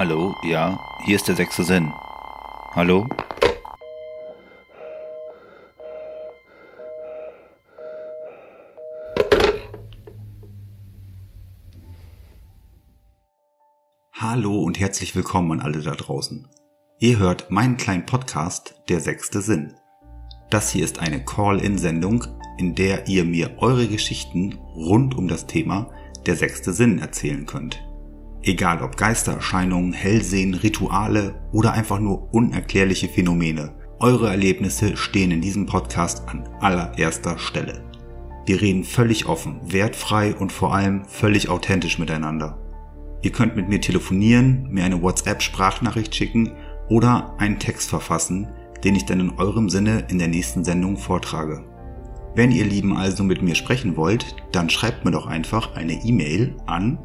Hallo, 0.00 0.34
ja, 0.42 0.82
hier 1.04 1.16
ist 1.16 1.28
der 1.28 1.36
sechste 1.36 1.62
Sinn. 1.62 1.92
Hallo? 2.74 3.06
Hallo 14.14 14.62
und 14.62 14.80
herzlich 14.80 15.14
willkommen 15.14 15.52
an 15.52 15.60
alle 15.60 15.82
da 15.82 15.90
draußen. 15.90 16.48
Ihr 16.98 17.18
hört 17.18 17.50
meinen 17.50 17.76
kleinen 17.76 18.06
Podcast 18.06 18.80
Der 18.88 19.00
sechste 19.00 19.42
Sinn. 19.42 19.74
Das 20.48 20.70
hier 20.70 20.86
ist 20.86 20.98
eine 21.00 21.22
Call-in-Sendung, 21.22 22.24
in 22.56 22.74
der 22.74 23.06
ihr 23.06 23.26
mir 23.26 23.58
eure 23.58 23.86
Geschichten 23.86 24.54
rund 24.74 25.14
um 25.14 25.28
das 25.28 25.46
Thema 25.46 25.90
Der 26.24 26.36
sechste 26.36 26.72
Sinn 26.72 27.00
erzählen 27.00 27.44
könnt. 27.44 27.82
Egal 28.42 28.82
ob 28.82 28.96
Geistererscheinungen, 28.96 29.92
Hellsehen, 29.92 30.54
Rituale 30.54 31.34
oder 31.52 31.72
einfach 31.72 31.98
nur 32.00 32.32
unerklärliche 32.32 33.08
Phänomene, 33.08 33.74
eure 33.98 34.30
Erlebnisse 34.30 34.96
stehen 34.96 35.30
in 35.30 35.42
diesem 35.42 35.66
Podcast 35.66 36.26
an 36.26 36.48
allererster 36.58 37.38
Stelle. 37.38 37.84
Wir 38.46 38.62
reden 38.62 38.84
völlig 38.84 39.26
offen, 39.26 39.60
wertfrei 39.64 40.34
und 40.34 40.52
vor 40.52 40.74
allem 40.74 41.04
völlig 41.04 41.50
authentisch 41.50 41.98
miteinander. 41.98 42.58
Ihr 43.20 43.30
könnt 43.30 43.56
mit 43.56 43.68
mir 43.68 43.82
telefonieren, 43.82 44.68
mir 44.70 44.84
eine 44.84 45.02
WhatsApp-Sprachnachricht 45.02 46.14
schicken 46.14 46.52
oder 46.88 47.34
einen 47.38 47.58
Text 47.58 47.90
verfassen, 47.90 48.48
den 48.82 48.96
ich 48.96 49.04
dann 49.04 49.20
in 49.20 49.38
eurem 49.38 49.68
Sinne 49.68 50.06
in 50.08 50.18
der 50.18 50.28
nächsten 50.28 50.64
Sendung 50.64 50.96
vortrage. 50.96 51.62
Wenn 52.34 52.50
ihr 52.50 52.64
Lieben 52.64 52.96
also 52.96 53.22
mit 53.22 53.42
mir 53.42 53.54
sprechen 53.54 53.98
wollt, 53.98 54.34
dann 54.52 54.70
schreibt 54.70 55.04
mir 55.04 55.10
doch 55.10 55.26
einfach 55.26 55.74
eine 55.74 55.92
E-Mail 55.92 56.56
an 56.66 56.98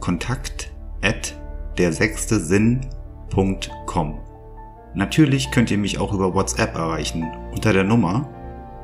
kontakt 0.00 0.72
at 1.02 1.34
der 1.76 1.92
sechste. 1.92 2.40
Natürlich 4.94 5.50
könnt 5.50 5.70
ihr 5.70 5.76
mich 5.78 5.98
auch 5.98 6.12
über 6.12 6.34
WhatsApp 6.34 6.74
erreichen 6.74 7.24
unter 7.52 7.72
der 7.72 7.84
Nummer 7.84 8.28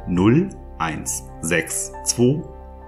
0162 0.07 1.93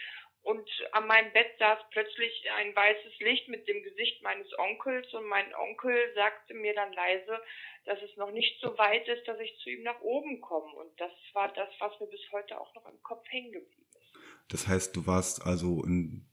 Und 0.43 0.69
an 0.91 1.07
meinem 1.07 1.31
Bett 1.31 1.57
saß 1.57 1.79
plötzlich 1.91 2.43
ein 2.57 2.75
weißes 2.75 3.19
Licht 3.19 3.47
mit 3.47 3.65
dem 3.67 3.81
Gesicht 3.81 4.21
meines 4.23 4.47
Onkels 4.59 5.13
und 5.13 5.25
mein 5.25 5.55
Onkel 5.55 5.95
sagte 6.15 6.53
mir 6.53 6.73
dann 6.73 6.91
leise, 6.91 7.39
dass 7.85 8.01
es 8.01 8.15
noch 8.17 8.31
nicht 8.31 8.59
so 8.59 8.77
weit 8.77 9.07
ist, 9.07 9.25
dass 9.25 9.39
ich 9.39 9.57
zu 9.63 9.69
ihm 9.69 9.83
nach 9.83 10.01
oben 10.01 10.41
komme. 10.41 10.69
Und 10.75 10.99
das 10.99 11.11
war 11.31 11.47
das, 11.53 11.69
was 11.79 11.97
mir 12.01 12.07
bis 12.07 12.21
heute 12.33 12.59
auch 12.59 12.73
noch 12.75 12.85
im 12.87 13.01
Kopf 13.03 13.25
hängen 13.29 13.53
geblieben 13.53 13.87
ist. 13.95 14.19
Das 14.49 14.67
heißt, 14.67 14.95
du 14.97 15.07
warst 15.07 15.45
also 15.45 15.81
in, 15.83 16.25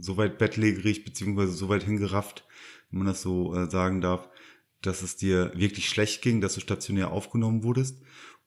so 0.00 0.16
weit 0.16 0.38
bettlägerig 0.38 1.04
beziehungsweise 1.04 1.52
so 1.52 1.68
weit 1.68 1.84
hingerafft, 1.84 2.44
wenn 2.92 2.98
man 2.98 3.08
das 3.08 3.22
so 3.22 3.54
äh, 3.54 3.68
sagen 3.68 4.00
darf, 4.00 4.28
dass 4.82 5.02
es 5.02 5.16
dir 5.16 5.50
wirklich 5.54 5.88
schlecht 5.88 6.22
ging, 6.22 6.40
dass 6.40 6.54
du 6.54 6.60
stationär 6.60 7.10
aufgenommen 7.10 7.64
wurdest 7.64 8.02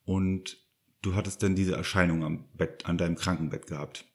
und 0.06 0.64
du 1.02 1.16
hattest 1.16 1.44
dann 1.44 1.56
diese 1.56 1.76
Erscheinung 1.76 2.24
am 2.24 2.46
Bett, 2.54 2.86
an 2.86 2.98
deinem 2.98 3.16
Krankenbett 3.16 3.68
gehabt. 3.68 4.06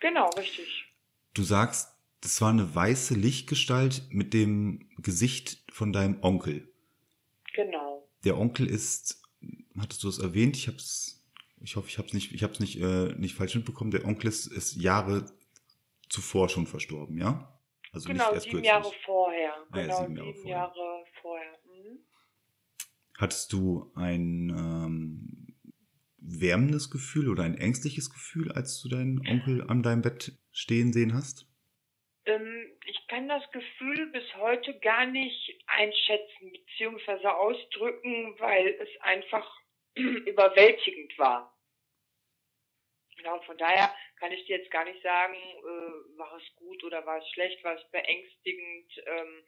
Genau, 0.00 0.28
richtig. 0.36 0.92
Du 1.32 1.42
sagst, 1.42 1.94
das 2.20 2.40
war 2.40 2.50
eine 2.50 2.74
weiße 2.74 3.14
Lichtgestalt 3.14 4.06
mit 4.10 4.32
dem 4.32 4.88
Gesicht 4.98 5.62
von 5.70 5.92
deinem 5.92 6.22
Onkel. 6.22 6.72
Genau. 7.54 8.08
Der 8.24 8.38
Onkel 8.38 8.66
ist, 8.66 9.22
hattest 9.78 10.02
du 10.02 10.08
es 10.08 10.18
erwähnt? 10.18 10.56
Ich 10.56 10.68
hab's, 10.68 11.24
ich 11.60 11.76
hoffe, 11.76 11.88
ich 11.88 11.98
habe 11.98 12.08
es 12.08 12.14
nicht, 12.14 12.32
ich 12.32 12.42
habe 12.42 12.52
es 12.52 12.60
nicht, 12.60 12.80
äh, 12.80 13.14
nicht 13.16 13.34
falsch 13.34 13.54
mitbekommen. 13.54 13.90
Der 13.90 14.04
Onkel 14.06 14.28
ist, 14.28 14.46
ist 14.46 14.76
Jahre 14.76 15.26
zuvor 16.08 16.48
schon 16.48 16.66
verstorben, 16.66 17.18
ja? 17.18 17.53
Also 17.94 18.08
genau, 18.08 18.24
nicht 18.24 18.34
erst 18.34 18.44
sieben 18.44 18.62
kürzlich. 18.62 18.68
Jahre 18.68 18.92
vorher. 19.04 19.54
Ah, 19.54 19.66
genau, 19.72 20.00
sieben 20.00 20.16
Jahre 20.16 20.32
sieben 20.32 20.42
vorher. 20.42 20.58
Jahre 20.58 21.04
vorher. 21.22 21.58
Mhm. 21.64 21.98
Hattest 23.16 23.52
du 23.52 23.92
ein 23.94 24.50
ähm, 24.50 25.56
wärmendes 26.18 26.90
Gefühl 26.90 27.28
oder 27.28 27.44
ein 27.44 27.56
ängstliches 27.56 28.10
Gefühl, 28.10 28.50
als 28.50 28.80
du 28.82 28.88
deinen 28.88 29.20
Onkel 29.28 29.62
an 29.68 29.82
deinem 29.82 30.02
Bett 30.02 30.32
stehen 30.50 30.92
sehen 30.92 31.14
hast? 31.14 31.46
Ähm, 32.26 32.72
ich 32.86 33.06
kann 33.06 33.28
das 33.28 33.48
Gefühl 33.52 34.10
bis 34.10 34.24
heute 34.36 34.76
gar 34.80 35.06
nicht 35.06 35.62
einschätzen 35.66 36.52
bzw. 36.52 37.26
ausdrücken, 37.28 38.34
weil 38.38 38.66
es 38.80 38.88
einfach 39.02 39.48
überwältigend 39.94 41.16
war. 41.18 41.56
Genau, 43.16 43.40
von 43.42 43.56
daher 43.56 43.94
kann 44.24 44.32
ich 44.32 44.46
dir 44.46 44.56
jetzt 44.56 44.70
gar 44.70 44.86
nicht 44.86 45.02
sagen, 45.02 45.34
äh, 45.34 46.18
war 46.18 46.34
es 46.38 46.56
gut 46.56 46.82
oder 46.82 47.04
war 47.04 47.18
es 47.18 47.28
schlecht, 47.34 47.62
war 47.62 47.74
es 47.74 47.90
beängstigend. 47.90 48.90
Ähm, 49.04 49.42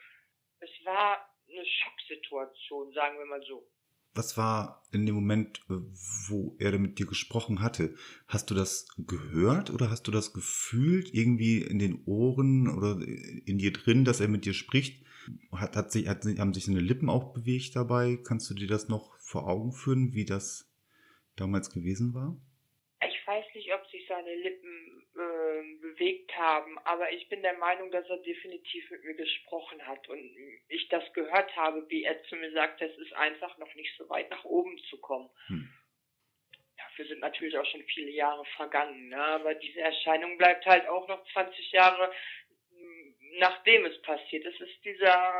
es 0.61 0.71
war 0.85 1.35
eine 1.49 1.65
Schocksituation, 1.65 2.93
sagen 2.93 3.19
wir 3.19 3.25
mal 3.25 3.43
so. 3.49 3.67
Was 4.13 4.37
war 4.37 4.83
in 4.93 5.07
dem 5.07 5.15
Moment, 5.15 5.61
äh, 5.71 5.77
wo 6.29 6.57
er 6.59 6.79
mit 6.79 6.99
dir 6.99 7.07
gesprochen 7.07 7.63
hatte? 7.63 7.95
Hast 8.29 8.51
du 8.51 8.55
das 8.55 8.87
gehört 8.99 9.71
oder 9.71 9.91
hast 9.91 10.07
du 10.09 10.11
das 10.11 10.35
gefühlt 10.35 11.15
irgendwie 11.15 11.63
in 11.63 11.79
den 11.79 12.05
Ohren 12.05 12.69
oder 12.69 13.01
in 13.47 13.57
dir 13.57 13.73
drin, 13.73 14.05
dass 14.05 14.21
er 14.21 14.29
mit 14.29 14.45
dir 14.45 14.53
spricht? 14.53 15.07
Hat, 15.53 15.75
hat 15.75 15.91
sich, 15.91 16.07
hat, 16.07 16.23
haben 16.39 16.53
sich 16.53 16.67
seine 16.67 16.81
Lippen 16.81 17.09
auch 17.09 17.33
bewegt 17.33 17.75
dabei? 17.77 18.19
Kannst 18.23 18.51
du 18.51 18.55
dir 18.55 18.69
das 18.69 18.89
noch 18.89 19.19
vor 19.21 19.49
Augen 19.49 19.73
führen, 19.73 20.13
wie 20.13 20.27
das 20.27 20.71
damals 21.35 21.73
gewesen 21.73 22.13
war? 22.13 22.37
nicht, 23.67 23.75
ob 23.75 23.87
sich 23.91 24.07
seine 24.09 24.35
Lippen 24.37 24.66
bewegt 25.97 26.37
haben, 26.37 26.79
aber 26.85 27.13
ich 27.13 27.29
bin 27.29 27.43
der 27.43 27.57
Meinung, 27.59 27.91
dass 27.91 28.09
er 28.09 28.19
definitiv 28.19 28.91
mit 28.91 29.05
mir 29.05 29.15
gesprochen 29.15 29.85
hat 29.87 30.09
und 30.09 30.19
ich 30.69 30.89
das 30.89 31.05
gehört 31.13 31.55
habe, 31.57 31.85
wie 31.89 32.05
er 32.05 32.23
zu 32.25 32.37
mir 32.37 32.53
sagt, 32.53 32.81
es 32.83 32.97
ist 32.99 33.13
einfach 33.15 33.57
noch 33.59 33.75
nicht 33.75 33.93
so 33.97 34.09
weit 34.09 34.31
nach 34.31 34.45
oben 34.45 34.79
zu 34.91 34.99
kommen. 34.99 35.31
Hm. 35.47 35.69
Dafür 36.77 37.07
sind 37.07 37.21
natürlich 37.21 37.57
auch 37.57 37.67
schon 37.67 37.83
viele 37.85 38.11
Jahre 38.11 38.45
vergangen, 38.57 39.09
ne? 39.09 39.23
aber 39.23 39.55
diese 39.55 39.81
Erscheinung 39.81 40.39
bleibt 40.39 40.67
halt 40.67 40.87
auch 40.89 41.09
noch 41.09 41.25
20 41.33 41.73
Jahre 41.73 42.13
nachdem 43.39 43.85
es 43.85 44.01
passiert 44.03 44.45
ist, 44.47 44.61
ist 44.61 44.85
dieser 44.85 45.35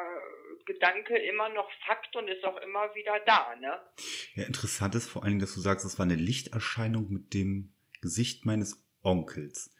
Gedanke 0.67 1.17
immer 1.17 1.49
noch 1.51 1.71
Fakt 1.87 2.15
und 2.17 2.29
ist 2.29 2.45
auch 2.45 2.57
immer 2.59 2.95
wieder 2.95 3.19
da, 3.27 3.57
ne? 3.57 3.81
Ja, 4.35 4.45
interessant 4.45 4.95
ist 4.95 5.09
vor 5.09 5.23
allen 5.23 5.33
Dingen, 5.33 5.41
dass 5.41 5.55
du 5.55 5.61
sagst, 5.61 5.87
es 5.87 5.99
war 5.99 6.05
eine 6.05 6.17
Lichterscheinung 6.17 7.11
mit 7.11 7.33
dem 7.35 7.75
Gesicht 8.01 8.45
meines 8.45 8.85
Onkels. 9.03 9.75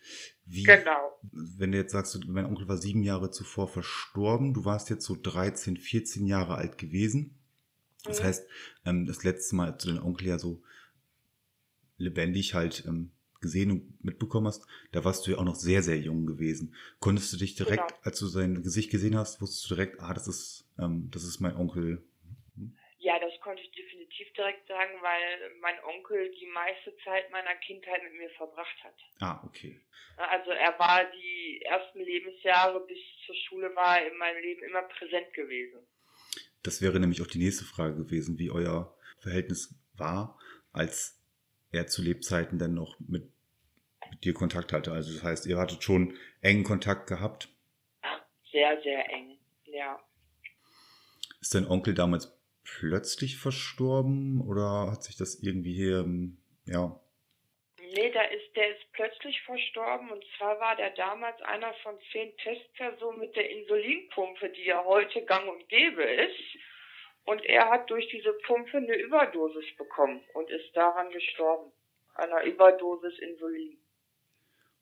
Wie, 0.47 0.63
genau. 0.63 1.19
Wenn 1.33 1.73
du 1.73 1.79
jetzt 1.79 1.93
sagst, 1.93 2.19
mein 2.29 2.47
Onkel 2.47 2.69
war 2.69 2.77
sieben 2.77 3.03
Jahre 3.03 3.31
zuvor 3.31 3.69
verstorben, 3.69 4.55
du 4.55 4.65
warst 4.65 4.91
jetzt 4.91 5.05
so 5.05 5.17
13, 5.21 5.77
14 5.77 6.27
Jahre 6.27 6.55
alt 6.55 6.79
gewesen. 6.79 7.35
Das 8.05 8.21
mhm. 8.21 8.25
heißt, 8.25 8.47
ähm, 8.85 9.07
das 9.07 9.25
letzte 9.25 9.57
Mal, 9.57 9.73
als 9.73 9.83
du 9.83 9.89
deinen 9.89 10.03
Onkel 10.03 10.29
ja 10.29 10.39
so 10.39 10.63
lebendig 11.99 12.55
halt 12.55 12.85
ähm, 12.87 13.11
gesehen 13.41 13.71
und 13.71 14.05
mitbekommen 14.05 14.47
hast, 14.47 14.67
da 14.93 15.05
warst 15.05 15.27
du 15.27 15.33
ja 15.33 15.39
auch 15.39 15.45
noch 15.45 15.57
sehr, 15.57 15.83
sehr 15.83 15.99
jung 15.99 16.27
gewesen. 16.27 16.75
Konntest 17.01 17.33
du 17.33 17.37
dich 17.37 17.55
direkt, 17.55 17.89
Genau. 17.89 18.01
als 18.03 18.19
du 18.19 18.27
sein 18.27 18.63
Gesicht 18.63 18.91
gesehen 18.91 19.17
hast, 19.17 19.41
wusstest 19.41 19.71
du 19.71 19.75
direkt, 19.75 20.01
ah, 20.01 20.15
das 20.15 20.29
ist, 20.29 20.69
ähm, 20.79 21.09
das 21.11 21.25
ist 21.25 21.41
mein 21.41 21.57
Onkel. 21.57 22.03
Ja, 23.07 23.21
das 23.21 23.39
konnte 23.41 23.63
ich 23.63 23.71
definitiv 23.71 24.33
direkt 24.33 24.67
sagen, 24.67 25.01
weil 25.01 25.55
mein 25.61 25.79
Onkel 25.85 26.29
die 26.41 26.47
meiste 26.47 26.93
Zeit 27.05 27.31
meiner 27.31 27.55
Kindheit 27.55 28.03
mit 28.03 28.15
mir 28.15 28.29
verbracht 28.31 28.83
hat. 28.83 28.95
Ah, 29.21 29.41
okay. 29.47 29.81
Also 30.17 30.51
er 30.51 30.77
war 30.77 31.05
die 31.13 31.63
ersten 31.63 32.01
Lebensjahre 32.01 32.85
bis 32.85 32.99
zur 33.25 33.37
Schule 33.37 33.77
war 33.77 34.05
in 34.05 34.19
meinem 34.19 34.43
Leben 34.43 34.65
immer 34.65 34.83
präsent 34.83 35.33
gewesen. 35.35 35.87
Das 36.65 36.83
wäre 36.83 36.99
nämlich 36.99 37.23
auch 37.23 37.29
die 37.29 37.39
nächste 37.39 37.65
Frage 37.65 37.95
gewesen, 37.95 38.41
wie 38.41 38.51
euer 38.51 38.93
Verhältnis 39.21 39.73
war, 39.95 40.37
als 40.73 41.23
er 41.71 41.87
zu 41.87 42.03
Lebzeiten 42.03 42.59
dann 42.59 42.75
noch 42.75 42.99
mit, 42.99 43.31
mit 44.11 44.25
dir 44.25 44.35
Kontakt 44.35 44.73
hatte. 44.73 44.91
Also 44.91 45.13
das 45.15 45.23
heißt, 45.23 45.47
ihr 45.47 45.59
hattet 45.59 45.85
schon 45.85 46.19
engen 46.41 46.65
Kontakt 46.65 47.07
gehabt. 47.07 47.51
Sehr, 48.51 48.83
sehr 48.83 49.09
eng. 49.13 49.39
Ja. 49.67 50.03
Ist 51.41 51.55
dein 51.55 51.69
Onkel 51.69 51.95
damals 51.95 52.36
plötzlich 52.79 53.39
verstorben 53.39 54.41
oder 54.41 54.91
hat 54.91 55.05
sich 55.05 55.17
das 55.17 55.43
irgendwie 55.43 55.75
hier, 55.75 56.01
ähm, 56.01 56.39
ja, 56.65 57.01
Nee, 57.95 58.11
da 58.11 58.23
ist, 58.23 58.55
der 58.57 58.77
ist 58.77 58.93
plötzlich 58.93 59.41
verstorben 59.43 60.11
und 60.11 60.25
zwar 60.37 60.59
war 60.61 60.77
der 60.77 60.91
damals 60.91 61.41
einer 61.43 61.73
von 61.83 61.97
zehn 62.13 62.37
Testpersonen 62.37 63.21
mit 63.21 63.37
der 63.37 63.49
Insulinpumpe, 63.49 64.51
die 64.51 64.65
ja 64.65 64.85
heute 64.85 65.25
gang 65.25 65.49
und 65.49 65.69
gäbe 65.69 66.03
ist. 66.03 66.59
Und 67.25 67.45
er 67.45 67.71
hat 67.71 67.89
durch 67.89 68.07
diese 68.09 68.33
Pumpe 68.47 68.77
eine 68.77 68.97
Überdosis 68.97 69.65
bekommen 69.77 70.21
und 70.35 70.51
ist 70.51 70.77
daran 70.77 71.11
gestorben. 71.11 71.73
Einer 72.15 72.45
Überdosis 72.45 73.19
Insulin. 73.19 73.79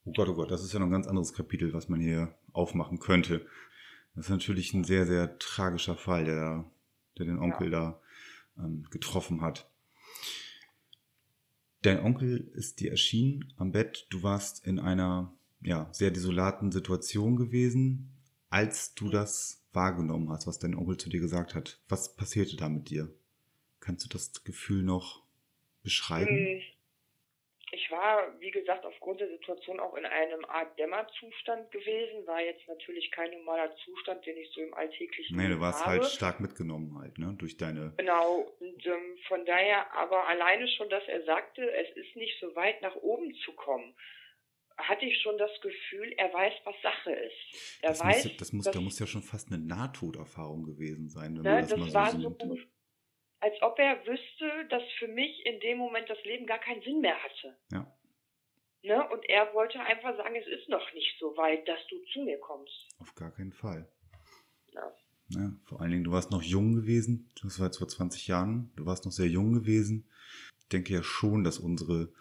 oh 0.06 0.12
Gott, 0.12 0.28
oh 0.28 0.34
Gott, 0.34 0.50
das 0.50 0.64
ist 0.64 0.72
ja 0.72 0.80
noch 0.80 0.86
ein 0.86 0.92
ganz 0.92 1.06
anderes 1.06 1.34
Kapitel, 1.34 1.72
was 1.72 1.88
man 1.88 2.00
hier 2.00 2.34
aufmachen 2.52 2.98
könnte. 2.98 3.46
Das 4.14 4.26
ist 4.26 4.30
natürlich 4.30 4.74
ein 4.74 4.84
sehr, 4.84 5.06
sehr 5.06 5.38
tragischer 5.38 5.96
Fall, 5.96 6.24
der, 6.24 6.70
der 7.18 7.26
den 7.26 7.38
Onkel 7.38 7.70
da 7.70 8.00
ähm, 8.58 8.86
getroffen 8.90 9.40
hat. 9.40 9.70
Dein 11.82 12.00
Onkel 12.00 12.50
ist 12.54 12.80
dir 12.80 12.90
erschienen 12.90 13.52
am 13.56 13.72
Bett. 13.72 14.06
Du 14.10 14.22
warst 14.22 14.66
in 14.66 14.78
einer 14.78 15.34
ja, 15.60 15.88
sehr 15.92 16.10
desolaten 16.10 16.72
Situation 16.72 17.36
gewesen, 17.36 18.10
als 18.48 18.94
du 18.94 19.10
das 19.10 19.62
wahrgenommen 19.72 20.30
hast, 20.30 20.46
was 20.46 20.58
dein 20.58 20.74
Onkel 20.74 20.96
zu 20.96 21.08
dir 21.08 21.20
gesagt 21.20 21.54
hat. 21.54 21.80
Was 21.88 22.16
passierte 22.16 22.56
da 22.56 22.68
mit 22.68 22.88
dir? 22.90 23.12
Kannst 23.80 24.04
du 24.04 24.08
das 24.08 24.44
Gefühl 24.44 24.82
noch 24.82 25.22
beschreiben? 25.82 26.60
Ich 27.74 27.90
war, 27.90 28.38
wie 28.40 28.52
gesagt, 28.52 28.84
aufgrund 28.84 29.20
der 29.20 29.28
Situation 29.28 29.80
auch 29.80 29.94
in 29.94 30.04
einem 30.06 30.44
Art 30.44 30.78
Dämmerzustand 30.78 31.70
gewesen. 31.72 32.24
War 32.26 32.40
jetzt 32.40 32.66
natürlich 32.68 33.10
kein 33.10 33.32
normaler 33.32 33.74
Zustand, 33.84 34.24
den 34.26 34.36
ich 34.36 34.48
so 34.54 34.60
im 34.60 34.72
alltäglichen 34.74 35.36
Nee, 35.36 35.48
du 35.48 35.58
warst 35.60 35.80
habe. 35.84 36.00
halt 36.00 36.04
stark 36.04 36.38
mitgenommen 36.40 36.96
halt, 36.98 37.18
ne? 37.18 37.34
Durch 37.36 37.56
deine. 37.56 37.92
Genau, 37.96 38.46
und 38.60 38.86
ähm, 38.86 39.18
von 39.26 39.44
daher 39.44 39.92
aber 39.94 40.28
alleine 40.28 40.68
schon, 40.68 40.88
dass 40.88 41.02
er 41.08 41.24
sagte, 41.24 41.68
es 41.74 41.96
ist 41.96 42.14
nicht 42.14 42.38
so 42.40 42.54
weit 42.54 42.80
nach 42.80 42.94
oben 42.96 43.34
zu 43.44 43.52
kommen, 43.52 43.94
hatte 44.76 45.04
ich 45.04 45.20
schon 45.22 45.38
das 45.38 45.50
Gefühl, 45.60 46.12
er 46.16 46.32
weiß, 46.32 46.52
was 46.64 46.74
Sache 46.82 47.12
ist. 47.12 47.80
Er 47.82 47.90
Das, 47.90 48.00
weiß, 48.00 48.24
muss, 48.24 48.24
ja- 48.32 48.38
das, 48.38 48.52
muss, 48.52 48.64
dass, 48.66 48.74
da 48.74 48.80
muss 48.80 48.98
ja 48.98 49.06
schon 49.06 49.22
fast 49.22 49.52
eine 49.52 49.58
Nahtoderfahrung 49.64 50.64
gewesen 50.64 51.08
sein, 51.08 51.36
wenn 51.36 51.42
ne, 51.42 51.50
man 51.52 51.60
das, 51.62 51.70
das 51.70 51.78
mal 51.80 51.90
war 51.92 52.10
so 52.10 52.18
so. 52.40 52.58
Als 53.44 53.60
ob 53.60 53.78
er 53.78 54.06
wüsste, 54.06 54.66
dass 54.70 54.82
für 54.98 55.08
mich 55.08 55.44
in 55.44 55.60
dem 55.60 55.76
Moment 55.76 56.08
das 56.08 56.22
Leben 56.24 56.46
gar 56.46 56.58
keinen 56.58 56.82
Sinn 56.82 57.02
mehr 57.02 57.22
hatte. 57.22 57.54
Ja. 57.70 57.86
Ne? 58.82 59.08
Und 59.10 59.22
er 59.28 59.52
wollte 59.52 59.78
einfach 59.80 60.16
sagen, 60.16 60.34
es 60.34 60.46
ist 60.46 60.68
noch 60.70 60.92
nicht 60.94 61.14
so 61.20 61.36
weit, 61.36 61.68
dass 61.68 61.80
du 61.88 61.96
zu 62.12 62.20
mir 62.20 62.38
kommst. 62.38 62.88
Auf 62.98 63.14
gar 63.14 63.30
keinen 63.32 63.52
Fall. 63.52 63.86
Ja. 64.72 64.94
Ja, 65.28 65.52
vor 65.64 65.80
allen 65.80 65.90
Dingen, 65.90 66.04
du 66.04 66.12
warst 66.12 66.30
noch 66.30 66.42
jung 66.42 66.74
gewesen. 66.74 67.30
Das 67.42 67.58
war 67.58 67.66
jetzt 67.66 67.78
vor 67.78 67.88
20 67.88 68.26
Jahren. 68.28 68.72
Du 68.76 68.86
warst 68.86 69.04
noch 69.04 69.12
sehr 69.12 69.28
jung 69.28 69.52
gewesen. 69.52 70.08
Ich 70.60 70.68
denke 70.68 70.94
ja 70.94 71.02
schon, 71.02 71.44
dass 71.44 71.58
unsere, 71.58 72.12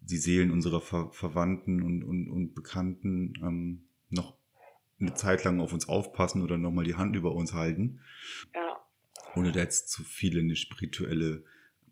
die 0.00 0.16
Seelen 0.16 0.50
unserer 0.50 0.80
Ver 0.80 1.10
Verwandten 1.12 1.82
und, 1.82 2.02
und, 2.02 2.28
und 2.28 2.54
Bekannten 2.54 3.34
ähm, 3.42 3.88
noch 4.10 4.36
eine 5.00 5.14
Zeit 5.14 5.44
lang 5.44 5.60
auf 5.60 5.72
uns 5.72 5.88
aufpassen 5.88 6.42
oder 6.42 6.56
nochmal 6.56 6.84
die 6.84 6.96
Hand 6.96 7.14
über 7.14 7.32
uns 7.32 7.52
halten. 7.52 8.00
ja. 8.52 8.65
Ohne 9.36 9.52
da 9.52 9.60
jetzt 9.60 9.90
zu 9.90 10.02
viel 10.02 10.38
in 10.38 10.46
eine 10.46 10.56
spirituelle 10.56 11.44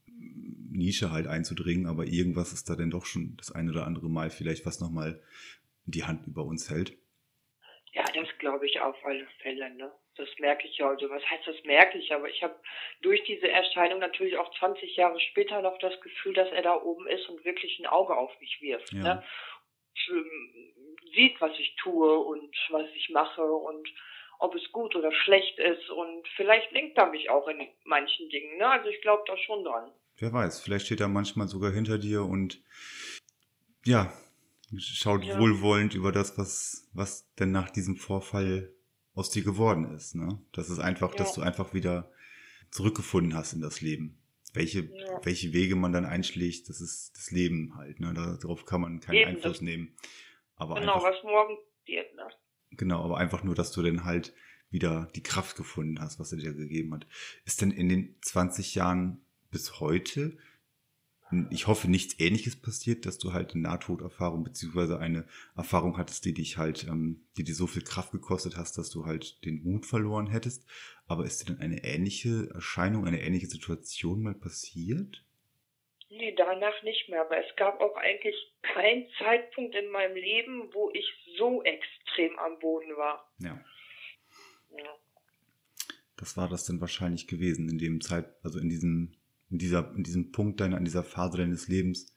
Nische 0.06 1.10
halt 1.10 1.26
einzudringen, 1.26 1.86
aber 1.86 2.04
irgendwas 2.04 2.52
ist 2.52 2.68
da 2.68 2.76
denn 2.76 2.90
doch 2.90 3.06
schon 3.06 3.36
das 3.36 3.52
ein 3.52 3.70
oder 3.70 3.86
andere 3.86 4.08
Mal 4.08 4.30
vielleicht, 4.30 4.66
was 4.66 4.80
nochmal 4.80 5.22
die 5.84 6.04
Hand 6.04 6.26
über 6.26 6.44
uns 6.44 6.70
hält. 6.70 6.96
Ja, 7.92 8.04
das 8.12 8.28
glaube 8.38 8.66
ich 8.66 8.80
auf 8.80 8.96
alle 9.04 9.26
Fälle, 9.40 9.72
ne? 9.74 9.92
Das 10.16 10.28
merke 10.38 10.66
ich 10.66 10.78
ja. 10.78 10.88
Also 10.88 11.08
was 11.10 11.22
heißt 11.28 11.46
das 11.46 11.62
merke 11.64 11.98
ich? 11.98 12.12
Aber 12.12 12.28
ich 12.28 12.42
habe 12.42 12.54
durch 13.02 13.22
diese 13.24 13.48
Erscheinung 13.48 14.00
natürlich 14.00 14.36
auch 14.36 14.52
20 14.58 14.96
Jahre 14.96 15.20
später 15.20 15.62
noch 15.62 15.78
das 15.78 16.00
Gefühl, 16.00 16.34
dass 16.34 16.50
er 16.50 16.62
da 16.62 16.80
oben 16.80 17.06
ist 17.06 17.28
und 17.28 17.44
wirklich 17.44 17.78
ein 17.78 17.86
Auge 17.86 18.16
auf 18.16 18.32
mich 18.40 18.60
wirft. 18.60 18.92
Ja. 18.92 19.02
Ne? 19.02 19.24
Ähm, 20.10 20.74
Sieht, 21.14 21.40
was 21.40 21.56
ich 21.58 21.76
tue 21.76 22.18
und 22.18 22.56
was 22.70 22.88
ich 22.96 23.10
mache 23.10 23.44
und 23.44 23.88
ob 24.38 24.54
es 24.54 24.72
gut 24.72 24.94
oder 24.96 25.12
schlecht 25.12 25.58
ist 25.58 25.88
und 25.90 26.26
vielleicht 26.36 26.70
lenkt 26.72 26.96
er 26.98 27.10
mich 27.10 27.30
auch 27.30 27.46
in 27.48 27.58
manchen 27.84 28.28
Dingen. 28.28 28.58
Ne? 28.58 28.66
Also 28.68 28.88
ich 28.88 29.00
glaube 29.02 29.22
da 29.26 29.36
schon 29.38 29.64
dran. 29.64 29.90
Wer 30.18 30.32
weiß, 30.32 30.60
vielleicht 30.62 30.86
steht 30.86 31.00
er 31.00 31.08
manchmal 31.08 31.48
sogar 31.48 31.72
hinter 31.72 31.98
dir 31.98 32.22
und 32.24 32.62
ja, 33.84 34.12
schaut 34.78 35.24
Ja. 35.24 35.38
wohlwollend 35.38 35.94
über 35.94 36.12
das, 36.12 36.38
was, 36.38 36.88
was 36.94 37.32
denn 37.34 37.52
nach 37.52 37.70
diesem 37.70 37.96
Vorfall 37.96 38.72
aus 39.14 39.30
dir 39.30 39.42
geworden 39.44 39.94
ist. 39.94 40.14
Ne? 40.14 40.40
Das 40.52 40.70
ist 40.70 40.78
einfach, 40.78 41.12
Ja. 41.12 41.18
dass 41.18 41.34
du 41.34 41.40
einfach 41.42 41.74
wieder 41.74 42.10
zurückgefunden 42.70 43.34
hast 43.34 43.52
in 43.52 43.60
das 43.60 43.80
Leben. 43.80 44.18
Welche, 44.52 44.80
Ja. 44.82 45.20
welche 45.24 45.52
Wege 45.52 45.74
man 45.76 45.92
dann 45.92 46.04
einschlägt, 46.04 46.68
das 46.68 46.80
ist 46.80 47.12
das 47.16 47.30
Leben 47.30 47.74
halt. 47.76 48.00
Ne? 48.00 48.14
Darauf 48.40 48.64
kann 48.66 48.80
man 48.80 49.00
keinen 49.00 49.16
Eben, 49.16 49.30
Einfluss 49.30 49.54
das- 49.54 49.62
nehmen. 49.62 49.96
Aber 50.56 50.76
Genau, 50.76 50.94
einfach, 50.94 51.10
was 51.12 51.22
morgen 51.24 51.56
passiert. 51.80 52.14
Ne? 52.14 52.28
Genau, 52.76 53.04
aber 53.04 53.18
einfach 53.18 53.44
nur, 53.44 53.54
dass 53.54 53.72
du 53.72 53.82
dann 53.82 54.04
halt 54.04 54.34
wieder 54.70 55.08
die 55.14 55.22
Kraft 55.22 55.56
gefunden 55.56 56.00
hast, 56.00 56.18
was 56.18 56.32
er 56.32 56.38
dir 56.38 56.52
gegeben 56.52 56.94
hat. 56.94 57.06
Ist 57.44 57.60
denn 57.60 57.70
in 57.70 57.88
den 57.88 58.16
20 58.22 58.74
Jahren 58.74 59.24
bis 59.50 59.78
heute, 59.80 60.36
ich 61.50 61.66
hoffe, 61.66 61.88
nichts 61.88 62.18
Ähnliches 62.18 62.56
passiert, 62.56 63.06
dass 63.06 63.18
du 63.18 63.32
halt 63.32 63.52
eine 63.52 63.62
Nahtoderfahrung 63.62 64.44
beziehungsweise 64.44 64.98
eine 64.98 65.26
Erfahrung 65.56 65.96
hattest, 65.96 66.24
die 66.24 66.34
dich 66.34 66.58
halt, 66.58 66.86
ähm, 66.86 67.22
die 67.36 67.44
dir 67.44 67.54
so 67.54 67.66
viel 67.66 67.82
Kraft 67.82 68.12
gekostet 68.12 68.56
hast, 68.56 68.78
dass 68.78 68.90
du 68.90 69.06
halt 69.06 69.44
den 69.44 69.62
Mut 69.62 69.86
verloren 69.86 70.26
hättest. 70.26 70.64
Aber 71.06 71.24
ist 71.24 71.40
dir 71.40 71.46
denn 71.46 71.60
eine 71.60 71.84
ähnliche 71.84 72.50
Erscheinung, 72.50 73.06
eine 73.06 73.22
ähnliche 73.22 73.48
Situation 73.48 74.22
mal 74.22 74.34
passiert? 74.34 75.23
Nee, 76.16 76.34
danach 76.36 76.82
nicht 76.82 77.08
mehr. 77.08 77.22
Aber 77.22 77.38
es 77.38 77.56
gab 77.56 77.80
auch 77.80 77.96
eigentlich 77.96 78.36
keinen 78.62 79.06
Zeitpunkt 79.18 79.74
in 79.74 79.90
meinem 79.90 80.14
Leben, 80.14 80.72
wo 80.72 80.90
ich 80.92 81.06
so 81.36 81.62
extrem 81.62 82.38
am 82.38 82.58
Boden 82.58 82.96
war. 82.96 83.28
Ja. 83.38 83.60
Ja. 84.76 84.94
Das 86.16 86.36
war 86.36 86.48
das 86.48 86.64
dann 86.66 86.80
wahrscheinlich 86.80 87.26
gewesen 87.26 87.68
in 87.68 87.78
dem 87.78 88.00
Zeit, 88.00 88.26
also 88.42 88.58
in 88.60 88.68
diesem, 88.68 89.16
in 89.50 89.58
dieser, 89.58 89.92
in 89.96 90.04
diesem 90.04 90.30
Punkt 90.30 90.60
deiner, 90.60 90.78
in 90.78 90.84
dieser 90.84 91.02
Phase 91.02 91.38
deines 91.38 91.68
Lebens, 91.68 92.14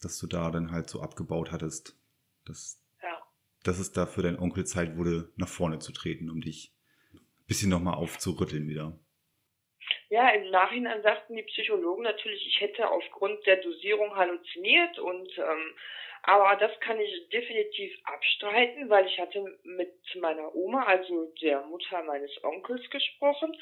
dass 0.00 0.18
du 0.18 0.26
da 0.26 0.50
dann 0.50 0.70
halt 0.70 0.90
so 0.90 1.00
abgebaut 1.00 1.50
hattest, 1.50 1.96
dass, 2.44 2.82
ja. 3.02 3.22
dass 3.62 3.78
es 3.78 3.92
da 3.92 4.06
für 4.06 4.22
deinen 4.22 4.38
Onkel 4.38 4.66
Zeit 4.66 4.96
wurde, 4.96 5.32
nach 5.36 5.48
vorne 5.48 5.78
zu 5.78 5.92
treten, 5.92 6.28
um 6.28 6.40
dich 6.40 6.74
ein 7.14 7.46
bisschen 7.46 7.70
nochmal 7.70 7.94
aufzurütteln 7.94 8.68
wieder. 8.68 8.98
Ja, 10.10 10.28
im 10.30 10.50
Nachhinein 10.50 11.02
sagten 11.02 11.36
die 11.36 11.44
Psychologen 11.44 12.02
natürlich, 12.02 12.44
ich 12.46 12.60
hätte 12.60 12.90
aufgrund 12.90 13.46
der 13.46 13.56
Dosierung 13.56 14.14
halluziniert 14.16 14.98
und 14.98 15.38
ähm, 15.38 15.74
aber 16.22 16.56
das 16.56 16.78
kann 16.80 17.00
ich 17.00 17.28
definitiv 17.30 17.96
abstreiten, 18.04 18.90
weil 18.90 19.06
ich 19.06 19.18
hatte 19.18 19.42
mit 19.62 19.94
meiner 20.16 20.54
Oma, 20.54 20.82
also 20.82 21.32
der 21.40 21.62
Mutter 21.62 22.02
meines 22.02 22.32
Onkels, 22.44 22.90
gesprochen 22.90 23.56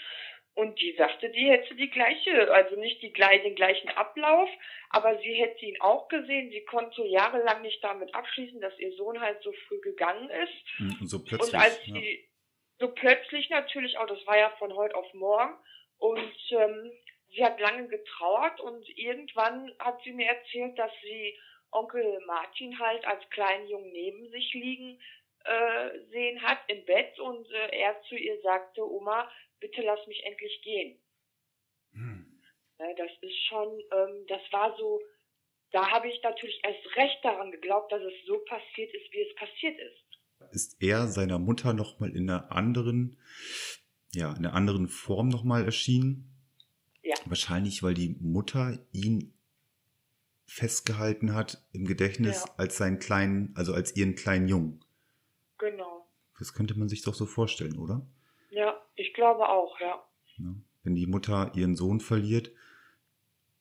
und 0.55 0.81
die 0.81 0.93
sagte, 0.97 1.31
die 1.31 1.49
hätte 1.49 1.76
die 1.76 1.90
gleiche, 1.90 2.52
also 2.52 2.75
nicht 2.76 3.00
die, 3.00 3.12
den 3.12 3.55
gleichen 3.55 3.90
Ablauf, 3.90 4.49
aber 4.90 5.17
sie 5.19 5.35
hätte 5.35 5.64
ihn 5.64 5.81
auch 5.81 6.09
gesehen. 6.09 6.50
Sie 6.50 6.64
konnte 6.64 7.05
jahrelang 7.05 7.62
nicht 7.62 7.85
damit 7.85 8.12
abschließen, 8.12 8.61
dass 8.61 8.76
ihr 8.81 8.93
Sohn 8.95 9.21
halt 9.21 9.40
so 9.43 9.52
früh 9.69 9.81
gegangen 9.81 10.28
ist. 10.31 10.78
Hm, 10.78 10.97
Und 11.00 11.07
so 11.07 11.23
plötzlich. 11.23 11.55
Und 11.55 11.61
als 11.61 11.78
ja. 11.87 11.95
sie 11.95 12.28
so 12.81 12.88
plötzlich 12.88 13.50
natürlich 13.50 13.99
auch, 13.99 14.07
das 14.07 14.26
war 14.26 14.37
ja 14.37 14.50
von 14.59 14.75
heute 14.75 14.97
auf 14.97 15.14
morgen, 15.14 15.55
und 15.99 16.35
ähm, 16.50 16.93
sie 17.31 17.45
hat 17.45 17.61
lange 17.61 17.88
getrauert 17.88 18.61
und 18.61 18.88
irgendwann 18.97 19.73
hat 19.78 20.00
sie 20.02 20.12
mir 20.12 20.26
erzählt, 20.26 20.78
dass 20.78 20.93
sie 21.02 21.38
Onkel 21.71 22.21
Martin 22.26 22.78
halt 22.78 23.05
als 23.07 23.28
kleinen 23.31 23.69
Jungen 23.69 23.93
neben 23.93 24.31
sich 24.31 24.55
liegen 24.55 25.00
äh, 25.45 25.90
sehen 26.11 26.43
hat 26.43 26.59
im 26.69 26.85
Bett 26.85 27.19
und 27.21 27.50
äh, 27.50 27.78
er 27.78 28.00
zu 28.09 28.17
ihr 28.17 28.40
sagte, 28.43 28.83
Oma, 28.83 29.31
bitte 29.61 29.83
lass 29.83 30.07
mich 30.07 30.25
endlich 30.25 30.62
gehen. 30.62 30.99
Hm. 31.93 32.43
Ja, 32.78 32.95
das 32.95 33.11
ist 33.21 33.45
schon, 33.47 33.81
ähm, 33.93 34.26
das 34.28 34.40
war 34.50 34.76
so 34.76 35.00
da 35.73 35.90
habe 35.90 36.09
ich 36.09 36.23
natürlich 36.23 36.61
erst 36.64 36.97
recht 36.97 37.19
daran 37.23 37.50
geglaubt, 37.50 37.93
dass 37.93 38.02
es 38.02 38.26
so 38.26 38.38
passiert 38.38 38.95
ist, 38.95 39.12
wie 39.12 39.21
es 39.21 39.35
passiert 39.35 39.78
ist. 39.78 40.52
Ist 40.52 40.83
er 40.83 41.09
seiner 41.09 41.38
Mutter 41.38 41.75
nochmal 41.75 42.14
in 42.17 42.31
einer 42.31 42.50
anderen, 42.52 43.19
ja, 44.15 44.31
in 44.33 44.38
einer 44.38 44.55
anderen 44.55 44.88
Form 44.88 45.29
nochmal 45.29 45.65
erschienen? 45.65 46.31
Ja. 47.03 47.15
Wahrscheinlich, 47.27 47.83
weil 47.83 47.95
die 47.95 48.17
Mutter 48.21 48.79
ihn 48.93 49.33
festgehalten 50.47 51.35
hat 51.35 51.62
im 51.73 51.85
Gedächtnis 51.87 52.45
Ja. 52.47 52.55
als 52.57 52.77
seinen 52.79 52.99
kleinen, 52.99 53.55
also 53.55 53.75
als 53.75 53.95
ihren 53.97 54.15
kleinen 54.15 54.49
Jungen. 54.49 54.81
Genau. 55.59 56.09
Das 56.38 56.55
könnte 56.55 56.79
man 56.79 56.88
sich 56.88 57.03
doch 57.03 57.15
so 57.15 57.27
vorstellen, 57.27 57.77
oder? 57.77 58.07
Ja, 58.50 58.81
ich 58.97 59.12
glaube 59.15 59.49
auch, 59.49 59.79
ja. 59.81 60.03
Ja. 60.38 60.55
Wenn 60.85 60.95
die 60.95 61.07
Mutter 61.07 61.53
ihren 61.55 61.77
Sohn 61.77 62.00
verliert, 62.00 62.50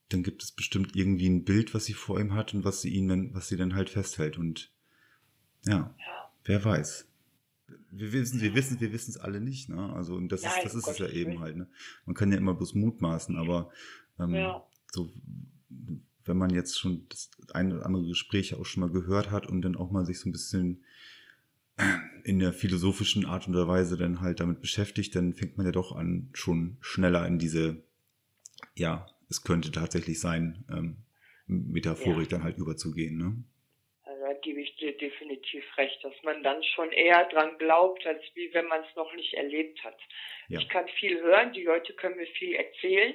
dann 0.10 0.24
gibt 0.24 0.44
es 0.44 0.52
bestimmt 0.54 0.96
irgendwie 0.96 1.28
ein 1.28 1.44
Bild, 1.44 1.74
was 1.74 1.86
sie 1.86 1.94
vor 1.94 2.20
ihm 2.20 2.34
hat 2.34 2.54
und 2.54 2.64
was 2.64 2.82
sie 2.82 2.90
ihn 2.90 3.10
dann, 3.10 3.34
was 3.34 3.50
sie 3.50 3.58
dann 3.58 3.76
halt 3.76 3.90
festhält. 3.90 4.38
Und 4.38 4.72
ja, 5.66 5.94
Ja. 6.00 6.32
wer 6.46 6.64
weiß. 6.64 7.10
Wir 7.92 8.14
wissen, 8.14 8.42
wir 8.42 8.54
wissen, 8.56 8.80
wir 8.80 8.94
wissen 8.94 9.12
es 9.12 9.18
alle 9.18 9.42
nicht, 9.42 9.70
ne? 9.70 9.94
Also 9.94 10.16
und 10.16 10.30
das 10.30 10.44
Nein, 10.44 10.52
ist, 10.58 10.66
das 10.66 10.76
ist 10.76 10.88
es 10.88 10.98
ja 11.00 11.08
eben 11.10 11.32
Willen. 11.32 11.40
halt, 11.42 11.58
ne? 11.58 11.68
Man 12.06 12.16
kann 12.16 12.32
ja 12.32 12.38
immer 12.38 12.54
bloß 12.54 12.76
mutmaßen, 12.76 13.36
aber 13.38 13.72
ähm, 14.20 14.34
Ja. 14.34 14.64
so 14.92 15.12
wenn 16.28 16.38
man 16.38 16.50
jetzt 16.50 16.80
schon 16.80 17.06
das 17.10 17.32
ein 17.54 17.72
oder 17.72 17.86
andere 17.86 18.06
Gespräch 18.06 18.54
auch 18.56 18.66
schon 18.66 18.82
mal 18.82 18.90
gehört 18.90 19.32
hat 19.32 19.48
und 19.48 19.62
dann 19.62 19.76
auch 19.76 19.92
mal 19.92 20.06
sich 20.06 20.20
so 20.20 20.30
ein 20.30 20.34
bisschen 20.34 20.84
in 22.24 22.40
der 22.40 22.54
philosophischen 22.54 23.26
Art 23.26 23.48
und 23.48 23.56
Weise 23.56 23.98
dann 23.98 24.20
halt 24.22 24.40
damit 24.40 24.62
beschäftigt, 24.62 25.16
dann 25.16 25.34
fängt 25.34 25.58
man 25.58 25.66
ja 25.66 25.72
doch 25.72 25.96
an, 25.96 26.30
schon 26.34 26.78
schneller 26.82 27.26
in 27.28 27.40
diese, 27.40 27.84
ja, 28.76 29.08
es 29.30 29.44
könnte 29.44 29.72
tatsächlich 29.72 30.20
sein, 30.20 30.66
ähm, 30.70 30.98
Metaphorik 31.48 32.28
dann 32.30 32.44
halt 32.44 32.58
überzugehen, 32.58 33.18
ne? 33.18 33.44
Gebe 34.48 34.62
ich 34.62 34.78
dir 34.78 34.96
definitiv 34.96 35.66
recht, 35.76 36.02
dass 36.06 36.14
man 36.24 36.42
dann 36.42 36.64
schon 36.64 36.90
eher 36.94 37.26
dran 37.26 37.58
glaubt, 37.58 38.06
als 38.08 38.24
wie 38.34 38.54
wenn 38.54 38.68
man 38.68 38.82
es 38.82 38.96
noch 38.96 39.14
nicht 39.14 39.34
erlebt 39.34 39.84
hat. 39.84 40.00
Ja. 40.48 40.60
Ich 40.60 40.70
kann 40.70 40.88
viel 40.88 41.20
hören, 41.20 41.52
die 41.52 41.64
Leute 41.64 41.92
können 41.92 42.16
mir 42.16 42.28
viel 42.28 42.54
erzählen. 42.54 43.14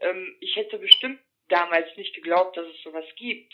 Ähm, 0.00 0.34
ich 0.40 0.56
hätte 0.56 0.78
bestimmt 0.78 1.20
damals 1.50 1.94
nicht 1.98 2.14
geglaubt, 2.14 2.56
dass 2.56 2.66
es 2.66 2.82
sowas 2.82 3.04
gibt. 3.16 3.52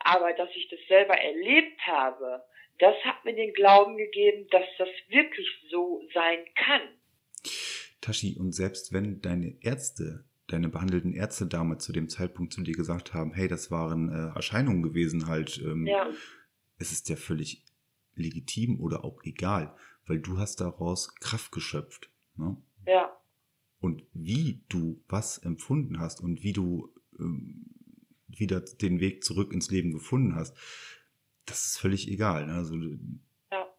Aber 0.00 0.32
dass 0.32 0.48
ich 0.56 0.66
das 0.68 0.80
selber 0.88 1.14
erlebt 1.14 1.80
habe, 1.86 2.42
das 2.80 2.96
hat 3.04 3.24
mir 3.24 3.36
den 3.36 3.54
Glauben 3.54 3.96
gegeben, 3.96 4.48
dass 4.50 4.66
das 4.76 4.88
wirklich 5.06 5.46
so 5.70 6.02
sein 6.12 6.44
kann. 6.56 6.82
Tashi, 8.00 8.36
und 8.40 8.52
selbst 8.52 8.92
wenn 8.92 9.20
deine 9.20 9.56
Ärzte, 9.62 10.24
deine 10.48 10.68
behandelten 10.68 11.12
Ärzte 11.12 11.46
damals 11.46 11.84
zu 11.84 11.92
dem 11.92 12.08
Zeitpunkt 12.08 12.52
zu 12.52 12.62
dir 12.62 12.74
gesagt 12.74 13.14
haben, 13.14 13.32
hey, 13.34 13.46
das 13.46 13.70
waren 13.70 14.08
äh, 14.08 14.34
Erscheinungen 14.34 14.82
gewesen 14.82 15.28
halt, 15.28 15.60
ähm, 15.64 15.86
Ja, 15.86 16.10
es 16.78 16.92
ist 16.92 17.08
ja 17.08 17.16
völlig 17.16 17.64
legitim 18.14 18.80
oder 18.80 19.04
auch 19.04 19.22
egal, 19.24 19.74
weil 20.06 20.20
du 20.20 20.38
hast 20.38 20.60
daraus 20.60 21.14
Kraft 21.16 21.52
geschöpft. 21.52 22.10
Ne? 22.36 22.56
ja, 22.86 23.16
Und 23.80 24.04
wie 24.12 24.62
du 24.68 25.02
was 25.08 25.38
empfunden 25.38 25.98
hast 26.00 26.20
und 26.20 26.42
wie 26.42 26.52
du 26.52 26.92
ähm, 27.18 27.66
wieder 28.28 28.60
den 28.60 29.00
Weg 29.00 29.24
zurück 29.24 29.52
ins 29.52 29.70
Leben 29.70 29.92
gefunden 29.92 30.34
hast, 30.34 30.56
das 31.46 31.66
ist 31.66 31.78
völlig 31.78 32.08
egal. 32.10 32.46
Ne? 32.46 32.54
Also, 32.54 32.76
ja. 32.76 33.76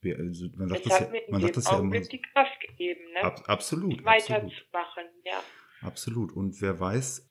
wir, 0.00 0.18
also 0.18 0.48
man 0.56 0.68
sagt 0.68 0.86
Es 0.86 0.88
das 0.88 1.00
ja, 1.00 1.12
man 1.30 1.40
sagt 1.40 1.56
das 1.56 1.64
ja 1.70 1.78
immer. 1.78 2.00
Die 2.00 2.22
Kraft 2.22 2.60
gegeben, 2.60 3.12
ne? 3.12 3.22
Ab, 3.22 3.42
absolut, 3.48 3.92
absolut. 3.92 4.04
weiterzumachen, 4.04 5.04
ja. 5.24 5.42
Absolut. 5.80 6.32
Und 6.32 6.60
wer 6.60 6.80
weiß, 6.80 7.30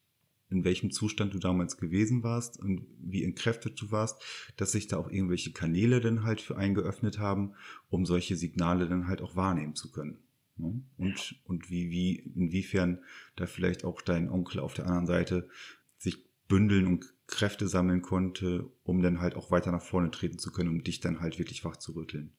in 0.54 0.64
welchem 0.64 0.92
Zustand 0.92 1.34
du 1.34 1.40
damals 1.40 1.78
gewesen 1.78 2.24
warst 2.24 2.60
und 2.60 2.86
wie 3.00 3.24
entkräftet 3.24 3.82
du 3.82 3.92
warst, 3.92 4.22
dass 4.56 4.72
sich 4.72 4.88
da 4.88 4.98
auch 4.98 5.10
irgendwelche 5.10 5.52
Kanäle 5.52 6.00
dann 6.00 6.24
halt 6.24 6.40
für 6.40 6.58
einen 6.58 6.76
geöffnet 6.76 7.20
haben, 7.20 7.54
um 7.90 8.06
solche 8.06 8.38
Signale 8.38 8.88
dann 8.88 9.08
halt 9.08 9.22
auch 9.22 9.36
wahrnehmen 9.36 9.76
zu 9.76 9.92
können. 9.92 10.20
Ne? 10.58 10.82
Und, 10.98 11.42
und 11.46 11.70
wie, 11.70 11.90
wie, 11.90 12.16
inwiefern 12.36 13.00
da 13.36 13.48
vielleicht 13.48 13.84
auch 13.84 14.02
dein 14.02 14.30
Onkel 14.30 14.60
auf 14.60 14.74
der 14.74 14.86
anderen 14.86 15.08
Seite 15.08 15.50
sich 15.98 16.24
bündeln 16.48 16.88
und 16.88 17.14
Kräfte 17.26 17.68
sammeln 17.68 18.02
konnte, 18.02 18.70
um 18.84 19.02
dann 19.02 19.20
halt 19.20 19.36
auch 19.36 19.50
weiter 19.50 19.72
nach 19.72 19.82
vorne 19.82 20.12
treten 20.12 20.38
zu 20.38 20.52
können, 20.52 20.70
um 20.70 20.84
dich 20.84 21.00
dann 21.00 21.20
halt 21.20 21.40
wirklich 21.40 21.66
wach 21.66 21.78
zu 21.78 21.94
rütteln 21.94 22.36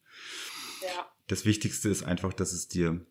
Ja, 0.81 1.11
das 1.27 1.45
Wichtigste 1.45 1.89
ist 1.89 2.03
einfach, 2.03 2.33
dass 2.33 2.53
es 2.53 2.67
dir 2.67 3.05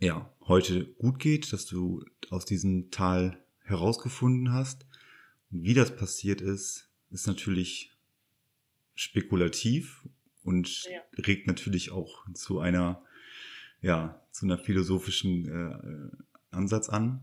ja 0.00 0.34
heute 0.40 0.86
gut 0.94 1.18
geht, 1.18 1.52
dass 1.52 1.66
du 1.66 2.04
aus 2.30 2.44
diesem 2.44 2.90
Tal 2.90 3.43
herausgefunden 3.64 4.52
hast. 4.52 4.86
Und 5.50 5.64
wie 5.64 5.74
das 5.74 5.96
passiert 5.96 6.40
ist, 6.40 6.90
ist 7.10 7.26
natürlich 7.26 7.92
spekulativ 8.94 10.06
und 10.42 10.84
Ja. 10.84 11.00
regt 11.26 11.46
natürlich 11.46 11.90
auch 11.90 12.24
zu 12.34 12.60
einer 12.60 13.02
ja 13.80 14.20
zu 14.30 14.46
einer 14.46 14.58
philosophischen 14.58 15.48
äh, 15.48 16.54
Ansatz 16.54 16.88
an. 16.88 17.20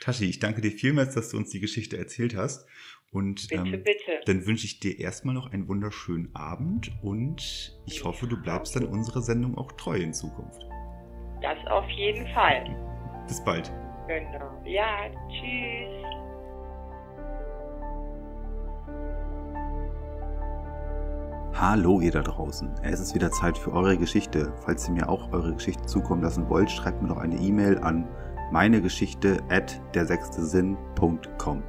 Tashi, 0.00 0.26
ich 0.26 0.38
danke 0.38 0.60
dir 0.60 0.70
vielmals, 0.70 1.14
dass 1.14 1.30
du 1.30 1.36
uns 1.36 1.50
die 1.50 1.60
Geschichte 1.60 1.96
erzählt 1.98 2.36
hast. 2.36 2.66
Und 3.10 3.48
bitte, 3.48 3.62
ähm, 3.62 3.70
bitte. 3.82 4.20
dann 4.26 4.46
wünsche 4.46 4.66
ich 4.66 4.80
dir 4.80 4.98
erstmal 4.98 5.34
noch 5.34 5.50
einen 5.50 5.66
wunderschönen 5.66 6.34
Abend 6.34 6.92
und 7.02 7.74
ich 7.86 8.04
hoffe, 8.04 8.26
du 8.26 8.36
bleibst 8.40 8.76
dann 8.76 8.84
unserer 8.84 9.22
Sendung 9.22 9.56
auch 9.56 9.72
treu 9.72 9.96
in 9.96 10.12
Zukunft. 10.12 10.62
Das 11.40 11.58
auf 11.68 11.88
jeden 11.90 12.26
Fall. 12.34 12.64
Bis 13.26 13.42
bald. 13.44 13.72
Genau. 14.08 14.50
Ja, 14.64 15.10
tschüss. 15.28 16.02
Hallo 21.52 22.00
ihr 22.00 22.10
da 22.10 22.22
draußen. 22.22 22.74
Es 22.82 23.00
ist 23.00 23.14
wieder 23.14 23.30
Zeit 23.30 23.58
für 23.58 23.72
eure 23.72 23.98
Geschichte. 23.98 24.54
Falls 24.64 24.88
ihr 24.88 24.94
mir 24.94 25.08
auch 25.10 25.30
eure 25.32 25.52
Geschichte 25.52 25.84
zukommen 25.84 26.22
lassen 26.22 26.48
wollt, 26.48 26.70
schreibt 26.70 27.02
mir 27.02 27.08
doch 27.08 27.18
eine 27.18 27.36
E-Mail 27.36 27.76
an 27.78 28.08
meinegeschichte 28.50 29.42
at 29.50 29.78
dersechstesinn.com. 29.94 31.62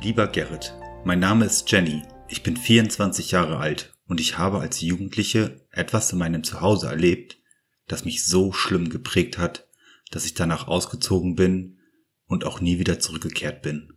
Lieber 0.00 0.26
Gerrit, 0.26 0.76
mein 1.04 1.20
Name 1.20 1.44
ist 1.44 1.70
Jenny. 1.70 2.02
Ich 2.26 2.42
bin 2.42 2.56
24 2.56 3.30
Jahre 3.30 3.58
alt 3.58 3.97
und 4.08 4.20
ich 4.20 4.38
habe 4.38 4.58
als 4.58 4.80
Jugendliche 4.80 5.64
etwas 5.70 6.10
in 6.12 6.18
meinem 6.18 6.42
Zuhause 6.42 6.88
erlebt, 6.88 7.38
das 7.86 8.04
mich 8.04 8.24
so 8.24 8.52
schlimm 8.52 8.88
geprägt 8.88 9.38
hat, 9.38 9.68
dass 10.10 10.24
ich 10.24 10.34
danach 10.34 10.66
ausgezogen 10.66 11.36
bin 11.36 11.78
und 12.26 12.44
auch 12.44 12.60
nie 12.60 12.78
wieder 12.78 12.98
zurückgekehrt 12.98 13.62
bin. 13.62 13.92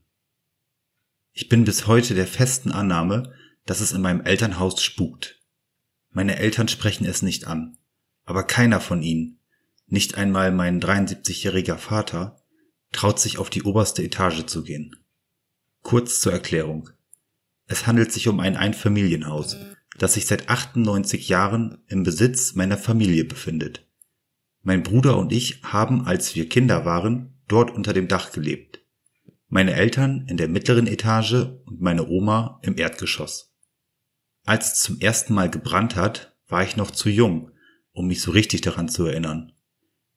Ich 1.31 1.47
bin 1.47 1.63
bis 1.63 1.87
heute 1.87 2.13
der 2.13 2.27
festen 2.27 2.71
Annahme, 2.71 3.33
dass 3.65 3.79
es 3.79 3.93
in 3.93 4.01
meinem 4.01 4.21
Elternhaus 4.21 4.83
spukt. 4.83 5.39
Meine 6.09 6.37
Eltern 6.37 6.67
sprechen 6.67 7.05
es 7.05 7.21
nicht 7.21 7.47
an, 7.47 7.77
aber 8.25 8.43
keiner 8.43 8.81
von 8.81 9.01
ihnen, 9.01 9.39
nicht 9.87 10.15
einmal 10.15 10.51
mein 10.51 10.81
73-jähriger 10.81 11.77
Vater, 11.77 12.41
traut 12.91 13.19
sich 13.19 13.37
auf 13.37 13.49
die 13.49 13.63
oberste 13.63 14.03
Etage 14.03 14.45
zu 14.45 14.63
gehen. 14.63 14.95
Kurz 15.83 16.19
zur 16.19 16.33
Erklärung. 16.33 16.89
Es 17.67 17.87
handelt 17.87 18.11
sich 18.11 18.27
um 18.27 18.41
ein 18.41 18.57
Einfamilienhaus, 18.57 19.57
das 20.01 20.13
sich 20.13 20.25
seit 20.25 20.49
98 20.49 21.29
Jahren 21.29 21.77
im 21.85 22.01
Besitz 22.01 22.55
meiner 22.55 22.79
Familie 22.79 23.23
befindet. 23.23 23.87
Mein 24.63 24.81
Bruder 24.81 25.15
und 25.15 25.31
ich 25.31 25.61
haben, 25.61 26.07
als 26.07 26.33
wir 26.33 26.49
Kinder 26.49 26.85
waren, 26.85 27.39
dort 27.47 27.69
unter 27.69 27.93
dem 27.93 28.07
Dach 28.07 28.31
gelebt. 28.31 28.83
Meine 29.47 29.75
Eltern 29.75 30.25
in 30.27 30.37
der 30.37 30.47
mittleren 30.47 30.87
Etage 30.87 31.45
und 31.65 31.81
meine 31.81 32.07
Oma 32.07 32.59
im 32.63 32.79
Erdgeschoss. 32.79 33.53
Als 34.43 34.73
es 34.73 34.79
zum 34.79 34.99
ersten 34.99 35.35
Mal 35.35 35.51
gebrannt 35.51 35.95
hat, 35.95 36.35
war 36.47 36.63
ich 36.63 36.77
noch 36.77 36.89
zu 36.89 37.07
jung, 37.07 37.51
um 37.91 38.07
mich 38.07 38.21
so 38.21 38.31
richtig 38.31 38.61
daran 38.61 38.89
zu 38.89 39.05
erinnern. 39.05 39.51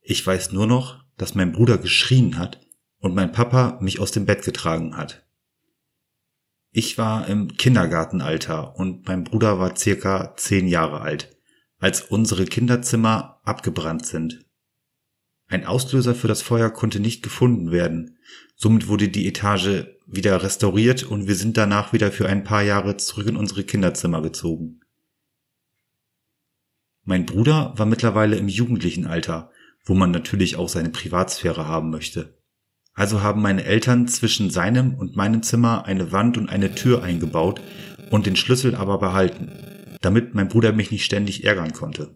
Ich 0.00 0.26
weiß 0.26 0.53
nur 0.53 0.67
noch, 0.67 1.05
dass 1.19 1.35
mein 1.35 1.53
Bruder 1.53 1.76
geschrien 1.76 2.38
hat 2.38 2.59
und 3.00 3.14
mein 3.14 3.33
Papa 3.33 3.79
mich 3.83 4.00
aus 4.00 4.12
dem 4.12 4.25
Bett 4.25 4.45
getragen 4.45 4.97
hat. 4.97 5.24
Ich 6.76 6.99
war 6.99 7.28
im 7.28 7.57
Kindergartenalter 7.57 8.75
und 8.75 9.07
mein 9.07 9.23
Bruder 9.23 9.61
war 9.61 9.76
circa 9.76 10.35
zehn 10.37 10.66
Jahre 10.66 11.02
alt, 11.02 11.31
als 11.78 12.00
unsere 12.00 12.47
Kinderzimmer 12.47 13.40
abgebrannt 13.45 14.04
sind. 14.07 14.45
Ein 15.47 15.66
Auslöser 15.66 16.16
für 16.16 16.26
das 16.26 16.43
Feuer 16.43 16.71
konnte 16.71 16.99
nicht 16.99 17.23
gefunden 17.23 17.71
werden. 17.71 18.19
Somit 18.57 18.88
wurde 18.88 19.09
die 19.09 19.28
Etage 19.28 19.87
wieder 20.09 20.43
restauriert 20.43 21.04
und 21.04 21.28
wir 21.28 21.37
sind 21.37 21.57
danach 21.57 21.93
wieder 21.93 22.11
für 22.11 22.28
ein 22.28 22.43
paar 22.43 22.62
Jahre 22.62 22.97
zurück 22.97 23.28
in 23.28 23.37
unsere 23.37 23.62
Kinderzimmer 23.62 24.21
gezogen. 24.21 24.81
Mein 27.04 27.25
Bruder 27.25 27.73
war 27.76 27.87
mittlerweile 27.87 28.35
im 28.35 28.49
jugendlichen 28.49 29.07
Alter, 29.07 29.52
wo 29.85 29.95
man 29.95 30.11
natürlich 30.11 30.57
auch 30.57 30.69
seine 30.69 30.90
Privatsphäre 30.90 31.69
haben 31.69 31.90
möchte. 31.90 32.37
Also 32.94 33.22
haben 33.22 33.42
meine 33.42 33.64
Eltern 33.64 34.06
zwischen 34.06 34.50
seinem 34.50 34.94
und 34.94 35.16
meinem 35.16 35.42
Zimmer 35.42 35.84
eine 35.84 36.12
Wand 36.12 36.38
und 36.38 36.48
eine 36.48 36.74
Tür 36.74 37.02
eingebaut 37.02 37.60
und 38.10 38.26
den 38.26 38.36
Schlüssel 38.36 38.74
aber 38.74 38.98
behalten. 38.98 39.50
damit 40.00 40.34
mein 40.34 40.48
Bruder 40.48 40.72
mich 40.72 40.90
nicht 40.90 41.04
ständig 41.06 41.44
ärgern 41.44 41.72
konnte. 41.72 42.14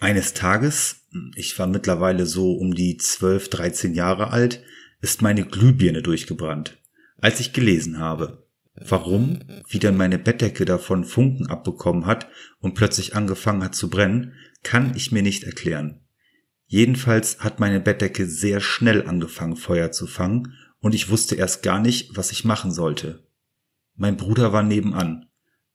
Eines 0.00 0.32
Tages, 0.32 1.02
ich 1.36 1.58
war 1.58 1.66
mittlerweile 1.66 2.24
so 2.24 2.54
um 2.54 2.74
die 2.74 2.96
12, 2.96 3.50
13 3.50 3.94
Jahre 3.94 4.30
alt, 4.30 4.62
ist 5.02 5.20
meine 5.20 5.44
Glühbirne 5.44 6.00
durchgebrannt, 6.00 6.78
als 7.18 7.38
ich 7.38 7.52
gelesen 7.52 7.98
habe. 7.98 8.46
Warum, 8.74 9.40
wie 9.68 9.78
dann 9.78 9.96
meine 9.96 10.18
Bettdecke 10.18 10.64
davon 10.64 11.04
Funken 11.04 11.48
abbekommen 11.48 12.06
hat 12.06 12.28
und 12.60 12.74
plötzlich 12.74 13.14
angefangen 13.14 13.62
hat 13.62 13.74
zu 13.74 13.90
brennen, 13.90 14.32
kann 14.62 14.92
ich 14.96 15.12
mir 15.12 15.22
nicht 15.22 15.44
erklären. 15.44 16.00
Jedenfalls 16.72 17.40
hat 17.40 17.60
meine 17.60 17.80
Bettdecke 17.80 18.26
sehr 18.26 18.58
schnell 18.58 19.06
angefangen 19.06 19.56
Feuer 19.56 19.92
zu 19.92 20.06
fangen 20.06 20.54
und 20.78 20.94
ich 20.94 21.10
wusste 21.10 21.34
erst 21.34 21.62
gar 21.62 21.78
nicht, 21.78 22.16
was 22.16 22.32
ich 22.32 22.46
machen 22.46 22.72
sollte. 22.72 23.28
Mein 23.94 24.16
Bruder 24.16 24.54
war 24.54 24.62
nebenan, 24.62 25.26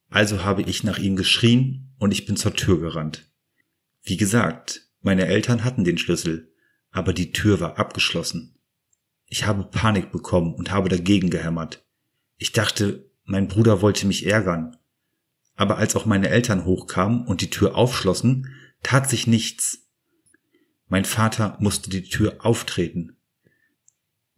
also 0.09 0.43
habe 0.43 0.63
ich 0.63 0.83
nach 0.83 0.97
ihm 0.97 1.15
geschrien 1.15 1.93
und 1.99 2.13
ich 2.13 2.25
bin 2.25 2.35
zur 2.35 2.55
Tür 2.55 2.79
gerannt. 2.79 3.31
Wie 4.01 4.17
gesagt, 4.17 4.89
meine 4.99 5.27
Eltern 5.27 5.63
hatten 5.63 5.83
den 5.83 5.99
Schlüssel, 5.99 6.51
aber 6.89 7.13
die 7.13 7.31
Tür 7.31 7.59
war 7.59 7.77
abgeschlossen. 7.77 8.57
Ich 9.27 9.45
habe 9.45 9.65
Panik 9.65 10.11
bekommen 10.11 10.55
und 10.55 10.71
habe 10.71 10.89
dagegen 10.89 11.29
gehämmert. 11.29 11.85
Ich 12.37 12.53
dachte, 12.53 13.07
mein 13.23 13.47
Bruder 13.47 13.83
wollte 13.83 14.07
mich 14.07 14.25
ärgern. 14.25 14.77
Aber 15.53 15.77
als 15.77 15.95
auch 15.95 16.07
meine 16.07 16.29
Eltern 16.29 16.65
hochkamen 16.65 17.27
und 17.27 17.41
die 17.41 17.51
Tür 17.51 17.75
aufschlossen, 17.75 18.51
tat 18.81 19.07
sich 19.07 19.27
nichts. 19.27 19.86
Mein 20.87 21.05
Vater 21.05 21.57
musste 21.59 21.89
die 21.89 22.03
Tür 22.03 22.37
auftreten. 22.39 23.17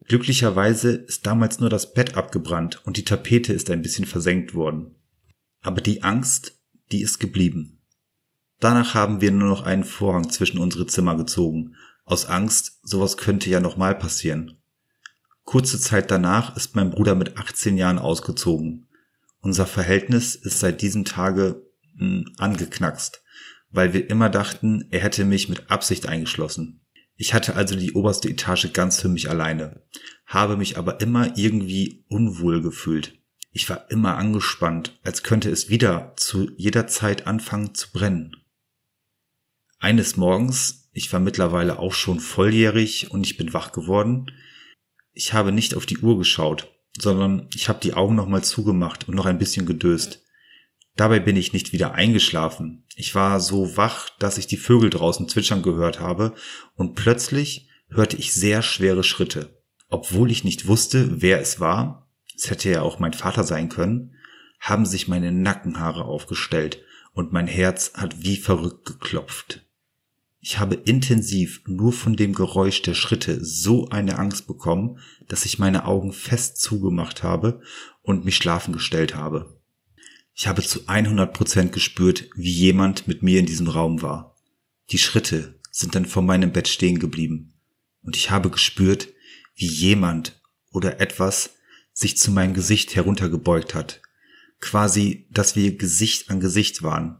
Glücklicherweise 0.05 0.91
ist 0.91 1.27
damals 1.27 1.59
nur 1.59 1.69
das 1.69 1.93
Bett 1.93 2.17
abgebrannt 2.17 2.81
und 2.85 2.97
die 2.97 3.05
Tapete 3.05 3.53
ist 3.53 3.69
ein 3.69 3.83
bisschen 3.83 4.05
versenkt 4.05 4.55
worden. 4.55 4.95
Aber 5.61 5.81
die 5.81 6.01
Angst, 6.01 6.59
die 6.91 7.01
ist 7.01 7.19
geblieben. 7.19 7.79
Danach 8.59 8.95
haben 8.95 9.21
wir 9.21 9.31
nur 9.31 9.47
noch 9.47 9.63
einen 9.63 9.83
Vorhang 9.83 10.29
zwischen 10.29 10.59
unsere 10.59 10.87
Zimmer 10.87 11.15
gezogen, 11.15 11.75
aus 12.05 12.25
Angst, 12.25 12.79
sowas 12.81 13.17
könnte 13.17 13.51
ja 13.51 13.59
nochmal 13.59 13.93
passieren. 13.93 14.57
Kurze 15.43 15.79
Zeit 15.79 16.09
danach 16.09 16.57
ist 16.57 16.75
mein 16.75 16.89
Bruder 16.89 17.13
mit 17.13 17.37
18 17.37 17.77
Jahren 17.77 17.99
ausgezogen. 17.99 18.87
Unser 19.41 19.67
Verhältnis 19.67 20.35
ist 20.35 20.59
seit 20.59 20.81
diesem 20.81 21.05
Tage 21.05 21.63
mh, 21.95 21.99
hm, 21.99 22.35
angeknackst, 22.37 23.21
weil 23.71 23.93
wir 23.93 24.09
immer 24.09 24.29
dachten, 24.29 24.87
er 24.91 25.01
hätte 25.01 25.25
mich 25.25 25.49
mit 25.49 25.69
Absicht 25.69 26.07
eingeschlossen. 26.07 26.81
Ich 27.15 27.33
hatte 27.33 27.55
also 27.55 27.75
die 27.75 27.93
oberste 27.93 28.29
Etage 28.29 28.71
ganz 28.73 29.01
für 29.01 29.09
mich 29.09 29.29
alleine, 29.29 29.83
habe 30.25 30.55
mich 30.55 30.77
aber 30.77 31.01
immer 31.01 31.37
irgendwie 31.37 32.05
unwohl 32.07 32.61
gefühlt. 32.61 33.19
Ich 33.51 33.69
war 33.69 33.89
immer 33.91 34.17
angespannt, 34.17 34.99
als 35.03 35.23
könnte 35.23 35.49
es 35.49 35.69
wieder 35.69 36.13
zu 36.15 36.51
jeder 36.55 36.87
Zeit 36.87 37.27
anfangen 37.27 37.75
zu 37.75 37.91
brennen. 37.91 38.35
Eines 39.79 40.17
Morgens, 40.17 40.89
ich 40.93 41.11
war 41.11 41.19
mittlerweile 41.19 41.79
auch 41.79 41.93
schon 41.93 42.19
volljährig 42.19 43.11
und 43.11 43.25
ich 43.25 43.37
bin 43.37 43.53
wach 43.53 43.71
geworden, 43.71 44.31
ich 45.13 45.33
habe 45.33 45.51
nicht 45.51 45.75
auf 45.75 45.85
die 45.85 45.97
Uhr 45.97 46.17
geschaut, 46.17 46.71
sondern 46.97 47.49
ich 47.53 47.67
habe 47.69 47.79
die 47.81 47.93
Augen 47.93 48.15
nochmal 48.15 48.43
zugemacht 48.43 49.07
und 49.07 49.15
noch 49.15 49.25
ein 49.25 49.39
bisschen 49.39 49.65
gedöst. 49.65 50.23
Dabei 50.95 51.19
bin 51.19 51.35
ich 51.35 51.53
nicht 51.53 51.71
wieder 51.71 51.93
eingeschlafen. 51.93 52.83
Ich 52.95 53.15
war 53.15 53.39
so 53.39 53.77
wach, 53.77 54.09
dass 54.19 54.37
ich 54.37 54.47
die 54.47 54.57
Vögel 54.57 54.89
draußen 54.89 55.29
zwitschern 55.29 55.61
gehört 55.61 55.99
habe 55.99 56.33
und 56.75 56.95
plötzlich 56.95 57.69
hörte 57.89 58.17
ich 58.17 58.33
sehr 58.33 58.61
schwere 58.61 59.03
Schritte. 59.03 59.61
Obwohl 59.87 60.29
ich 60.29 60.43
nicht 60.43 60.67
wusste, 60.67 61.21
wer 61.21 61.39
es 61.39 61.59
war, 61.59 62.09
es 62.35 62.49
hätte 62.49 62.69
ja 62.69 62.81
auch 62.81 62.99
mein 62.99 63.13
Vater 63.13 63.43
sein 63.43 63.69
können, 63.69 64.15
haben 64.59 64.85
sich 64.85 65.07
meine 65.07 65.31
Nackenhaare 65.31 66.05
aufgestellt 66.05 66.83
und 67.13 67.33
mein 67.33 67.47
Herz 67.47 67.93
hat 67.95 68.21
wie 68.23 68.37
verrückt 68.37 68.85
geklopft. 68.85 69.65
Ich 70.41 70.57
habe 70.57 70.75
intensiv 70.75 71.61
nur 71.65 71.91
von 71.91 72.15
dem 72.15 72.33
Geräusch 72.33 72.81
der 72.81 72.93
Schritte 72.93 73.43
so 73.43 73.89
eine 73.89 74.17
Angst 74.17 74.47
bekommen, 74.47 74.99
dass 75.27 75.45
ich 75.45 75.59
meine 75.59 75.85
Augen 75.85 76.13
fest 76.13 76.61
zugemacht 76.61 77.23
habe 77.23 77.61
und 78.01 78.23
mich 78.23 78.37
schlafen 78.37 78.73
gestellt 78.73 79.15
habe. 79.15 79.58
Ich 80.41 80.47
habe 80.47 80.63
zu 80.63 80.87
100 80.87 81.33
Prozent 81.33 81.73
gespürt, 81.73 82.29
wie 82.33 82.53
jemand 82.53 83.09
mit 83.09 83.21
mir 83.21 83.41
in 83.41 83.45
diesem 83.45 83.67
Raum 83.67 84.01
war. 84.01 84.37
Die 84.89 84.97
Schritte 84.97 85.59
sind 85.69 85.95
dann 85.95 86.05
vor 86.05 86.23
meinem 86.23 86.53
Bett 86.53 86.69
stehen 86.69 86.99
geblieben 86.99 87.55
und 88.03 88.15
ich 88.15 88.31
habe 88.31 88.49
gespürt, 88.49 89.09
wie 89.55 89.67
jemand 89.67 90.41
oder 90.71 91.01
etwas 91.01 91.55
sich 91.91 92.17
zu 92.17 92.31
meinem 92.31 92.53
Gesicht 92.53 92.95
heruntergebeugt 92.95 93.75
hat. 93.75 94.01
Quasi, 94.61 95.27
dass 95.29 95.57
wir 95.57 95.75
Gesicht 95.75 96.29
an 96.29 96.39
Gesicht 96.39 96.83
waren. 96.83 97.19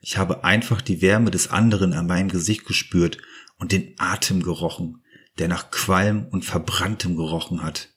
Ich 0.00 0.16
habe 0.16 0.44
einfach 0.44 0.82
die 0.82 1.02
Wärme 1.02 1.32
des 1.32 1.48
anderen 1.48 1.94
an 1.94 2.06
meinem 2.06 2.28
Gesicht 2.28 2.64
gespürt 2.64 3.18
und 3.58 3.72
den 3.72 3.96
Atem 3.98 4.44
gerochen, 4.44 5.02
der 5.40 5.48
nach 5.48 5.72
Qualm 5.72 6.28
und 6.28 6.44
Verbranntem 6.44 7.16
gerochen 7.16 7.64
hat. 7.64 7.88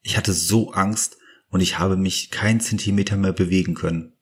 Ich 0.00 0.16
hatte 0.16 0.32
so 0.32 0.72
Angst 0.72 1.18
und 1.50 1.60
ich 1.60 1.78
habe 1.78 1.96
mich 1.96 2.30
keinen 2.30 2.60
Zentimeter 2.60 3.16
mehr 3.16 3.32
bewegen 3.32 3.74
können. 3.74 4.12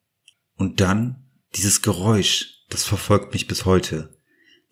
Und 0.55 0.81
dann 0.81 1.23
dieses 1.55 1.81
Geräusch, 1.81 2.65
das 2.69 2.83
verfolgt 2.83 3.33
mich 3.33 3.47
bis 3.47 3.65
heute. 3.65 4.15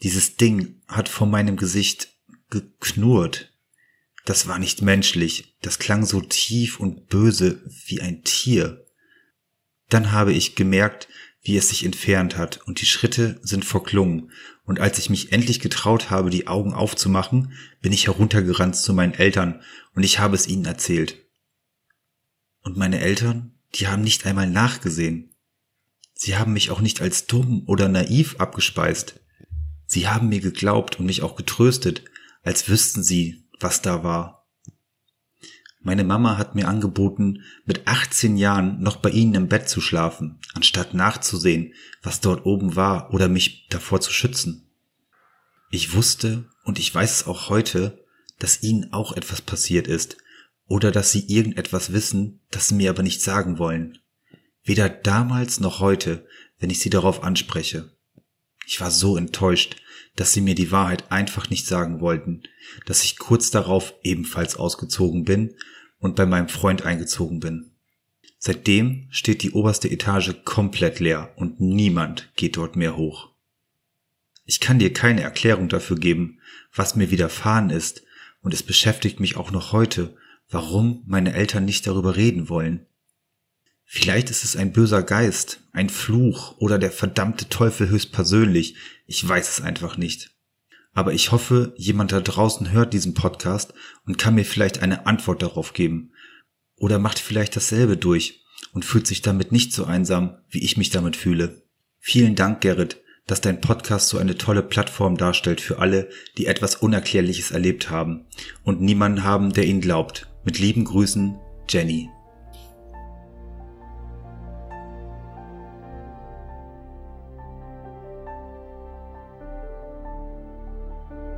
Dieses 0.03 0.35
Ding 0.35 0.81
hat 0.87 1.09
vor 1.09 1.27
meinem 1.27 1.57
Gesicht 1.57 2.13
geknurrt. 2.49 3.53
Das 4.25 4.47
war 4.47 4.59
nicht 4.59 4.81
menschlich, 4.81 5.55
das 5.61 5.79
klang 5.79 6.05
so 6.05 6.21
tief 6.21 6.79
und 6.79 7.07
böse 7.07 7.61
wie 7.85 8.01
ein 8.01 8.23
Tier. 8.23 8.85
Dann 9.89 10.11
habe 10.11 10.33
ich 10.33 10.55
gemerkt, 10.55 11.07
wie 11.41 11.55
es 11.55 11.69
sich 11.69 11.85
entfernt 11.85 12.35
hat, 12.35 12.57
und 12.65 12.81
die 12.81 12.85
Schritte 12.85 13.39
sind 13.41 13.63
verklungen, 13.63 14.31
und 14.65 14.81
als 14.81 14.99
ich 14.99 15.09
mich 15.09 15.31
endlich 15.31 15.61
getraut 15.61 16.09
habe, 16.09 16.29
die 16.29 16.47
Augen 16.47 16.73
aufzumachen, 16.73 17.53
bin 17.81 17.93
ich 17.93 18.07
heruntergerannt 18.07 18.75
zu 18.75 18.93
meinen 18.93 19.13
Eltern, 19.13 19.61
und 19.95 20.03
ich 20.03 20.19
habe 20.19 20.35
es 20.35 20.47
ihnen 20.47 20.65
erzählt. 20.65 21.26
Und 22.67 22.75
meine 22.75 22.99
Eltern, 22.99 23.53
die 23.75 23.87
haben 23.87 24.01
nicht 24.01 24.25
einmal 24.25 24.49
nachgesehen. 24.49 25.33
Sie 26.13 26.35
haben 26.35 26.51
mich 26.51 26.69
auch 26.69 26.81
nicht 26.81 27.01
als 27.01 27.25
dumm 27.25 27.63
oder 27.65 27.87
naiv 27.87 28.35
abgespeist. 28.39 29.21
Sie 29.85 30.09
haben 30.09 30.27
mir 30.27 30.41
geglaubt 30.41 30.99
und 30.99 31.05
mich 31.05 31.21
auch 31.21 31.37
getröstet, 31.37 32.03
als 32.43 32.67
wüssten 32.67 33.03
sie, 33.03 33.45
was 33.61 33.81
da 33.81 34.03
war. 34.03 34.49
Meine 35.79 36.03
Mama 36.03 36.37
hat 36.37 36.55
mir 36.55 36.67
angeboten, 36.67 37.45
mit 37.63 37.87
18 37.87 38.35
Jahren 38.35 38.81
noch 38.81 38.97
bei 38.97 39.11
ihnen 39.11 39.35
im 39.35 39.47
Bett 39.47 39.69
zu 39.69 39.79
schlafen, 39.79 40.37
anstatt 40.53 40.93
nachzusehen, 40.93 41.73
was 42.03 42.19
dort 42.19 42.45
oben 42.45 42.75
war 42.75 43.13
oder 43.13 43.29
mich 43.29 43.69
davor 43.69 44.01
zu 44.01 44.11
schützen. 44.11 44.69
Ich 45.71 45.93
wusste, 45.95 46.49
und 46.65 46.79
ich 46.79 46.93
weiß 46.93 47.21
es 47.21 47.27
auch 47.27 47.47
heute, 47.47 48.03
dass 48.39 48.61
ihnen 48.61 48.91
auch 48.91 49.13
etwas 49.13 49.41
passiert 49.41 49.87
ist 49.87 50.17
oder 50.67 50.91
dass 50.91 51.11
sie 51.11 51.25
irgendetwas 51.27 51.93
wissen, 51.93 52.41
das 52.51 52.67
sie 52.67 52.75
mir 52.75 52.89
aber 52.89 53.03
nicht 53.03 53.21
sagen 53.21 53.57
wollen. 53.57 53.99
Weder 54.63 54.89
damals 54.89 55.59
noch 55.59 55.79
heute, 55.79 56.25
wenn 56.59 56.69
ich 56.69 56.79
sie 56.79 56.89
darauf 56.89 57.23
anspreche. 57.23 57.91
Ich 58.65 58.81
war 58.81 58.91
so 58.91 59.15
enttäuscht, 59.15 59.77
dass 60.17 60.33
sie 60.33 60.41
mir 60.41 60.55
die 60.55 60.71
Wahrheit 60.71 61.11
einfach 61.11 61.49
nicht 61.49 61.67
sagen 61.67 62.01
wollten, 62.01 62.43
dass 62.85 63.03
ich 63.03 63.17
kurz 63.17 63.49
darauf 63.49 63.93
ebenfalls 64.03 64.57
ausgezogen 64.57 65.23
bin 65.23 65.55
und 65.99 66.15
bei 66.15 66.25
meinem 66.25 66.49
Freund 66.49 66.83
eingezogen 66.83 67.39
bin. 67.39 67.71
Seitdem 68.39 69.07
steht 69.09 69.41
die 69.43 69.51
oberste 69.51 69.89
Etage 69.89 70.35
komplett 70.43 70.99
leer 70.99 71.33
und 71.37 71.59
niemand 71.59 72.31
geht 72.35 72.57
dort 72.57 72.75
mehr 72.75 72.97
hoch. 72.97 73.29
Ich 74.45 74.59
kann 74.59 74.79
dir 74.79 74.93
keine 74.93 75.21
Erklärung 75.21 75.69
dafür 75.69 75.97
geben, 75.97 76.39
was 76.73 76.95
mir 76.95 77.11
widerfahren 77.11 77.69
ist, 77.69 78.03
und 78.41 78.53
es 78.53 78.63
beschäftigt 78.63 79.19
mich 79.19 79.35
auch 79.35 79.51
noch 79.51 79.71
heute, 79.71 80.15
warum 80.49 81.03
meine 81.05 81.33
Eltern 81.33 81.65
nicht 81.65 81.87
darüber 81.87 82.15
reden 82.15 82.49
wollen. 82.49 82.85
Vielleicht 83.83 84.29
ist 84.29 84.43
es 84.43 84.55
ein 84.55 84.73
böser 84.73 85.01
Geist, 85.01 85.61
ein 85.71 85.89
Fluch 85.89 86.57
oder 86.59 86.77
der 86.77 86.91
verdammte 86.91 87.47
Teufel 87.47 87.89
höchstpersönlich, 87.89 88.75
ich 89.05 89.27
weiß 89.27 89.49
es 89.49 89.61
einfach 89.63 89.97
nicht. 89.97 90.31
Aber 90.93 91.13
ich 91.13 91.31
hoffe, 91.31 91.73
jemand 91.77 92.11
da 92.11 92.19
draußen 92.19 92.71
hört 92.71 92.91
diesen 92.93 93.13
Podcast 93.13 93.73
und 94.05 94.17
kann 94.17 94.35
mir 94.35 94.45
vielleicht 94.45 94.79
eine 94.79 95.05
Antwort 95.05 95.41
darauf 95.41 95.73
geben. 95.73 96.11
Oder 96.75 96.99
macht 96.99 97.19
vielleicht 97.19 97.55
dasselbe 97.55 97.97
durch 97.97 98.43
und 98.73 98.83
fühlt 98.83 99.07
sich 99.07 99.21
damit 99.21 99.51
nicht 99.51 99.73
so 99.73 99.85
einsam, 99.85 100.37
wie 100.49 100.63
ich 100.63 100.75
mich 100.75 100.89
damit 100.89 101.15
fühle. 101.15 101.63
Vielen 101.99 102.35
Dank, 102.35 102.61
Gerrit, 102.61 102.97
dass 103.25 103.41
dein 103.41 103.61
Podcast 103.61 104.09
so 104.09 104.17
eine 104.17 104.37
tolle 104.37 104.63
Plattform 104.63 105.17
darstellt 105.17 105.61
für 105.61 105.79
alle, 105.79 106.09
die 106.37 106.47
etwas 106.47 106.75
Unerklärliches 106.75 107.51
erlebt 107.51 107.89
haben 107.89 108.25
und 108.63 108.81
niemanden 108.81 109.23
haben, 109.23 109.53
der 109.53 109.65
ihnen 109.65 109.81
glaubt. 109.81 110.27
Mit 110.47 110.59
lieben 110.59 110.85
Grüßen, 110.85 111.37
Jenny. 111.67 112.09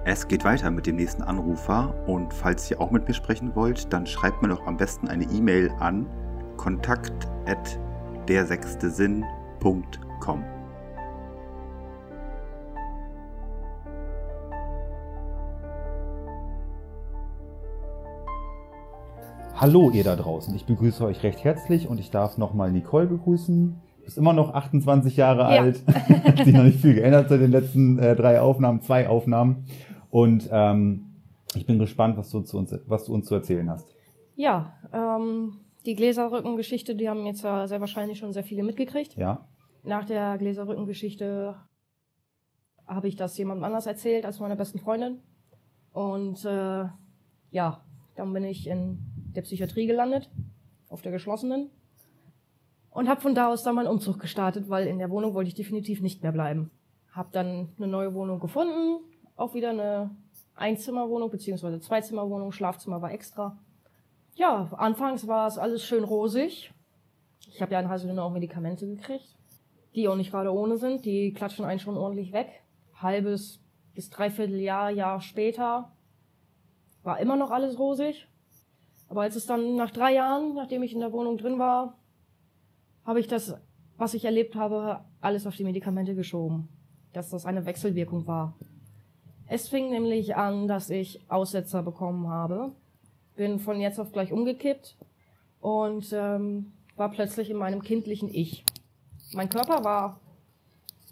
Es 0.05 0.27
geht 0.27 0.43
weiter 0.43 0.69
mit 0.69 0.85
dem 0.85 0.97
nächsten 0.97 1.23
Anrufer 1.23 1.95
und 2.07 2.31
falls 2.31 2.69
ihr 2.69 2.79
auch 2.79 2.91
mit 2.91 3.07
mir 3.07 3.15
sprechen 3.15 3.55
wollt, 3.55 3.91
dann 3.91 4.05
schreibt 4.05 4.43
mir 4.43 4.49
doch 4.49 4.67
am 4.67 4.77
besten 4.77 5.07
eine 5.07 5.23
E-Mail 5.23 5.71
an 5.79 6.05
kontakt 6.57 7.27
Hallo 19.59 19.89
ihr 19.89 20.05
da 20.05 20.15
draußen, 20.15 20.55
ich 20.55 20.65
begrüße 20.65 21.03
euch 21.03 21.21
recht 21.21 21.43
herzlich 21.43 21.89
und 21.89 21.99
ich 21.99 22.11
darf 22.11 22.37
nochmal 22.37 22.71
Nicole 22.71 23.07
begrüßen. 23.07 23.75
Du 23.97 24.03
bist 24.05 24.17
immer 24.17 24.31
noch 24.31 24.53
28 24.53 25.17
Jahre 25.17 25.41
Ja. 25.41 25.63
alt, 25.63 25.83
hat 25.85 26.45
sich 26.45 26.53
noch 26.53 26.63
nicht 26.63 26.79
viel 26.79 26.93
geändert 26.93 27.27
seit 27.27 27.41
den 27.41 27.51
letzten 27.51 27.99
äh, 27.99 28.15
drei 28.15 28.39
Aufnahmen, 28.39 28.79
zwei 28.79 29.09
Aufnahmen. 29.09 29.65
Und 30.09 30.47
ähm, 30.49 31.23
ich 31.55 31.65
bin 31.65 31.77
gespannt, 31.77 32.15
was 32.15 32.29
du, 32.29 32.39
zu 32.39 32.57
uns, 32.57 32.73
was 32.85 33.03
du 33.03 33.13
uns 33.13 33.25
zu 33.25 33.35
erzählen 33.35 33.69
hast. 33.69 33.93
Ja, 34.37 34.75
ähm, 34.93 35.59
die 35.85 35.95
Gläserrückengeschichte, 35.95 36.95
die 36.95 37.09
haben 37.09 37.25
jetzt 37.25 37.43
ja 37.43 37.67
sehr 37.67 37.81
wahrscheinlich 37.81 38.17
schon 38.17 38.31
sehr 38.31 38.45
viele 38.45 38.63
mitgekriegt. 38.63 39.17
Ja? 39.17 39.49
Nach 39.83 40.05
der 40.05 40.37
Gläserrückengeschichte 40.37 41.57
habe 42.87 43.09
ich 43.09 43.17
das 43.17 43.37
jemandem 43.37 43.65
anders 43.65 43.87
erzählt 43.87 44.25
als 44.25 44.39
meiner 44.39 44.55
besten 44.55 44.79
Freundin. 44.79 45.19
Und 45.91 46.45
äh, 46.45 46.85
ja, 47.51 47.83
dann 48.15 48.33
bin 48.33 48.45
ich 48.45 48.67
in 48.67 49.08
der 49.35 49.41
Psychiatrie 49.41 49.87
gelandet, 49.87 50.29
auf 50.89 51.01
der 51.01 51.11
geschlossenen. 51.11 51.69
Und 52.91 53.07
habe 53.07 53.21
von 53.21 53.35
da 53.35 53.49
aus 53.49 53.63
dann 53.63 53.75
meinen 53.75 53.87
Umzug 53.87 54.19
gestartet, 54.19 54.69
weil 54.69 54.87
in 54.87 54.99
der 54.99 55.09
Wohnung 55.09 55.33
wollte 55.33 55.49
ich 55.49 55.55
definitiv 55.55 56.01
nicht 56.01 56.23
mehr 56.23 56.31
bleiben. 56.31 56.71
Habe 57.11 57.29
dann 57.31 57.69
eine 57.77 57.87
neue 57.87 58.13
Wohnung 58.13 58.39
gefunden, 58.39 58.99
auch 59.35 59.53
wieder 59.53 59.69
eine 59.69 60.11
Einzimmerwohnung 60.55 61.29
beziehungsweise 61.29 61.79
Zweizimmerwohnung, 61.79 62.51
Schlafzimmer 62.51 63.01
war 63.01 63.11
extra. 63.11 63.57
Ja, 64.35 64.69
anfangs 64.73 65.27
war 65.27 65.47
es 65.47 65.57
alles 65.57 65.83
schön 65.83 66.03
rosig. 66.03 66.73
Ich 67.47 67.61
habe 67.61 67.73
ja 67.73 67.79
in 67.79 67.89
Haselünne 67.89 68.23
auch 68.23 68.31
Medikamente 68.31 68.87
gekriegt, 68.87 69.35
die 69.95 70.07
auch 70.07 70.15
nicht 70.15 70.31
gerade 70.31 70.53
ohne 70.53 70.77
sind. 70.77 71.05
Die 71.05 71.33
klatschen 71.33 71.65
einen 71.65 71.79
schon 71.79 71.97
ordentlich 71.97 72.31
weg. 72.31 72.63
Halbes 72.95 73.61
bis 73.93 74.09
dreiviertel 74.09 74.59
Jahr, 74.59 74.89
Jahr 74.91 75.21
später 75.21 75.91
war 77.03 77.19
immer 77.19 77.35
noch 77.35 77.51
alles 77.51 77.79
rosig. 77.79 78.27
Aber 79.09 79.21
als 79.23 79.35
es 79.35 79.45
dann 79.45 79.75
nach 79.75 79.91
drei 79.91 80.13
Jahren, 80.13 80.53
nachdem 80.55 80.83
ich 80.83 80.93
in 80.93 80.99
der 80.99 81.11
Wohnung 81.11 81.37
drin 81.37 81.57
war, 81.59 81.95
habe 83.05 83.19
ich 83.19 83.27
das, 83.27 83.55
was 83.97 84.13
ich 84.13 84.23
erlebt 84.25 84.55
habe, 84.55 85.01
alles 85.19 85.47
auf 85.47 85.55
die 85.55 85.63
Medikamente 85.63 86.15
geschoben. 86.15 86.69
Dass 87.11 87.29
das 87.31 87.45
eine 87.45 87.65
Wechselwirkung 87.65 88.27
war. 88.27 88.53
Es 89.47 89.67
fing 89.67 89.89
nämlich 89.89 90.35
an, 90.35 90.67
dass 90.67 90.91
ich 90.91 91.19
Aussetzer 91.27 91.81
bekommen 91.81 92.27
habe. 92.27 92.71
Bin 93.35 93.57
von 93.57 93.81
jetzt 93.81 93.99
auf 93.99 94.11
gleich 94.11 94.31
umgekippt 94.31 94.95
und 95.59 96.07
ähm, 96.13 96.71
war 96.95 97.09
plötzlich 97.09 97.49
in 97.49 97.57
meinem 97.57 97.81
kindlichen 97.81 98.29
Ich. 98.29 98.63
Mein 99.33 99.49
Körper 99.49 99.83
war 99.83 100.19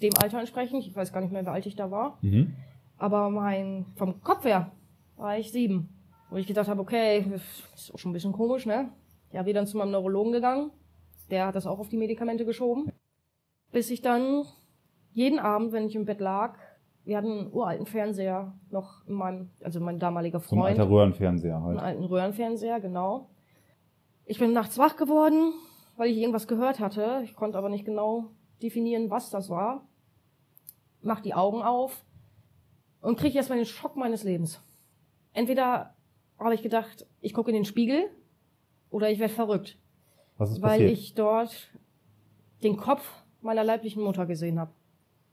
dem 0.03 0.13
Alter 0.21 0.39
entsprechend, 0.39 0.85
ich 0.85 0.95
weiß 0.95 1.11
gar 1.11 1.21
nicht 1.21 1.31
mehr, 1.33 1.43
wie 1.43 1.49
alt 1.49 1.65
ich 1.65 1.75
da 1.75 1.89
war, 1.89 2.19
Mhm. 2.21 2.53
aber 2.97 3.31
mein 3.31 3.85
vom 3.95 4.21
Kopf 4.21 4.43
her 4.45 4.71
war 5.15 5.39
ich 5.39 5.51
sieben. 5.51 5.89
Wo 6.29 6.35
ich 6.37 6.47
gedacht 6.47 6.67
habe, 6.67 6.81
okay, 6.81 7.25
ist 7.75 7.93
auch 7.93 7.97
schon 7.99 8.11
ein 8.11 8.13
bisschen 8.13 8.33
komisch, 8.33 8.65
ne? 8.65 8.91
Ja, 9.31 9.45
wieder 9.45 9.65
zu 9.65 9.77
meinem 9.77 9.91
Neurologen 9.91 10.31
gegangen. 10.31 10.71
Der 11.29 11.47
hat 11.47 11.55
das 11.55 11.65
auch 11.67 11.79
auf 11.79 11.89
die 11.89 11.97
Medikamente 11.97 12.45
geschoben. 12.45 12.91
Bis 13.71 13.89
ich 13.89 14.01
dann 14.01 14.45
jeden 15.13 15.39
Abend, 15.39 15.71
wenn 15.71 15.85
ich 15.87 15.95
im 15.95 16.05
Bett 16.05 16.19
lag, 16.19 16.57
wir 17.03 17.17
hatten 17.17 17.31
einen 17.31 17.53
uralten 17.53 17.85
Fernseher 17.85 18.53
noch 18.69 19.05
in 19.07 19.13
meinem, 19.13 19.49
also 19.63 19.79
mein 19.79 19.99
damaliger 19.99 20.39
So 20.39 20.55
ein 20.55 20.59
Freund. 20.59 20.79
alter 20.79 20.89
Röhrenfernseher 20.91 21.55
einen 21.55 21.65
halt. 21.65 21.79
alten 21.79 22.03
Röhrenfernseher, 22.03 22.79
genau. 22.81 23.29
Ich 24.25 24.39
bin 24.39 24.51
nachts 24.51 24.77
wach 24.77 24.97
geworden, 24.97 25.53
weil 25.95 26.09
ich 26.09 26.17
irgendwas 26.17 26.47
gehört 26.47 26.81
hatte. 26.81 27.21
Ich 27.23 27.35
konnte 27.35 27.57
aber 27.57 27.69
nicht 27.69 27.85
genau 27.85 28.31
definieren, 28.61 29.09
was 29.09 29.29
das 29.29 29.49
war. 29.49 29.87
Mach 31.01 31.21
die 31.21 31.33
Augen 31.33 31.61
auf 31.61 32.03
und 33.01 33.17
kriege 33.17 33.37
erstmal 33.37 33.57
den 33.59 33.65
Schock 33.65 33.95
meines 33.95 34.23
Lebens. 34.23 34.61
Entweder 35.31 35.93
habe 36.45 36.55
ich 36.55 36.61
gedacht, 36.61 37.05
ich 37.21 37.33
gucke 37.33 37.49
in 37.51 37.55
den 37.55 37.65
Spiegel 37.65 38.05
oder 38.89 39.09
ich 39.09 39.19
werde 39.19 39.33
verrückt, 39.33 39.77
Was 40.37 40.51
ist 40.51 40.61
weil 40.61 40.71
passiert? 40.79 40.91
ich 40.91 41.13
dort 41.15 41.69
den 42.63 42.77
Kopf 42.77 43.07
meiner 43.41 43.63
leiblichen 43.63 44.03
Mutter 44.03 44.25
gesehen 44.25 44.59
habe. 44.59 44.71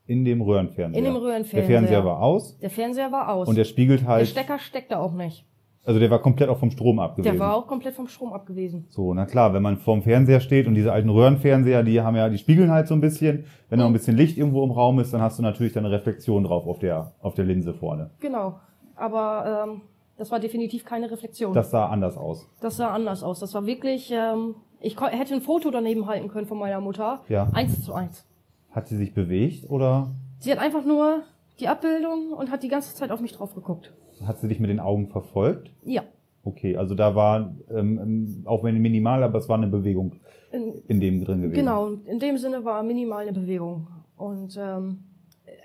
in 0.07 0.23
dem 0.25 0.41
Röhrenfernseher. 0.41 0.97
In 0.99 1.03
dem 1.05 1.13
Der 1.13 1.21
Röhrenfernseher. 1.23 1.65
Fernseher 1.65 2.05
war 2.05 2.21
aus 2.21 2.57
Der 2.59 2.69
Fernseher 2.69 3.11
war 3.11 3.29
aus. 3.33 3.47
und 3.47 3.55
der 3.57 3.63
spiegelt 3.63 4.01
der 4.01 4.07
halt, 4.07 4.27
Stecker 4.27 4.59
steckte 4.59 4.99
auch 4.99 5.13
nicht. 5.13 5.45
also 5.83 5.99
der 5.99 6.09
war 6.11 6.19
komplett 6.21 6.49
auch 6.49 6.57
vom 6.59 6.69
Strom 6.69 6.99
abgewesen. 6.99 7.31
Der 7.31 7.39
war 7.39 7.55
auch 7.55 7.65
komplett 7.65 7.95
vom 7.95 8.07
Strom 8.07 8.31
abgewiesen. 8.33 8.85
So, 8.89 9.13
na 9.15 9.25
klar, 9.25 9.53
wenn 9.53 9.63
man 9.63 9.77
vorm 9.77 10.03
Fernseher 10.03 10.39
steht 10.41 10.67
und 10.67 10.75
diese 10.75 10.91
alten 10.93 11.09
Röhrenfernseher, 11.09 11.81
die 11.83 12.01
haben 12.01 12.15
ja, 12.15 12.29
die 12.29 12.37
spiegeln 12.37 12.69
halt 12.71 12.87
so 12.87 12.93
ein 12.93 13.01
bisschen. 13.01 13.45
Wenn 13.69 13.79
noch 13.79 13.87
ein 13.87 13.93
bisschen 13.93 14.15
Licht 14.15 14.37
irgendwo 14.37 14.63
im 14.63 14.71
Raum 14.71 14.99
ist, 14.99 15.11
dann 15.13 15.21
hast 15.21 15.39
du 15.39 15.43
natürlich 15.43 15.73
dann 15.73 15.85
eine 15.85 15.93
Reflexion 15.95 16.43
drauf 16.43 16.67
auf 16.67 16.77
der, 16.79 17.13
auf 17.21 17.33
der 17.33 17.45
Linse 17.45 17.73
vorne. 17.73 18.11
Genau. 18.19 18.59
Aber 18.95 19.65
ähm, 19.67 19.81
das 20.17 20.31
war 20.31 20.39
definitiv 20.39 20.85
keine 20.85 21.09
Reflexion. 21.11 21.53
Das 21.53 21.71
sah 21.71 21.87
anders 21.89 22.17
aus. 22.17 22.47
Das 22.61 22.77
sah 22.77 22.91
anders 22.93 23.23
aus. 23.23 23.39
Das 23.39 23.53
war 23.53 23.65
wirklich, 23.65 24.11
ähm, 24.11 24.55
ich 24.79 24.99
hätte 24.99 25.33
ein 25.33 25.41
Foto 25.41 25.71
daneben 25.71 26.05
halten 26.07 26.27
können 26.29 26.47
von 26.47 26.57
meiner 26.57 26.79
Mutter. 26.81 27.21
Ja. 27.29 27.49
Eins 27.53 27.83
zu 27.83 27.93
eins. 27.93 28.25
Hat 28.71 28.87
sie 28.87 28.97
sich 28.97 29.13
bewegt 29.13 29.69
oder 29.69 30.07
Sie 30.39 30.51
hat 30.51 30.59
einfach 30.59 30.85
nur 30.85 31.23
die 31.59 31.67
Abbildung 31.67 32.33
und 32.33 32.51
hat 32.51 32.61
die 32.63 32.67
ganze 32.67 32.93
Zeit 32.95 33.09
auf 33.11 33.21
mich 33.21 33.31
drauf 33.33 33.55
geguckt. 33.55 33.93
hat 34.25 34.39
sie 34.39 34.47
dich 34.47 34.59
mit 34.59 34.69
den 34.69 34.79
Augen 34.79 35.07
verfolgt? 35.07 35.71
Ja. 35.83 36.03
Okay, 36.43 36.77
also 36.77 36.93
da 36.93 37.15
war, 37.15 37.55
ähm, 37.71 37.97
ähm, 37.99 38.41
auch 38.45 38.63
wenn 38.63 38.77
minimal, 38.77 39.23
aber 39.23 39.39
es 39.39 39.49
war 39.49 39.57
eine 39.57 39.67
Bewegung 39.67 40.17
In, 40.51 40.73
in 40.87 40.99
dem 40.99 41.23
drin 41.25 41.41
gewesen. 41.41 41.55
genau, 41.55 41.87
in 42.05 42.19
dem 42.19 42.37
Sinne 42.37 42.63
war 42.63 42.83
minimal 42.83 43.23
eine 43.23 43.33
Bewegung. 43.33 43.87
Und 44.17 44.55
ähm, 44.61 45.03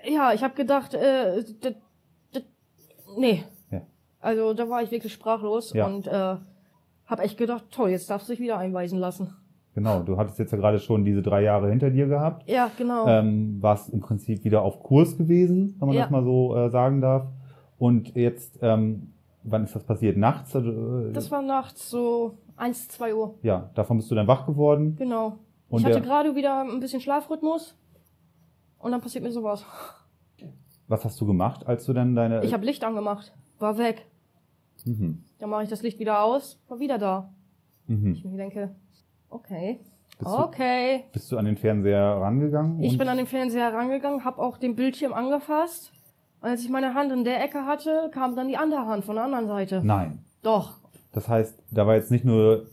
ja, 0.09 0.33
ich 0.33 0.43
habe 0.43 0.55
gedacht, 0.55 0.93
äh, 0.95 1.43
nee. 3.17 3.43
Also 4.21 4.53
da 4.53 4.69
war 4.69 4.81
ich 4.83 4.91
wirklich 4.91 5.11
sprachlos 5.13 5.73
Ja. 5.73 5.87
und 5.87 6.07
äh, 6.07 6.11
habe 7.05 7.23
echt 7.23 7.37
gedacht, 7.37 7.65
toll, 7.71 7.89
jetzt 7.89 8.09
darfst 8.09 8.29
du 8.29 8.33
dich 8.33 8.39
wieder 8.39 8.57
einweisen 8.57 8.99
lassen. 8.99 9.35
Genau, 9.73 10.01
du 10.01 10.17
hattest 10.17 10.37
jetzt 10.37 10.51
ja 10.51 10.57
gerade 10.57 10.79
schon 10.79 11.05
diese 11.05 11.21
drei 11.21 11.43
Jahre 11.43 11.69
hinter 11.69 11.89
dir 11.89 12.07
gehabt. 12.07 12.47
Ja, 12.49 12.69
genau. 12.77 13.07
ähm, 13.07 13.57
warst 13.61 13.89
im 13.89 14.01
Prinzip 14.01 14.43
wieder 14.43 14.61
auf 14.63 14.83
Kurs 14.83 15.17
gewesen, 15.17 15.75
wenn 15.79 15.87
man 15.87 15.95
Ja. 15.95 16.03
das 16.03 16.11
mal 16.11 16.23
so 16.23 16.55
äh, 16.55 16.69
sagen 16.69 17.01
darf. 17.01 17.25
Und 17.77 18.15
jetzt, 18.15 18.59
ähm, 18.61 19.13
wann 19.43 19.63
ist 19.63 19.75
das 19.75 19.83
passiert? 19.85 20.17
Nachts? 20.17 20.53
Äh, 20.53 21.11
Das 21.13 21.31
war 21.31 21.41
nachts 21.41 21.89
so 21.89 22.37
1, 22.57 22.89
2 22.89 23.15
Uhr. 23.15 23.35
ja, 23.43 23.71
davon 23.73 23.97
bist 23.97 24.11
du 24.11 24.15
dann 24.15 24.27
wach 24.27 24.45
geworden. 24.45 24.95
Genau. 24.97 25.37
Und 25.69 25.79
ich 25.79 25.85
hatte 25.85 26.01
gerade 26.01 26.35
wieder 26.35 26.61
ein 26.61 26.79
bisschen 26.81 26.99
Schlafrhythmus 26.99 27.75
und 28.77 28.91
dann 28.91 28.99
passiert 29.01 29.23
mir 29.23 29.31
sowas. 29.31 29.65
Was 30.89 31.05
hast 31.05 31.19
du 31.21 31.25
gemacht, 31.25 31.65
als 31.65 31.85
du 31.85 31.93
dann 31.93 32.13
deine... 32.13 32.43
Ich 32.43 32.53
habe 32.53 32.65
Licht 32.65 32.83
angemacht, 32.83 33.31
war 33.57 33.77
weg. 33.77 34.05
Mhm. 34.85 35.23
Dann 35.39 35.49
mache 35.49 35.63
ich 35.63 35.69
das 35.69 35.81
Licht 35.81 35.99
wieder 35.99 36.23
aus, 36.23 36.59
war 36.67 36.79
wieder 36.79 36.97
da. 36.97 37.33
Mhm. 37.87 38.13
Ich 38.13 38.23
mir 38.23 38.37
denke, 38.37 38.75
okay, 39.29 39.79
Bist, 40.19 40.31
du, 40.31 40.37
okay. 40.39 41.03
bist 41.13 41.31
du 41.31 41.37
an 41.37 41.45
den 41.45 41.57
Fernseher 41.57 42.17
rangegangen? 42.21 42.81
Ich 42.83 42.97
bin 42.97 43.07
an 43.07 43.17
den 43.17 43.27
Fernseher 43.27 43.73
rangegangen, 43.73 44.23
habe 44.23 44.41
auch 44.41 44.57
den 44.57 44.75
Bildschirm 44.75 45.13
angefasst. 45.13 45.91
Und 46.41 46.49
als 46.49 46.61
ich 46.63 46.69
meine 46.69 46.93
Hand 46.93 47.11
in 47.11 47.23
der 47.23 47.43
Ecke 47.43 47.65
hatte, 47.65 48.09
kam 48.13 48.35
dann 48.35 48.47
die 48.47 48.57
andere 48.57 48.85
Hand 48.85 49.05
von 49.05 49.15
der 49.15 49.25
anderen 49.25 49.47
Seite. 49.47 49.81
Nein. 49.83 50.19
Doch. 50.41 50.79
Das 51.11 51.27
heißt, 51.27 51.61
da 51.71 51.85
war 51.85 51.95
jetzt 51.95 52.11
nicht 52.11 52.25
nur 52.25 52.67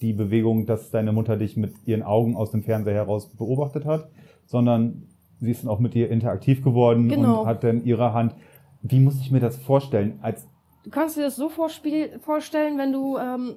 die 0.00 0.12
Bewegung, 0.12 0.66
dass 0.66 0.90
deine 0.90 1.12
Mutter 1.12 1.36
dich 1.36 1.56
mit 1.56 1.74
ihren 1.86 2.02
Augen 2.02 2.36
aus 2.36 2.50
dem 2.50 2.62
Fernseher 2.62 2.94
heraus 2.94 3.28
beobachtet 3.28 3.84
hat, 3.84 4.08
sondern 4.46 5.04
sie 5.40 5.50
ist 5.50 5.62
dann 5.62 5.70
auch 5.70 5.78
mit 5.78 5.94
dir 5.94 6.10
interaktiv 6.10 6.62
geworden 6.62 7.08
Genau. 7.08 7.42
und 7.42 7.46
hat 7.46 7.64
dann 7.64 7.84
ihre 7.84 8.12
Hand. 8.12 8.34
Wie 8.82 9.00
muss 9.00 9.20
ich 9.20 9.30
mir 9.30 9.40
das 9.40 9.56
vorstellen? 9.56 10.18
Als 10.20 10.46
Du 10.84 10.90
kannst 10.90 11.16
dir 11.16 11.22
das 11.22 11.36
so 11.36 11.48
vorstellen, 11.48 12.78
wenn 12.78 12.92
du, 12.92 13.16
ähm, 13.18 13.56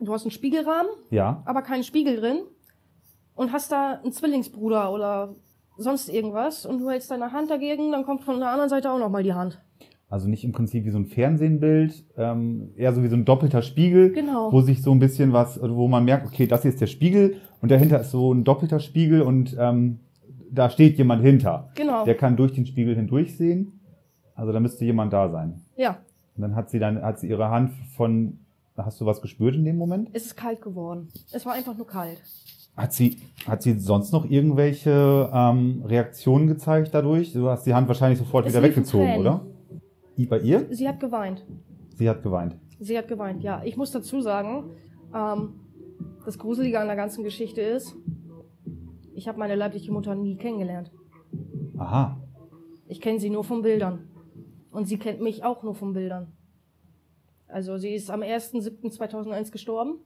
du 0.00 0.12
hast 0.12 0.22
einen 0.24 0.30
Spiegelrahmen, 0.30 0.90
ja, 1.10 1.42
aber 1.44 1.62
keinen 1.62 1.84
Spiegel 1.84 2.16
drin 2.16 2.38
und 3.34 3.52
hast 3.52 3.70
da 3.70 4.00
einen 4.02 4.12
Zwillingsbruder 4.12 4.90
oder 4.92 5.34
sonst 5.76 6.08
irgendwas 6.08 6.64
und 6.66 6.78
du 6.80 6.88
hältst 6.90 7.10
deine 7.10 7.32
Hand 7.32 7.50
dagegen, 7.50 7.92
dann 7.92 8.04
kommt 8.04 8.22
von 8.22 8.38
der 8.38 8.48
anderen 8.48 8.70
Seite 8.70 8.90
auch 8.90 8.98
nochmal 8.98 9.22
die 9.22 9.34
Hand. 9.34 9.60
Also 10.08 10.28
nicht 10.28 10.44
im 10.44 10.52
Prinzip 10.52 10.84
wie 10.84 10.90
so 10.90 10.98
ein 10.98 11.06
Fernsehenbild, 11.06 12.04
ähm, 12.16 12.70
eher 12.76 12.92
so 12.92 13.02
wie 13.02 13.08
so 13.08 13.16
ein 13.16 13.24
doppelter 13.24 13.62
Spiegel, 13.62 14.12
Genau. 14.12 14.52
wo 14.52 14.60
sich 14.60 14.80
so 14.82 14.92
ein 14.92 15.00
bisschen 15.00 15.32
was, 15.32 15.60
wo 15.60 15.88
man 15.88 16.04
merkt, 16.04 16.26
okay, 16.26 16.46
das 16.46 16.62
hier 16.62 16.70
ist 16.70 16.80
der 16.80 16.86
Spiegel 16.86 17.40
und 17.60 17.70
dahinter 17.70 18.00
ist 18.00 18.10
so 18.10 18.32
ein 18.32 18.44
doppelter 18.44 18.80
Spiegel 18.80 19.22
und 19.22 19.56
ähm, 19.58 20.00
da 20.50 20.70
steht 20.70 20.96
jemand 20.98 21.22
hinter. 21.22 21.70
Genau. 21.74 22.04
Der 22.04 22.14
kann 22.16 22.36
durch 22.36 22.52
den 22.52 22.64
Spiegel 22.64 22.94
hindurch 22.94 23.36
sehen. 23.36 23.80
Also 24.36 24.52
da 24.52 24.60
müsste 24.60 24.84
jemand 24.84 25.12
da 25.12 25.28
sein. 25.28 25.60
Ja, 25.76 25.98
Und 26.36 26.42
dann 26.42 26.56
hat 26.56 26.70
sie 26.70 26.78
dann, 26.78 27.00
hat 27.02 27.18
sie 27.18 27.28
ihre 27.28 27.50
Hand 27.50 27.72
von, 27.96 28.38
hast 28.76 29.00
du 29.00 29.06
was 29.06 29.20
gespürt 29.22 29.54
in 29.54 29.64
dem 29.64 29.76
Moment? 29.76 30.10
es 30.12 30.26
ist 30.26 30.36
kalt 30.36 30.60
geworden. 30.62 31.08
Es 31.32 31.46
war 31.46 31.54
einfach 31.54 31.76
nur 31.76 31.86
kalt. 31.86 32.20
Hat 32.76 32.92
sie, 32.92 33.18
hat 33.46 33.62
sie 33.62 33.78
sonst 33.78 34.12
noch 34.12 34.28
irgendwelche 34.28 35.30
ähm, 35.32 35.82
Reaktionen 35.86 36.48
gezeigt 36.48 36.92
dadurch? 36.92 37.32
Du 37.32 37.48
hast 37.48 37.64
die 37.66 37.74
Hand 37.74 37.86
wahrscheinlich 37.86 38.18
sofort 38.18 38.46
Es 38.46 38.52
wieder 38.52 38.62
weggezogen, 38.64 39.16
oder? 39.16 39.46
Bei 40.28 40.40
ihr? 40.40 40.66
Sie 40.70 40.88
hat 40.88 40.98
geweint. 40.98 41.44
Sie 41.96 42.08
hat 42.08 42.22
geweint. 42.22 42.56
Sie 42.80 42.98
hat 42.98 43.06
geweint, 43.06 43.42
ja. 43.44 43.62
Ich 43.64 43.76
muss 43.76 43.92
dazu 43.92 44.20
sagen, 44.20 44.70
ähm, 45.14 45.54
das 46.24 46.36
Gruselige 46.38 46.80
an 46.80 46.88
der 46.88 46.96
ganzen 46.96 47.22
Geschichte 47.22 47.60
ist, 47.60 47.94
Ich 49.16 49.28
habe 49.28 49.38
meine 49.38 49.54
leibliche 49.54 49.92
Mutter 49.92 50.16
nie 50.16 50.34
kennengelernt. 50.36 50.90
Aha. 51.78 52.18
Ich 52.88 53.00
kenne 53.00 53.20
sie 53.20 53.30
nur 53.30 53.44
von 53.44 53.62
Bildern. 53.62 54.08
Und 54.74 54.86
sie 54.86 54.98
kennt 54.98 55.20
mich 55.20 55.44
auch 55.44 55.62
nur 55.62 55.74
von 55.74 55.92
Bildern. 55.92 56.32
Also 57.48 57.76
sie 57.78 57.94
ist 57.94 58.10
am 58.10 58.20
1.7.2001 58.22 59.52
gestorben. 59.52 59.98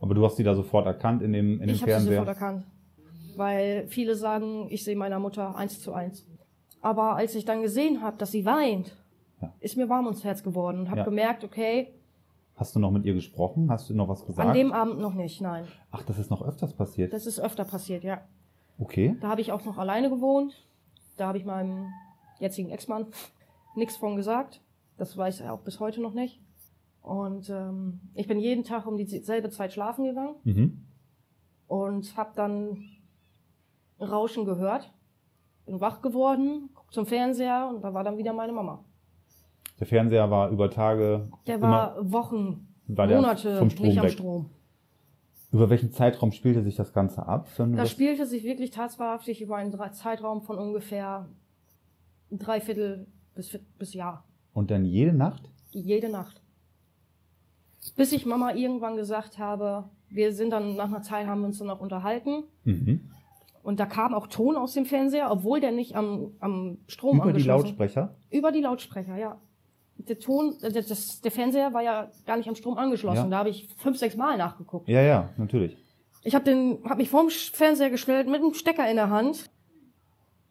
Aber 0.00 0.14
du 0.14 0.24
hast 0.24 0.36
sie 0.36 0.44
da 0.44 0.54
sofort 0.54 0.86
erkannt 0.86 1.22
in 1.22 1.32
dem, 1.32 1.54
in 1.60 1.68
dem 1.68 1.70
ich 1.70 1.82
habe 1.82 1.92
sie 1.92 1.96
Fernseher? 1.96 2.12
sofort 2.20 2.28
erkannt. 2.28 2.64
Weil 3.36 3.86
viele 3.88 4.14
sagen, 4.14 4.66
ich 4.68 4.84
sehe 4.84 4.96
meiner 4.96 5.18
Mutter 5.18 5.56
eins 5.56 5.80
zu 5.80 5.92
eins. 5.94 6.26
Aber 6.82 7.16
als 7.16 7.34
ich 7.34 7.44
dann 7.46 7.62
gesehen 7.62 8.02
habe, 8.02 8.18
dass 8.18 8.32
sie 8.32 8.44
weint, 8.44 8.94
Ja. 9.40 9.52
ist 9.60 9.76
mir 9.76 9.88
warm 9.88 10.04
ums 10.06 10.24
Herz 10.24 10.42
geworden 10.42 10.80
und 10.80 10.88
habe 10.90 10.98
Ja. 11.00 11.04
gemerkt, 11.04 11.42
okay, 11.44 11.94
Hast 12.54 12.76
du 12.76 12.80
noch 12.80 12.90
mit 12.90 13.06
ihr 13.06 13.14
gesprochen? 13.14 13.70
Hast 13.70 13.88
du 13.88 13.94
noch 13.94 14.08
was 14.08 14.26
gesagt? 14.26 14.46
an 14.46 14.54
dem 14.54 14.72
Abend 14.72 14.98
noch 15.00 15.14
nicht, 15.14 15.40
nein. 15.40 15.64
Ach, 15.90 16.02
das 16.02 16.18
ist 16.18 16.30
noch 16.30 16.42
öfters 16.46 16.74
passiert. 16.74 17.12
Das 17.12 17.26
ist 17.26 17.40
öfter 17.40 17.64
passiert, 17.64 18.04
ja. 18.04 18.20
Okay. 18.78 19.16
Da 19.22 19.28
habe 19.28 19.40
ich 19.40 19.50
auch 19.52 19.64
noch 19.64 19.78
alleine 19.78 20.10
gewohnt. 20.10 20.52
Da 21.16 21.28
habe 21.28 21.38
ich 21.38 21.44
meinem 21.46 21.86
jetzigen 22.40 22.68
Ex-Mann 22.70 23.06
nichts 23.76 23.96
von 23.96 24.16
gesagt. 24.16 24.60
Das 24.96 25.16
weiß 25.16 25.40
er 25.40 25.52
auch 25.54 25.60
bis 25.60 25.80
heute 25.80 26.00
noch 26.00 26.14
nicht. 26.14 26.40
Und 27.02 27.50
ähm, 27.50 28.00
ich 28.14 28.28
bin 28.28 28.38
jeden 28.38 28.62
Tag 28.64 28.86
um 28.86 28.96
dieselbe 28.96 29.50
Zeit 29.50 29.72
schlafen 29.72 30.04
gegangen 30.04 30.36
Mhm. 30.44 30.84
und 31.66 32.16
habe 32.16 32.30
dann 32.36 32.84
Rauschen 34.00 34.44
gehört. 34.44 34.92
Bin 35.66 35.80
wach 35.80 36.02
geworden, 36.02 36.70
guck 36.74 36.92
zum 36.92 37.06
Fernseher 37.06 37.68
und 37.72 37.82
da 37.82 37.94
war 37.94 38.04
dann 38.04 38.18
wieder 38.18 38.32
meine 38.32 38.52
Mama. 38.52 38.84
Der 39.78 39.86
Fernseher 39.86 40.30
war 40.30 40.50
über 40.50 40.70
Tage 40.70 41.28
Der 41.46 41.56
immer. 41.56 41.70
war 41.70 42.12
Wochen, 42.12 42.68
War 42.88 43.06
Monate 43.06 43.58
vom 43.58 43.70
Strom 43.70 43.86
nicht 43.88 43.98
am 43.98 44.04
weg? 44.04 44.12
Strom. 44.12 44.50
Über 45.50 45.68
welchen 45.70 45.92
Zeitraum 45.92 46.32
spielte 46.32 46.62
sich 46.62 46.76
das 46.76 46.92
Ganze 46.92 47.26
ab? 47.26 47.48
Das 47.58 47.90
spielte 47.90 48.26
sich 48.26 48.42
wirklich 48.44 48.70
tatsächlich 48.70 49.40
über 49.42 49.56
einen 49.56 49.72
Zeitraum 49.92 50.42
von 50.42 50.58
ungefähr 50.58 51.28
Dreiviertel 52.30 53.06
bis, 53.34 53.58
bis 53.78 53.94
Jahr. 53.94 54.24
Und 54.52 54.70
dann 54.70 54.84
jede 54.84 55.12
Nacht? 55.12 55.48
Jede 55.70 56.08
Nacht. 56.08 56.42
Bis 57.96 58.12
ich 58.12 58.26
Mama 58.26 58.54
irgendwann 58.54 58.96
gesagt 58.96 59.38
habe, 59.38 59.90
wir 60.08 60.32
sind 60.32 60.50
dann 60.50 60.76
nach 60.76 60.88
einer 60.88 61.02
Zeit 61.02 61.26
haben 61.26 61.40
wir 61.40 61.46
uns 61.48 61.58
dann 61.58 61.70
auch 61.70 61.80
unterhalten. 61.80 62.44
Mhm. 62.64 63.10
Und 63.62 63.78
da 63.80 63.86
kam 63.86 64.12
auch 64.14 64.26
Ton 64.26 64.56
aus 64.56 64.74
dem 64.74 64.86
Fernseher, 64.86 65.30
obwohl 65.30 65.60
der 65.60 65.72
nicht 65.72 65.94
am, 65.94 66.32
am 66.40 66.78
Strom 66.88 67.16
Über 67.16 67.26
die 67.26 67.30
angeschlossen 67.30 67.66
Lautsprecher? 67.66 68.16
Über 68.30 68.52
die 68.52 68.60
Lautsprecher, 68.60 69.16
ja. 69.16 69.40
Der 69.96 70.18
Ton, 70.18 70.56
äh, 70.62 70.72
das, 70.72 71.20
der 71.20 71.30
Fernseher 71.30 71.72
war 71.72 71.82
ja 71.82 72.10
gar 72.26 72.36
nicht 72.36 72.48
am 72.48 72.56
Strom 72.56 72.76
angeschlossen. 72.76 73.24
Ja. 73.24 73.28
Da 73.28 73.38
habe 73.38 73.50
ich 73.50 73.68
fünf, 73.76 73.98
sechs 73.98 74.16
Mal 74.16 74.36
nachgeguckt. 74.36 74.88
Ja, 74.88 75.00
ja, 75.00 75.30
natürlich. 75.36 75.76
Ich 76.24 76.34
habe 76.34 76.44
den, 76.44 76.82
habe 76.84 76.96
mich 76.96 77.08
vorm 77.08 77.30
Fernseher 77.30 77.90
gestellt 77.90 78.28
mit 78.28 78.40
einem 78.40 78.54
Stecker 78.54 78.88
in 78.88 78.96
der 78.96 79.10
Hand. 79.10 79.50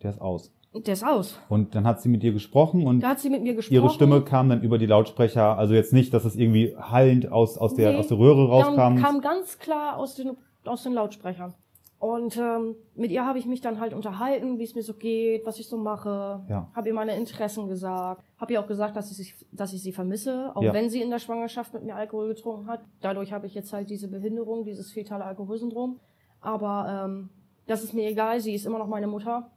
Der 0.02 0.12
ist 0.12 0.22
aus. 0.22 0.54
Und 0.73 0.88
der 0.88 0.93
ist 0.93 1.03
aus. 1.05 1.38
Und 1.49 1.75
dann 1.75 1.86
hat 1.86 2.01
sie 2.01 2.07
mit 2.07 2.23
dir 2.23 2.31
gesprochen 2.31 2.88
und 2.88 3.01
Da 3.01 3.10
hat 3.10 3.19
sie 3.19 3.29
mit 3.29 3.43
mir 3.43 3.55
gesprochen. 3.55 3.75
ihre 3.75 3.89
Stimme 3.89 4.21
kam 4.21 4.47
dann 4.49 4.62
über 4.62 4.77
die 4.77 4.86
Lautsprecher. 4.86 5.57
Also 5.57 5.73
jetzt 5.73 5.91
nicht, 5.91 6.13
dass 6.13 6.23
es 6.23 6.36
irgendwie 6.38 6.75
hallend 6.77 7.29
aus, 7.31 7.57
aus, 7.57 7.73
der, 7.75 7.91
Nee. 7.91 7.97
aus 7.99 8.07
der 8.07 8.17
Röhre 8.17 8.47
rauskam. 8.47 8.75
Kam, 8.75 8.95
kam 9.01 9.21
ganz 9.21 9.60
klar 9.60 9.97
aus 9.97 10.15
den, 10.15 10.31
aus 10.65 10.84
den 10.84 10.93
Lautsprechern. 10.93 11.53
Und 11.99 12.36
ähm, 12.38 12.75
mit 12.95 13.12
ihr 13.12 13.25
habe 13.25 13.38
ich 13.38 13.45
mich 13.45 13.62
dann 13.62 13.79
halt 13.79 13.93
unterhalten, 13.93 14.57
wie 14.57 14.63
es 14.63 14.73
mir 14.73 14.81
so 14.81 14.93
geht, 14.93 15.45
was 15.45 15.60
ich 15.60 15.67
so 15.67 15.77
mache. 15.77 16.41
Ja. 16.49 16.67
Habe 16.73 16.88
ihr 16.88 16.93
meine 16.95 17.15
Interessen 17.17 17.67
gesagt. 17.67 18.23
Habe 18.39 18.53
ihr 18.53 18.60
auch 18.62 18.65
gesagt, 18.65 18.95
dass 18.95 19.12
ich, 19.12 19.17
sie- 19.38 19.45
dass 19.51 19.73
ich 19.73 19.84
sie 19.84 19.91
vermisse, 19.91 20.51
auch 20.55 20.63
Ja. 20.63 20.73
wenn 20.73 20.89
sie 20.89 21.01
in 21.01 21.10
der 21.12 21.19
Schwangerschaft 21.19 21.73
mit 21.73 21.84
mir 21.84 21.95
Alkohol 21.95 22.29
getrunken 22.29 22.67
hat. 22.67 22.79
Dadurch 23.01 23.34
habe 23.34 23.45
ich 23.45 23.53
jetzt 23.53 23.71
halt 23.73 23.89
diese 23.89 24.07
Behinderung, 24.07 24.63
dieses 24.63 24.91
fetale 24.91 25.25
Alkoholsyndrom. 25.25 25.99
Aber 26.39 27.05
ähm, 27.05 27.29
das 27.67 27.84
ist 27.84 27.93
mir 27.93 28.10
egal, 28.10 28.39
sie 28.39 28.55
ist 28.55 28.65
immer 28.65 28.79
noch 28.79 28.88
meine 28.88 29.05
Mutter 29.07 29.51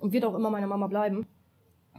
und 0.00 0.12
wird 0.12 0.24
auch 0.24 0.34
immer 0.34 0.50
meine 0.50 0.66
Mama 0.66 0.86
bleiben. 0.86 1.26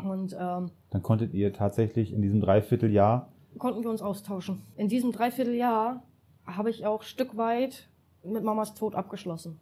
Und 0.03 0.35
ähm, 0.39 0.71
Dann 0.91 1.01
konntet 1.03 1.33
ihr 1.33 1.51
tatsächlich 1.53 2.13
in 2.13 2.21
diesem 2.21 2.39
Dreivierteljahr, 2.41 3.29
konnten 3.57 3.83
wir 3.83 3.89
uns 3.89 4.01
austauschen. 4.01 4.62
In 4.77 4.88
diesem 4.88 5.12
Dreivierteljahr 5.12 6.03
habe 6.45 6.69
ich 6.69 6.85
auch 6.85 7.03
Stück 7.03 7.35
weit 7.35 7.89
mit 8.23 8.43
Mamas 8.43 8.73
Tod 8.75 8.95
abgeschlossen. 8.95 9.59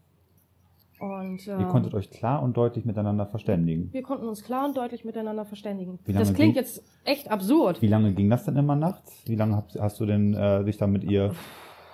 Und 1.00 1.48
äh, 1.48 1.60
ihr 1.60 1.66
konntet 1.68 1.94
euch 1.94 2.10
klar 2.10 2.42
und 2.42 2.58
deutlich 2.58 2.84
miteinander 2.86 3.28
verständigen. 3.28 3.90
wir 3.94 4.02
konnten 4.02 4.28
uns 4.28 4.44
klar 4.44 4.66
und 4.66 4.76
deutlich 4.78 5.06
miteinander 5.06 5.46
verständigen. 5.46 6.00
Das 6.08 6.34
klingt 6.34 6.56
ging- 6.56 6.64
jetzt 6.64 6.84
echt 7.06 7.30
absurd. 7.30 7.82
Wie 7.84 7.88
lange 7.88 8.14
ging 8.14 8.30
das 8.32 8.46
denn 8.46 8.56
immer 8.58 8.76
nachts? 8.76 9.22
Wie 9.26 9.36
lange 9.36 9.56
hast, 9.58 9.80
hast 9.80 10.00
du 10.00 10.06
denn 10.08 10.34
äh, 10.34 10.64
dich 10.64 10.78
dann 10.78 10.92
mit 10.92 11.04
ihr 11.04 11.28
Das 11.28 11.36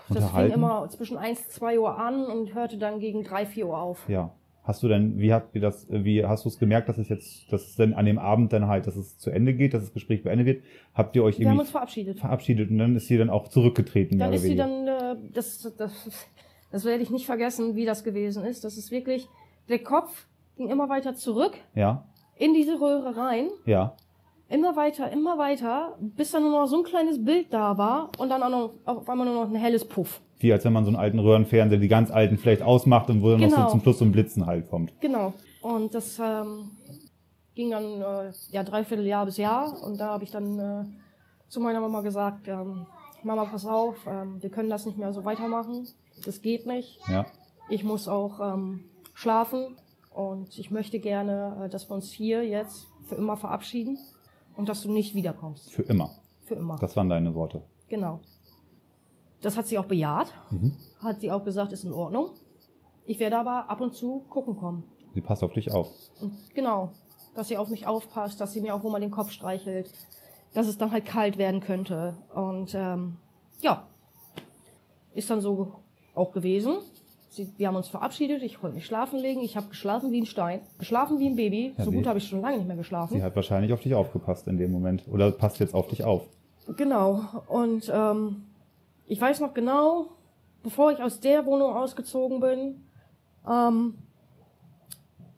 fing 0.08 0.18
unterhalten? 0.18 0.54
immer 0.54 0.88
zwischen 0.90 1.18
1, 1.18 1.50
2 1.50 1.80
Uhr 1.80 1.98
an 2.00 2.26
und 2.26 2.54
hörte 2.54 2.78
dann 2.78 3.00
gegen 3.00 3.24
3, 3.24 3.46
4 3.46 3.68
Uhr 3.68 3.78
auf. 3.78 4.08
Ja. 4.08 4.32
Hast 4.64 4.82
du 4.82 4.88
denn, 4.88 5.18
wie 5.20 5.34
habt 5.34 5.54
ihr 5.56 5.62
das, 5.62 5.90
äh, 5.90 6.04
wie 6.06 6.26
hast 6.26 6.46
du 6.46 6.50
es 6.50 6.58
gemerkt, 6.58 6.88
dass 6.88 6.98
es 6.98 7.10
jetzt, 7.10 7.52
dass 7.52 7.64
es 7.68 7.76
denn 7.76 7.94
an 7.94 8.06
dem 8.06 8.18
Abend 8.18 8.54
dann 8.54 8.68
halt, 8.68 8.88
dass 8.88 8.96
es 8.96 9.18
zu 9.18 9.30
Ende 9.30 9.54
geht, 9.54 9.74
dass 9.74 9.82
das 9.84 9.94
Gespräch 9.94 10.24
beendet 10.24 10.48
wird? 10.48 10.64
Habt 10.94 11.16
ihr 11.16 11.24
euch 11.24 11.38
Wir 11.38 11.48
haben 11.48 11.54
irgendwie 11.56 11.62
uns 11.64 11.72
verabschiedet. 11.72 12.20
verabschiedet 12.20 12.70
und 12.72 12.78
dann 12.78 12.96
ist 12.96 13.08
sie 13.08 13.18
dann 13.18 13.30
auch 13.30 13.50
zurückgetreten? 13.50 14.18
Dann 14.20 14.32
ist 14.34 14.44
sie 14.44 14.56
dann, 14.56 14.88
äh, 14.88 15.16
das, 15.34 15.70
das, 15.78 16.30
das 16.72 16.86
werde 16.86 17.04
ich 17.04 17.10
nicht 17.10 17.26
vergessen, 17.26 17.76
wie 17.76 17.86
das 17.86 18.04
gewesen 18.06 18.46
ist. 18.46 18.64
Das 18.64 18.78
ist 18.78 18.90
wirklich, 18.92 19.28
der 19.68 19.80
Kopf 19.80 20.28
ging 20.56 20.70
immer 20.70 20.88
weiter 20.88 21.14
zurück 21.16 21.54
Ja, 21.76 22.06
in 22.38 22.54
diese 22.54 22.80
Röhre 22.80 23.18
rein. 23.18 23.50
ja. 23.66 23.96
Immer 24.50 24.76
weiter, 24.76 25.12
immer 25.12 25.38
weiter, 25.38 25.98
bis 26.00 26.32
dann 26.32 26.44
nur 26.44 26.52
noch 26.52 26.68
so 26.68 26.78
ein 26.78 26.84
kleines 26.84 27.24
Bild 27.24 27.48
da 27.52 27.78
war 27.78 28.12
und 28.20 28.30
dann 28.30 28.44
auch 28.44 28.50
noch 28.50 28.74
auf 28.86 29.10
einmal 29.10 29.26
nur 29.26 29.36
noch 29.36 29.50
ein 29.50 29.56
helles 29.56 29.86
Puff. 29.88 30.22
Wie 30.40 30.52
als 30.52 30.66
wenn 30.66 30.74
man 30.74 30.84
so 30.84 30.90
einen 30.90 30.98
alten 30.98 31.20
Röhrenfernseher, 31.20 31.80
die 31.80 31.88
ganz 31.88 32.12
alten 32.12 32.38
vielleicht 32.38 32.62
ausmacht 32.62 33.10
und 33.10 33.22
wo 33.24 33.32
dann 33.32 33.40
noch 33.40 33.48
Genau. 33.50 33.64
so 33.66 33.72
zum 33.72 33.82
Schluss 33.82 34.00
so 34.00 34.06
ein 34.06 34.12
Blitzen 34.12 34.46
halt 34.46 34.70
kommt. 34.70 34.94
Genau. 35.00 35.34
Und 35.62 35.96
das 35.96 36.20
ähm, 36.20 36.72
ging 37.56 37.72
dann 37.72 38.02
äh, 38.02 38.32
ja 38.52 38.64
dreiviertel 38.64 39.06
Jahr 39.08 39.26
bis 39.26 39.38
Jahr 39.38 39.82
und 39.84 39.98
da 40.00 40.08
habe 40.10 40.24
ich 40.26 40.32
dann 40.32 40.60
äh, 40.60 40.84
zu 41.48 41.60
meiner 41.62 41.80
Mama 41.80 42.02
gesagt, 42.02 42.48
ähm, 42.48 42.86
Mama, 43.24 43.46
pass 43.46 43.66
auf, 43.66 43.96
ähm, 44.06 44.42
wir 44.42 44.50
können 44.50 44.70
das 44.70 44.86
nicht 44.86 44.98
mehr 44.98 45.14
so 45.14 45.24
weitermachen. 45.24 45.88
Das 46.26 46.42
geht 46.42 46.68
nicht. 46.68 47.00
Ja. 47.08 47.26
Ich 47.70 47.84
muss 47.86 48.10
auch 48.10 48.40
ähm, 48.42 48.84
schlafen 49.14 49.78
und 50.14 50.60
ich 50.60 50.70
möchte 50.70 51.00
gerne, 51.00 51.64
äh, 51.66 51.70
dass 51.70 51.90
wir 51.90 51.96
uns 51.96 52.12
hier 52.12 52.44
jetzt 52.46 52.86
für 53.08 53.16
immer 53.16 53.38
verabschieden 53.38 53.98
und 54.56 54.70
dass 54.70 54.82
du 54.82 54.92
nicht 54.92 55.16
wiederkommst. 55.16 55.72
Für 55.72 55.84
immer. 55.84 56.12
Für 56.44 56.56
immer. 56.56 56.78
Das 56.78 56.96
waren 56.96 57.10
deine 57.10 57.34
Worte. 57.36 57.64
Genau. 57.88 58.20
Das 59.42 59.58
hat 59.58 59.68
sie 59.68 59.78
auch 59.78 59.86
bejaht. 59.86 60.34
Mhm. 60.52 60.74
Hat 61.00 61.22
sie 61.22 61.32
auch 61.32 61.44
gesagt, 61.44 61.74
ist 61.74 61.84
in 61.84 61.94
Ordnung. 61.94 62.30
Ich 63.06 63.20
werde 63.20 63.38
aber 63.38 63.70
ab 63.70 63.82
und 63.82 63.94
zu 63.94 64.26
gucken 64.30 64.56
kommen. 64.56 64.84
Sie 65.14 65.22
passt 65.22 65.44
auf 65.44 65.54
dich 65.54 65.72
auf. 65.72 65.90
Und 66.22 66.34
genau, 66.54 66.92
dass 67.36 67.50
sie 67.50 67.58
auf 67.58 67.70
mich 67.70 67.86
aufpasst, 67.86 68.40
dass 68.40 68.54
sie 68.54 68.62
mir 68.62 68.74
auch 68.74 68.84
wohl 68.84 68.92
mal 68.92 69.02
den 69.02 69.12
Kopf 69.12 69.32
streichelt, 69.32 69.92
dass 70.54 70.68
es 70.68 70.78
dann 70.78 70.92
halt 70.92 71.06
kalt 71.06 71.38
werden 71.38 71.60
könnte. 71.60 72.16
Und 72.34 72.74
ähm, 72.74 73.18
ja, 73.62 73.88
ist 75.14 75.30
dann 75.30 75.42
so 75.42 75.74
auch 76.16 76.32
gewesen. 76.32 76.78
Sie, 77.34 77.52
wir 77.58 77.68
haben 77.68 77.76
uns 77.76 77.88
verabschiedet, 77.88 78.44
ich 78.44 78.62
wollte 78.62 78.76
mich 78.76 78.86
schlafen 78.86 79.18
legen, 79.18 79.42
ich 79.42 79.58
habe 79.58 79.68
geschlafen 79.68 80.12
wie 80.12 80.22
ein 80.22 80.28
Stein, 80.28 80.62
geschlafen 80.78 81.18
wie 81.18 81.26
ein 81.26 81.36
Baby. 81.36 81.74
Ja, 81.76 81.84
so 81.84 81.92
gut 81.92 82.06
habe 82.06 82.20
ich 82.20 82.28
schon 82.28 82.42
lange 82.42 82.58
nicht 82.58 82.68
mehr 82.68 82.78
geschlafen. 82.78 83.16
Sie 83.16 83.24
hat 83.24 83.36
wahrscheinlich 83.36 83.74
auf 83.74 83.82
dich 83.82 83.96
aufgepasst 83.96 84.48
in 84.48 84.58
dem 84.58 84.72
Moment. 84.72 85.04
Oder 85.12 85.32
passt 85.32 85.60
jetzt 85.60 85.74
auf 85.74 85.88
dich 85.88 86.04
auf. 86.04 86.28
Genau. 86.78 87.22
Und 87.48 87.92
ähm, 87.92 88.44
ich 89.08 89.20
weiß 89.20 89.40
noch 89.40 89.56
genau, 89.56 90.10
bevor 90.62 90.92
ich 90.92 91.02
aus 91.02 91.20
der 91.22 91.48
Wohnung 91.48 91.74
ausgezogen 91.74 92.40
bin, 92.40 92.84
ähm, 93.50 93.96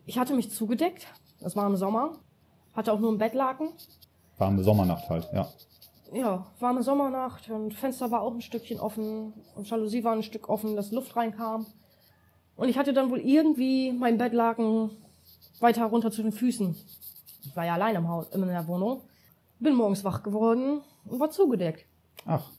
ich 0.06 0.20
hatte 0.20 0.34
mich 0.36 0.52
zugedeckt. 0.52 1.08
Das 1.40 1.56
war 1.56 1.66
im 1.66 1.78
Sommer. 1.78 2.12
Hatte 2.74 2.92
auch 2.92 3.00
nur 3.00 3.10
einen 3.10 3.20
Bettlaken. 3.20 3.70
Warme 4.38 4.64
Sommernacht 4.64 5.10
halt, 5.10 5.30
ja. 5.34 5.48
Ja, 6.14 6.46
warme 6.60 6.84
Sommernacht 6.84 7.50
und 7.50 7.74
Fenster 7.74 8.12
war 8.12 8.22
auch 8.22 8.34
ein 8.34 8.42
Stückchen 8.42 8.80
offen 8.80 9.34
und 9.56 9.70
Jalousie 9.70 10.04
war 10.04 10.12
ein 10.12 10.24
Stück 10.24 10.50
offen, 10.50 10.76
dass 10.76 10.92
Luft 10.92 11.16
reinkam. 11.16 11.66
Und 12.56 12.70
ich 12.70 12.78
hatte 12.78 12.94
dann 12.94 13.10
wohl 13.10 13.20
irgendwie 13.20 13.92
meinen 13.92 14.18
Bettlaken 14.18 14.92
weiter 15.60 15.86
runter 15.86 16.12
zu 16.12 16.22
den 16.24 16.32
Füßen. 16.32 16.76
Ich 17.44 17.56
war 17.56 17.66
ja 17.66 17.74
allein 17.74 17.96
im 17.96 18.08
Haus, 18.08 18.30
in 18.30 18.42
der 18.42 18.68
Wohnung. 18.68 19.02
Bin 19.60 19.76
morgens 19.76 20.04
wach 20.04 20.24
geworden 20.24 20.82
und 21.06 21.20
war 21.20 21.30
zugedeckt. 21.30 21.86
Ach, 22.26 22.50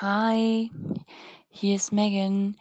Hi, 0.03 0.71
hier 1.51 1.77
ist 1.77 1.93
Megan. 1.93 2.57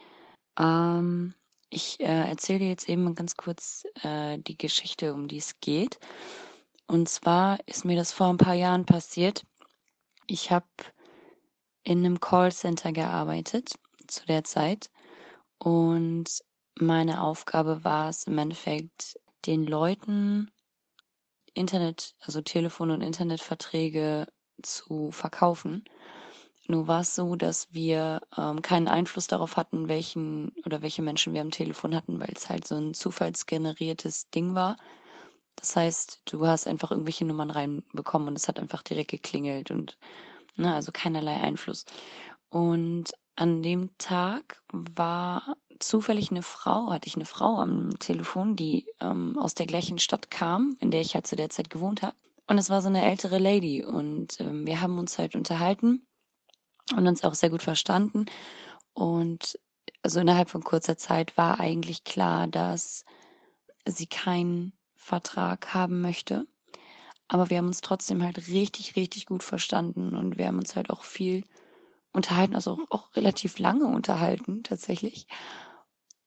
Ähm, 0.60 1.34
ich 1.70 1.98
äh, 2.02 2.28
erzähle 2.28 2.60
dir 2.60 2.68
jetzt 2.68 2.90
eben 2.90 3.16
ganz 3.16 3.38
kurz 3.38 3.86
äh, 4.04 4.40
die 4.40 4.58
Geschichte, 4.58 5.14
um 5.14 5.30
die 5.30 5.38
es 5.38 5.58
geht. 5.62 6.00
Und 6.86 7.08
zwar 7.08 7.60
ist 7.66 7.86
mir 7.86 7.96
das 7.96 8.12
vor 8.12 8.28
ein 8.28 8.36
paar 8.36 8.56
Jahren 8.56 8.86
passiert. 8.86 9.46
Ich 10.28 10.52
habe 10.52 10.68
in 11.84 12.00
einem 12.00 12.20
Callcenter 12.20 12.92
gearbeitet 12.92 13.72
zu 14.08 14.26
der 14.26 14.44
Zeit 14.44 14.90
und 15.60 16.44
meine 16.76 17.24
Aufgabe 17.24 17.86
war 17.86 18.10
es 18.10 18.26
im 18.26 18.38
Endeffekt, 18.38 19.18
den 19.46 19.66
Leuten 19.66 20.52
Internet, 21.54 22.16
also 22.20 22.42
Telefon- 22.42 22.92
und 22.92 23.00
Internetverträge 23.00 24.28
zu 24.62 25.12
verkaufen. 25.12 25.86
Nur 26.70 26.88
war 26.88 27.02
es 27.02 27.16
so, 27.16 27.36
dass 27.36 27.74
wir 27.74 28.22
ähm, 28.38 28.62
keinen 28.62 28.88
Einfluss 28.88 29.26
darauf 29.26 29.58
hatten, 29.58 29.88
welchen 29.88 30.52
oder 30.68 30.84
welche 30.84 31.02
Menschen 31.02 31.34
wir 31.34 31.42
am 31.42 31.50
Telefon 31.50 31.96
hatten, 31.96 32.20
weil 32.20 32.32
es 32.36 32.48
halt 32.48 32.68
so 32.68 32.76
ein 32.76 32.94
zufallsgeneriertes 32.94 34.30
Ding 34.30 34.54
war. 34.54 34.78
Das 35.56 35.76
heißt, 35.76 36.22
du 36.26 36.46
hast 36.46 36.68
einfach 36.68 36.92
irgendwelche 36.92 37.26
Nummern 37.26 37.50
reinbekommen 37.50 38.28
und 38.28 38.36
es 38.38 38.48
hat 38.48 38.60
einfach 38.60 38.84
direkt 38.84 39.10
geklingelt 39.10 39.72
und 39.72 39.98
ne, 40.58 40.72
also 40.76 40.92
keinerlei 40.94 41.38
Einfluss. 41.38 41.86
Und 42.50 43.14
an 43.36 43.64
dem 43.64 43.90
Tag 43.98 44.62
war 44.72 45.56
zufällig 45.80 46.30
eine 46.30 46.44
Frau, 46.44 46.92
hatte 46.92 47.08
ich 47.08 47.16
eine 47.16 47.26
Frau 47.26 47.58
am 47.58 47.98
Telefon, 47.98 48.56
die 48.56 48.86
ähm, 49.02 49.40
aus 49.40 49.56
der 49.56 49.66
gleichen 49.66 49.98
Stadt 49.98 50.30
kam, 50.30 50.78
in 50.82 50.92
der 50.92 51.02
ich 51.02 51.16
halt 51.16 51.26
zu 51.26 51.36
der 51.36 51.50
Zeit 51.50 51.72
gewohnt 51.72 52.04
habe. 52.04 52.16
Und 52.46 52.60
es 52.60 52.70
war 52.70 52.84
so 52.84 52.90
eine 52.90 53.06
ältere 53.10 53.40
Lady 53.40 53.84
und 53.84 54.40
ähm, 54.40 54.68
wir 54.68 54.82
haben 54.82 55.00
uns 55.00 55.18
halt 55.18 55.36
unterhalten 55.36 56.04
und 56.96 57.08
uns 57.08 57.24
auch 57.24 57.34
sehr 57.34 57.50
gut 57.50 57.64
verstanden. 57.64 58.26
Und 58.94 59.60
also 60.04 60.20
innerhalb 60.20 60.50
von 60.50 60.64
kurzer 60.64 60.98
Zeit 60.98 61.38
war 61.38 61.60
eigentlich 61.60 62.04
klar, 62.04 62.48
dass 62.48 63.06
sie 63.88 64.08
keinen 64.08 64.74
Vertrag 64.96 65.74
haben 65.74 66.02
möchte. 66.02 66.48
Aber 67.28 67.50
wir 67.50 67.58
haben 67.58 67.68
uns 67.68 67.82
trotzdem 67.82 68.24
halt 68.24 68.48
richtig, 68.48 68.96
richtig 68.96 69.26
gut 69.28 69.44
verstanden 69.44 70.16
und 70.16 70.38
wir 70.38 70.48
haben 70.48 70.58
uns 70.58 70.76
halt 70.76 70.90
auch 70.90 71.04
viel 71.04 71.44
unterhalten, 72.12 72.56
also 72.56 72.72
auch, 72.74 72.80
auch 72.90 73.16
relativ 73.16 73.60
lange 73.60 73.86
unterhalten 73.86 74.64
tatsächlich. 74.64 75.28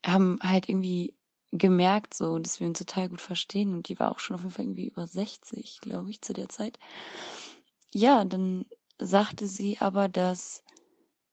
Haben 0.06 0.38
halt 0.42 0.68
irgendwie 0.68 1.14
gemerkt, 1.50 2.14
so, 2.14 2.38
dass 2.38 2.60
wir 2.60 2.66
uns 2.68 2.78
total 2.78 3.08
gut 3.08 3.20
verstehen 3.20 3.74
und 3.74 3.88
die 3.88 3.98
war 3.98 4.10
auch 4.12 4.20
schon 4.20 4.36
auf 4.36 4.42
jeden 4.42 4.54
Fall 4.54 4.64
irgendwie 4.64 4.86
über 4.86 5.06
60, 5.06 5.80
glaube 5.80 6.10
ich, 6.10 6.22
zu 6.22 6.32
der 6.32 6.48
Zeit. 6.48 6.78
Ja, 7.94 8.24
dann 8.24 8.64
sagte 9.06 9.46
sie 9.46 9.78
aber, 9.80 10.08
dass 10.08 10.62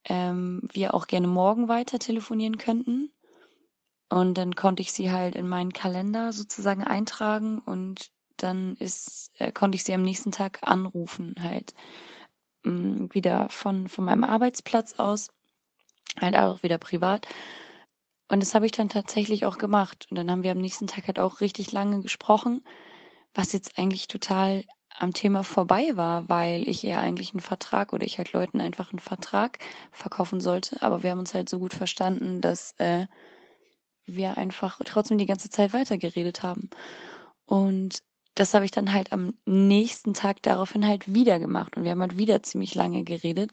ähm, 0.06 0.62
wir 0.72 0.94
auch 0.94 1.08
gerne 1.08 1.28
morgen 1.28 1.68
weiter 1.68 2.00
telefonieren 2.00 2.58
könnten. 2.58 3.12
Und 4.10 4.38
dann 4.38 4.56
konnte 4.56 4.82
ich 4.82 4.92
sie 4.92 5.12
halt 5.12 5.36
in 5.36 5.48
meinen 5.48 5.72
Kalender 5.74 6.34
sozusagen 6.34 6.84
eintragen 6.84 7.60
und 7.60 8.10
dann 8.38 8.76
ist, 8.78 9.32
äh, 9.38 9.52
konnte 9.52 9.76
ich 9.76 9.84
sie 9.84 9.94
am 9.94 10.02
nächsten 10.02 10.32
Tag 10.32 10.60
anrufen, 10.64 11.36
halt 11.40 11.74
mh, 12.64 12.72
mm, 12.72 13.10
wieder 13.14 13.50
von, 13.50 13.88
von 13.88 14.06
meinem 14.06 14.24
Arbeitsplatz 14.24 14.94
aus, 14.98 15.30
halt 16.20 16.36
auch 16.36 16.64
wieder 16.64 16.78
privat. 16.78 17.28
Und 18.30 18.42
das 18.42 18.56
habe 18.56 18.66
ich 18.66 18.72
dann 18.72 18.90
tatsächlich 18.90 19.46
auch 19.46 19.58
gemacht. 19.58 20.08
Und 20.10 20.18
dann 20.18 20.32
haben 20.32 20.44
wir 20.44 20.52
am 20.52 20.60
nächsten 20.60 20.88
Tag 20.88 21.08
halt 21.08 21.20
auch 21.20 21.42
richtig 21.42 21.72
lange 21.72 22.02
gesprochen, 22.02 22.64
was 23.34 23.54
jetzt 23.54 23.78
eigentlich 23.78 24.08
total 24.08 24.64
am 25.00 25.14
Thema 25.14 25.44
vorbei 25.44 25.92
war, 25.96 26.28
weil 26.30 26.68
ich 26.68 26.84
ja 26.84 27.00
eigentlich 27.00 27.34
einen 27.34 27.42
Vertrag 27.42 27.94
oder 27.94 28.06
ich 28.06 28.18
halt 28.18 28.34
Leuten 28.34 28.62
einfach 28.62 28.92
einen 28.92 29.00
Vertrag 29.00 29.60
verkaufen 29.92 30.42
sollte. 30.42 30.82
Aber 30.82 31.04
wir 31.04 31.12
haben 31.12 31.20
uns 31.20 31.34
halt 31.34 31.50
so 31.50 31.60
gut 31.60 31.74
verstanden, 31.74 32.42
dass 32.42 32.74
äh, 32.80 33.08
wir 34.06 34.38
einfach 34.38 34.80
trotzdem 34.86 35.18
die 35.18 35.26
ganze 35.26 35.50
Zeit 35.50 35.74
weitergeredet 35.74 36.44
haben. 36.44 36.70
Und 37.46 38.00
das 38.36 38.54
habe 38.54 38.66
ich 38.66 38.72
dann 38.72 38.94
halt 38.94 39.12
am 39.14 39.34
nächsten 39.46 40.14
Tag 40.14 40.42
daraufhin 40.44 40.86
halt 40.86 41.14
wieder 41.14 41.40
gemacht. 41.40 41.78
Und 41.78 41.84
wir 41.84 41.92
haben 41.92 42.02
halt 42.02 42.18
wieder 42.18 42.44
ziemlich 42.44 42.76
lange 42.76 43.04
geredet. 43.04 43.52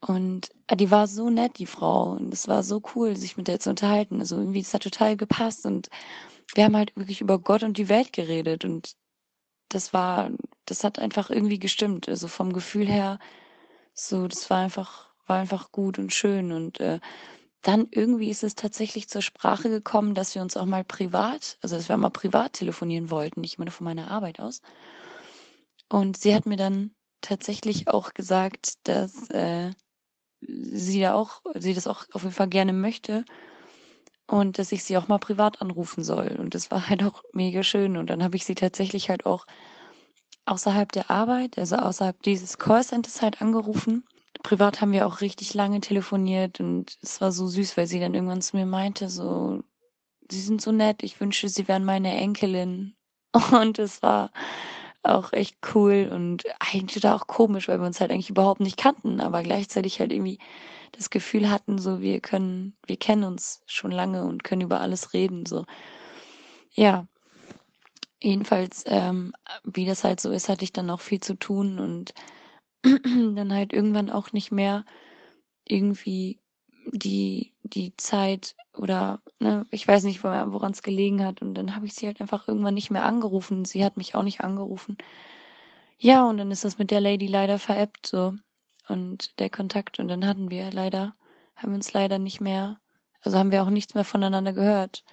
Und 0.00 0.50
äh, 0.68 0.76
die 0.76 0.90
war 0.90 1.06
so 1.08 1.30
nett, 1.30 1.58
die 1.58 1.66
Frau. 1.66 2.12
Und 2.12 2.32
es 2.32 2.48
war 2.48 2.62
so 2.62 2.82
cool, 2.94 3.16
sich 3.16 3.36
mit 3.36 3.48
der 3.48 3.60
zu 3.60 3.70
unterhalten. 3.70 4.20
Also 4.20 4.36
irgendwie, 4.36 4.60
es 4.60 4.74
hat 4.74 4.82
total 4.82 5.16
gepasst. 5.16 5.66
Und 5.66 5.88
wir 6.54 6.64
haben 6.64 6.76
halt 6.76 6.94
wirklich 6.96 7.20
über 7.20 7.38
Gott 7.38 7.62
und 7.62 7.78
die 7.78 7.88
Welt 7.88 8.12
geredet. 8.12 8.64
Und 8.64 8.94
das 9.68 9.92
war, 9.92 10.30
das 10.64 10.84
hat 10.84 10.98
einfach 10.98 11.30
irgendwie 11.30 11.58
gestimmt. 11.58 12.08
Also 12.08 12.28
vom 12.28 12.52
Gefühl 12.52 12.86
her, 12.86 13.18
so, 13.94 14.28
das 14.28 14.48
war 14.50 14.58
einfach, 14.58 15.10
war 15.26 15.38
einfach 15.38 15.72
gut 15.72 15.98
und 15.98 16.12
schön. 16.12 16.52
Und 16.52 16.80
äh, 16.80 17.00
dann 17.62 17.88
irgendwie 17.90 18.30
ist 18.30 18.44
es 18.44 18.54
tatsächlich 18.54 19.08
zur 19.08 19.22
Sprache 19.22 19.68
gekommen, 19.68 20.14
dass 20.14 20.34
wir 20.34 20.42
uns 20.42 20.56
auch 20.56 20.66
mal 20.66 20.84
privat, 20.84 21.58
also 21.62 21.76
dass 21.76 21.88
wir 21.88 21.96
mal 21.96 22.10
privat 22.10 22.54
telefonieren 22.54 23.10
wollten, 23.10 23.40
nicht 23.40 23.58
immer 23.58 23.70
von 23.70 23.84
meiner 23.84 24.10
Arbeit 24.10 24.40
aus. 24.40 24.60
Und 25.88 26.16
sie 26.16 26.34
hat 26.34 26.46
mir 26.46 26.56
dann 26.56 26.92
tatsächlich 27.20 27.88
auch 27.88 28.14
gesagt, 28.14 28.74
dass 28.84 29.30
äh, 29.30 29.72
sie 30.40 31.00
da 31.00 31.14
auch, 31.14 31.42
sie 31.54 31.74
das 31.74 31.86
auch 31.86 32.04
auf 32.12 32.22
jeden 32.22 32.34
Fall 32.34 32.48
gerne 32.48 32.72
möchte 32.72 33.24
und 34.26 34.58
dass 34.58 34.72
ich 34.72 34.84
sie 34.84 34.96
auch 34.96 35.08
mal 35.08 35.18
privat 35.18 35.62
anrufen 35.62 36.02
soll. 36.02 36.36
Und 36.38 36.54
das 36.54 36.70
war 36.70 36.88
halt 36.88 37.02
auch 37.02 37.22
mega 37.32 37.62
schön. 37.62 37.96
Und 37.96 38.10
dann 38.10 38.22
habe 38.22 38.36
ich 38.36 38.44
sie 38.44 38.54
tatsächlich 38.54 39.08
halt 39.08 39.26
auch 39.26 39.46
außerhalb 40.46 40.90
der 40.92 41.10
Arbeit, 41.10 41.58
also 41.58 41.76
außerhalb 41.76 42.22
dieses 42.22 42.58
Callcenters 42.58 43.22
halt 43.22 43.42
angerufen. 43.42 44.04
Privat 44.42 44.80
haben 44.80 44.92
wir 44.92 45.06
auch 45.06 45.20
richtig 45.20 45.54
lange 45.54 45.80
telefoniert 45.80 46.60
und 46.60 46.98
es 47.02 47.20
war 47.20 47.32
so 47.32 47.48
süß, 47.48 47.76
weil 47.76 47.86
sie 47.86 48.00
dann 48.00 48.14
irgendwann 48.14 48.42
zu 48.42 48.56
mir 48.56 48.66
meinte, 48.66 49.08
so, 49.08 49.62
sie 50.30 50.40
sind 50.40 50.60
so 50.62 50.72
nett, 50.72 51.02
ich 51.02 51.20
wünsche, 51.20 51.48
sie 51.48 51.66
wären 51.68 51.84
meine 51.84 52.14
Enkelin. 52.16 52.94
Und 53.52 53.78
es 53.78 54.02
war 54.02 54.30
auch 55.02 55.32
echt 55.32 55.58
cool 55.74 56.10
und 56.12 56.44
eigentlich 56.58 57.06
auch 57.06 57.26
komisch, 57.26 57.68
weil 57.68 57.80
wir 57.80 57.86
uns 57.86 58.00
halt 58.00 58.10
eigentlich 58.10 58.30
überhaupt 58.30 58.60
nicht 58.60 58.76
kannten, 58.76 59.20
aber 59.20 59.42
gleichzeitig 59.42 60.00
halt 60.00 60.12
irgendwie 60.12 60.38
das 60.92 61.10
Gefühl 61.10 61.50
hatten, 61.50 61.78
so 61.78 62.00
wir 62.00 62.20
können, 62.20 62.76
wir 62.86 62.96
kennen 62.96 63.24
uns 63.24 63.62
schon 63.66 63.90
lange 63.90 64.24
und 64.24 64.44
können 64.44 64.62
über 64.62 64.80
alles 64.80 65.12
reden, 65.14 65.46
so. 65.46 65.64
Ja. 66.74 67.06
Jedenfalls, 68.20 68.84
ähm, 68.86 69.32
wie 69.64 69.84
das 69.86 70.02
halt 70.04 70.20
so 70.20 70.30
ist, 70.30 70.48
hatte 70.48 70.64
ich 70.64 70.72
dann 70.72 70.90
auch 70.90 71.00
viel 71.00 71.20
zu 71.20 71.34
tun 71.38 71.78
und 71.78 72.14
dann 72.84 73.52
halt 73.52 73.72
irgendwann 73.72 74.10
auch 74.10 74.32
nicht 74.32 74.52
mehr 74.52 74.84
irgendwie 75.66 76.40
die, 76.92 77.54
die 77.64 77.96
Zeit 77.96 78.56
oder, 78.74 79.20
ne, 79.40 79.66
ich 79.70 79.86
weiß 79.88 80.04
nicht, 80.04 80.24
woran 80.24 80.72
es 80.72 80.82
gelegen 80.82 81.24
hat. 81.24 81.42
Und 81.42 81.54
dann 81.54 81.76
habe 81.76 81.86
ich 81.86 81.94
sie 81.94 82.06
halt 82.06 82.20
einfach 82.20 82.48
irgendwann 82.48 82.74
nicht 82.74 82.90
mehr 82.90 83.04
angerufen. 83.04 83.64
Sie 83.64 83.84
hat 83.84 83.96
mich 83.96 84.14
auch 84.14 84.22
nicht 84.22 84.42
angerufen. 84.42 84.96
Ja, 85.98 86.24
und 86.28 86.38
dann 86.38 86.50
ist 86.50 86.64
das 86.64 86.78
mit 86.78 86.90
der 86.90 87.00
Lady 87.00 87.26
leider 87.26 87.58
veräppt, 87.58 88.06
so 88.06 88.34
und 88.88 89.38
der 89.40 89.50
Kontakt. 89.50 89.98
Und 89.98 90.08
dann 90.08 90.26
hatten 90.26 90.50
wir 90.50 90.70
leider, 90.72 91.14
haben 91.56 91.74
uns 91.74 91.92
leider 91.92 92.18
nicht 92.18 92.40
mehr, 92.40 92.78
also 93.22 93.38
haben 93.38 93.50
wir 93.52 93.62
auch 93.62 93.70
nichts 93.70 93.94
mehr 93.94 94.04
voneinander 94.04 94.52
gehört. 94.52 95.04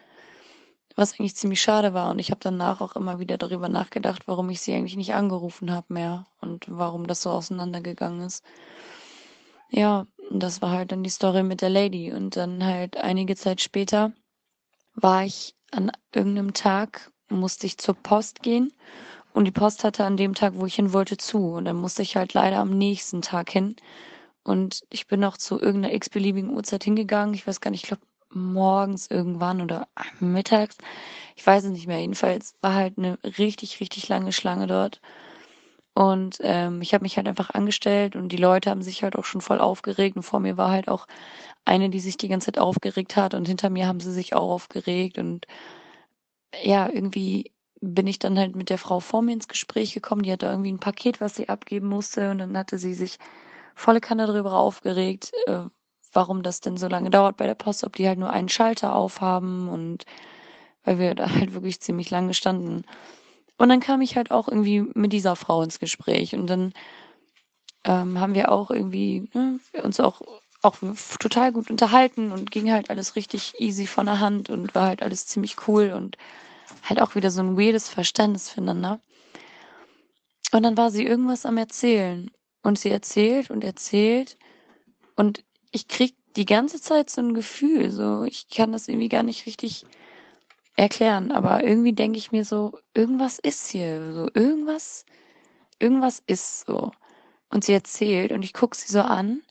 was 0.96 1.20
eigentlich 1.20 1.36
ziemlich 1.36 1.62
schade 1.62 1.94
war. 1.94 2.12
Und 2.12 2.20
ich 2.20 2.30
habe 2.32 2.40
danach 2.42 2.82
auch 2.82 2.96
immer 2.96 3.20
wieder 3.20 3.38
darüber 3.38 3.70
nachgedacht, 3.70 4.28
warum 4.28 4.50
ich 4.50 4.62
sie 4.62 4.74
eigentlich 4.74 4.96
nicht 4.96 5.14
angerufen 5.14 5.72
habe 5.72 5.94
mehr 5.94 6.28
und 6.42 6.66
warum 6.70 7.08
das 7.08 7.22
so 7.22 7.32
auseinandergegangen 7.32 8.22
ist. 8.22 8.44
Ja, 9.70 10.06
das 10.32 10.62
war 10.62 10.72
halt 10.72 10.92
dann 10.92 11.04
die 11.04 11.10
Story 11.10 11.44
mit 11.44 11.62
der 11.62 11.70
Lady. 11.70 12.12
Und 12.14 12.36
dann 12.38 12.64
halt 12.64 12.98
einige 12.98 13.36
Zeit 13.36 13.62
später 13.62 14.14
war 14.96 15.26
ich 15.26 15.56
an 15.72 15.92
irgendeinem 16.14 16.54
Tag, 16.54 17.12
musste 17.30 17.68
ich 17.68 17.78
zur 17.78 17.96
Post 17.96 18.44
gehen. 18.44 18.74
Und 19.34 19.46
die 19.46 19.52
Post 19.52 19.84
hatte 19.84 20.06
an 20.06 20.18
dem 20.18 20.36
Tag, 20.36 20.54
wo 20.56 20.66
ich 20.66 20.76
hin 20.76 20.94
wollte, 20.94 21.18
zu. 21.18 21.54
Und 21.54 21.66
dann 21.66 21.78
musste 21.78 22.02
ich 22.04 22.16
halt 22.16 22.34
leider 22.34 22.58
am 22.60 22.70
nächsten 22.78 23.22
Tag 23.22 23.50
hin. 23.52 23.76
Und 24.44 24.84
ich 24.90 25.08
bin 25.08 25.24
auch 25.24 25.38
zu 25.38 25.60
irgendeiner 25.60 25.94
x-beliebigen 25.96 26.52
Uhrzeit 26.52 26.84
hingegangen. 26.84 27.34
Ich 27.34 27.48
weiß 27.48 27.62
gar 27.62 27.72
nicht, 27.72 27.84
ich 27.84 27.90
glaube 27.90 28.04
morgens 28.30 29.08
irgendwann 29.10 29.62
oder 29.62 29.88
mittags. 30.20 30.78
Ich 31.36 31.46
weiß 31.46 31.66
es 31.66 31.72
nicht 31.72 31.88
mehr. 31.88 32.00
Jedenfalls 32.00 32.56
war 32.62 32.76
halt 32.76 32.98
eine 32.98 33.18
richtig, 33.38 33.80
richtig 33.80 34.08
lange 34.10 34.32
Schlange 34.34 34.68
dort. 34.68 35.02
Und 35.96 36.38
ähm, 36.42 36.82
ich 36.82 36.94
habe 36.94 37.04
mich 37.04 37.18
halt 37.18 37.28
einfach 37.28 37.52
angestellt 37.52 38.16
und 38.16 38.30
die 38.30 38.38
Leute 38.38 38.70
haben 38.72 38.82
sich 38.82 39.04
halt 39.04 39.16
auch 39.16 39.26
schon 39.26 39.42
voll 39.42 39.60
aufgeregt. 39.60 40.16
Und 40.16 40.24
vor 40.24 40.40
mir 40.40 40.58
war 40.58 40.72
halt 40.72 40.90
auch 40.90 41.08
eine, 41.66 41.90
die 41.90 42.00
sich 42.00 42.18
die 42.18 42.28
ganze 42.28 42.48
Zeit 42.48 42.60
aufgeregt 42.60 43.16
hat. 43.16 43.34
Und 43.36 43.48
hinter 43.48 43.70
mir 43.70 43.88
haben 43.88 44.00
sie 44.00 44.12
sich 44.12 44.34
auch 44.36 44.52
aufgeregt. 44.52 45.18
Und 45.20 45.48
ja, 46.64 46.90
irgendwie 46.90 47.53
bin 47.84 48.08
ich 48.08 48.18
dann 48.18 48.40
halt 48.40 48.56
mit 48.56 48.70
der 48.70 48.78
Frau 48.78 49.02
vor 49.02 49.22
mir 49.22 49.34
ins 49.34 49.50
Gespräch 49.50 49.94
gekommen. 49.94 50.24
Die 50.24 50.32
hatte 50.32 50.46
irgendwie 50.46 50.72
ein 50.72 50.80
Paket, 50.80 51.20
was 51.20 51.36
sie 51.36 51.50
abgeben 51.50 51.88
musste. 51.88 52.32
Und 52.32 52.38
dann 52.38 52.58
hatte 52.58 52.78
sie 52.78 52.94
sich 52.94 53.18
volle 53.76 54.00
Kanne 54.00 54.26
darüber 54.26 54.54
aufgeregt, 54.54 55.32
äh, 55.48 55.64
warum 56.14 56.44
das 56.44 56.62
denn 56.62 56.78
so 56.78 56.88
lange 56.88 57.10
dauert 57.10 57.38
bei 57.38 57.46
der 57.46 57.56
Post, 57.56 57.84
ob 57.84 57.96
die 57.96 58.08
halt 58.08 58.20
nur 58.20 58.30
einen 58.30 58.50
Schalter 58.50 58.96
aufhaben 58.96 59.68
und 59.68 60.06
weil 60.84 61.00
wir 61.00 61.16
da 61.16 61.30
halt 61.30 61.54
wirklich 61.54 61.82
ziemlich 61.82 62.10
lange 62.10 62.34
standen. 62.34 62.84
Und 63.58 63.70
dann 63.70 63.80
kam 63.80 64.02
ich 64.02 64.16
halt 64.16 64.32
auch 64.32 64.48
irgendwie 64.48 64.86
mit 64.94 65.12
dieser 65.12 65.36
Frau 65.36 65.62
ins 65.62 65.80
Gespräch 65.80 66.36
und 66.36 66.48
dann 66.48 66.74
ähm, 67.84 68.20
haben 68.20 68.36
wir 68.36 68.52
auch 68.52 68.72
irgendwie 68.72 69.30
ne, 69.34 69.60
uns 69.84 70.00
auch 70.00 70.22
auch 70.62 70.78
total 71.20 71.52
gut 71.52 71.70
unterhalten 71.70 72.32
und 72.32 72.50
ging 72.50 72.72
halt 72.72 72.90
alles 72.90 73.18
richtig 73.18 73.54
easy 73.60 73.86
von 73.86 74.06
der 74.06 74.22
Hand 74.22 74.50
und 74.50 74.74
war 74.74 74.88
halt 74.88 75.04
alles 75.04 75.28
ziemlich 75.28 75.68
cool 75.68 75.92
und 75.92 76.18
halt 76.84 77.02
auch 77.02 77.16
wieder 77.16 77.32
so 77.32 77.42
ein 77.42 77.58
weirdes 77.58 77.90
Verständnis 77.90 78.50
füreinander. 78.50 79.02
Und 80.52 80.64
dann 80.64 80.78
war 80.78 80.92
sie 80.92 81.06
irgendwas 81.06 81.46
am 81.46 81.58
Erzählen 81.58 82.30
und 82.62 82.78
sie 82.78 82.90
erzählt 82.90 83.50
und 83.50 83.64
erzählt 83.64 84.38
und 85.16 85.44
ich 85.72 85.88
krieg 85.88 86.16
die 86.36 86.46
ganze 86.46 86.80
Zeit 86.80 87.10
so 87.10 87.22
ein 87.22 87.34
Gefühl, 87.34 87.92
so 87.92 88.24
ich 88.24 88.48
kann 88.50 88.72
das 88.72 88.88
irgendwie 88.88 89.10
gar 89.10 89.24
nicht 89.24 89.46
richtig 89.46 89.86
erklären, 90.76 91.32
aber 91.32 91.64
irgendwie 91.64 91.94
denke 91.94 92.18
ich 92.18 92.32
mir 92.32 92.46
so, 92.46 92.78
irgendwas 92.94 93.40
ist 93.40 93.70
hier, 93.70 94.14
so 94.14 94.30
irgendwas, 94.34 95.06
irgendwas 95.80 96.22
ist 96.26 96.66
so. 96.66 96.92
Und 97.50 97.64
sie 97.64 97.74
erzählt 97.74 98.32
und 98.32 98.44
ich 98.44 98.54
gucke 98.54 98.76
sie 98.76 98.92
so 98.92 99.02
an 99.02 99.42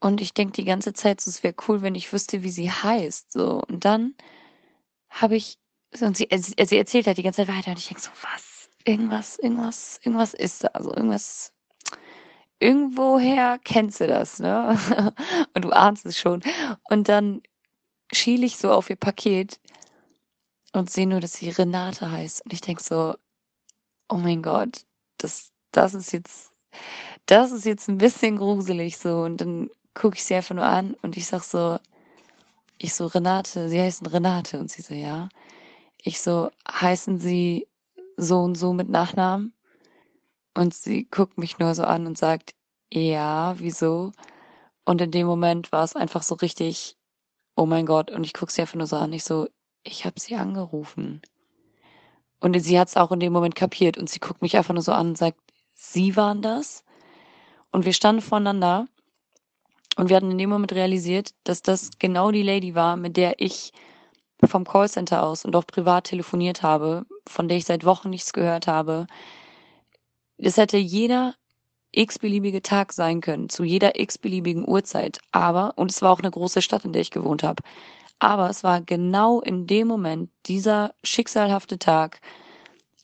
und 0.00 0.20
ich 0.20 0.32
denke 0.32 0.52
die 0.52 0.64
ganze 0.64 0.92
Zeit, 0.92 1.20
so, 1.20 1.28
es 1.30 1.42
wäre 1.42 1.54
cool, 1.68 1.82
wenn 1.82 1.94
ich 1.94 2.12
wüsste, 2.12 2.42
wie 2.42 2.50
sie 2.50 2.70
heißt, 2.70 3.32
so. 3.32 3.62
Und 3.68 3.84
dann 3.84 4.14
habe 5.08 5.36
ich, 5.36 5.58
und 6.00 6.16
sie, 6.16 6.28
sie 6.30 6.78
erzählt 6.78 7.06
halt 7.06 7.18
die 7.18 7.22
ganze 7.22 7.44
Zeit 7.44 7.56
weiter 7.56 7.70
und 7.72 7.78
ich 7.78 7.88
denke 7.88 8.02
so, 8.02 8.10
was? 8.22 8.68
Irgendwas, 8.84 9.38
irgendwas, 9.38 10.00
irgendwas 10.02 10.34
ist 10.34 10.64
da, 10.64 10.68
also 10.68 10.94
irgendwas 10.94 11.52
irgendwoher 12.60 13.58
kennst 13.64 14.00
du 14.00 14.06
das, 14.06 14.38
ne? 14.38 14.78
Und 15.54 15.64
du 15.64 15.70
ahnst 15.70 16.06
es 16.06 16.18
schon. 16.18 16.42
Und 16.88 17.08
dann 17.08 17.42
schiele 18.12 18.46
ich 18.46 18.56
so 18.58 18.70
auf 18.72 18.90
ihr 18.90 18.96
Paket 18.96 19.58
und 20.72 20.90
sehe 20.90 21.06
nur, 21.06 21.20
dass 21.20 21.34
sie 21.34 21.50
Renate 21.50 22.10
heißt. 22.10 22.44
Und 22.44 22.52
ich 22.52 22.60
denke 22.60 22.82
so, 22.82 23.14
oh 24.08 24.16
mein 24.16 24.42
Gott, 24.42 24.84
das, 25.18 25.50
das 25.72 25.94
ist 25.94 26.12
jetzt, 26.12 26.52
das 27.26 27.50
ist 27.50 27.64
jetzt 27.64 27.88
ein 27.88 27.98
bisschen 27.98 28.36
gruselig 28.36 28.98
so. 28.98 29.22
Und 29.22 29.40
dann 29.40 29.70
gucke 29.94 30.16
ich 30.16 30.24
sie 30.24 30.34
einfach 30.34 30.54
nur 30.54 30.64
an 30.64 30.94
und 31.02 31.16
ich 31.16 31.26
sag 31.26 31.42
so, 31.42 31.78
ich 32.78 32.94
so, 32.94 33.06
Renate, 33.06 33.68
sie 33.68 33.80
heißen 33.80 34.06
Renate. 34.06 34.58
Und 34.58 34.70
sie 34.70 34.82
so, 34.82 34.94
ja. 34.94 35.28
Ich 36.02 36.20
so, 36.20 36.50
heißen 36.68 37.18
sie 37.18 37.68
so 38.16 38.40
und 38.40 38.54
so 38.56 38.72
mit 38.72 38.88
Nachnamen? 38.88 39.54
Und 40.54 40.74
sie 40.74 41.04
guckt 41.10 41.38
mich 41.38 41.58
nur 41.58 41.74
so 41.74 41.84
an 41.84 42.06
und 42.06 42.18
sagt, 42.18 42.54
ja, 42.92 43.54
wieso? 43.58 44.12
Und 44.84 45.00
in 45.00 45.10
dem 45.10 45.26
Moment 45.26 45.72
war 45.72 45.84
es 45.84 45.96
einfach 45.96 46.22
so 46.22 46.34
richtig, 46.36 46.96
oh 47.56 47.66
mein 47.66 47.86
Gott. 47.86 48.10
Und 48.10 48.24
ich 48.24 48.34
gucke 48.34 48.52
sie 48.52 48.62
einfach 48.62 48.74
nur 48.74 48.86
so 48.86 48.96
an. 48.96 49.12
Ich 49.12 49.24
so, 49.24 49.48
ich 49.84 50.04
habe 50.04 50.18
sie 50.18 50.36
angerufen. 50.36 51.22
Und 52.40 52.58
sie 52.60 52.78
hat 52.78 52.88
es 52.88 52.96
auch 52.96 53.12
in 53.12 53.20
dem 53.20 53.32
Moment 53.32 53.54
kapiert. 53.54 53.98
Und 53.98 54.10
sie 54.10 54.18
guckt 54.18 54.42
mich 54.42 54.56
einfach 54.56 54.74
nur 54.74 54.82
so 54.82 54.92
an 54.92 55.08
und 55.08 55.18
sagt, 55.18 55.38
Sie 55.82 56.14
waren 56.14 56.42
das? 56.42 56.84
Und 57.72 57.86
wir 57.86 57.94
standen 57.94 58.20
voneinander. 58.20 58.86
Und 59.96 60.10
wir 60.10 60.16
hatten 60.16 60.30
in 60.30 60.38
dem 60.38 60.50
Moment 60.50 60.72
realisiert, 60.72 61.34
dass 61.44 61.62
das 61.62 61.90
genau 61.98 62.30
die 62.30 62.42
Lady 62.42 62.74
war, 62.74 62.96
mit 62.96 63.16
der 63.16 63.40
ich 63.40 63.72
vom 64.46 64.64
Callcenter 64.64 65.22
aus 65.22 65.44
und 65.44 65.54
auch 65.56 65.66
privat 65.66 66.04
telefoniert 66.04 66.62
habe, 66.62 67.06
von 67.26 67.48
der 67.48 67.58
ich 67.58 67.64
seit 67.66 67.84
Wochen 67.84 68.10
nichts 68.10 68.32
gehört 68.32 68.66
habe, 68.66 69.06
das 70.38 70.56
hätte 70.56 70.78
jeder 70.78 71.34
x-beliebige 71.92 72.62
Tag 72.62 72.92
sein 72.92 73.20
können, 73.20 73.48
zu 73.48 73.64
jeder 73.64 73.98
x-beliebigen 73.98 74.66
Uhrzeit. 74.66 75.18
Aber, 75.32 75.74
und 75.76 75.90
es 75.90 76.02
war 76.02 76.12
auch 76.12 76.20
eine 76.20 76.30
große 76.30 76.62
Stadt, 76.62 76.84
in 76.84 76.92
der 76.92 77.02
ich 77.02 77.10
gewohnt 77.10 77.42
habe, 77.42 77.62
aber 78.20 78.50
es 78.50 78.62
war 78.62 78.80
genau 78.82 79.40
in 79.40 79.66
dem 79.66 79.88
Moment, 79.88 80.30
dieser 80.46 80.94
schicksalhafte 81.02 81.78
Tag, 81.78 82.20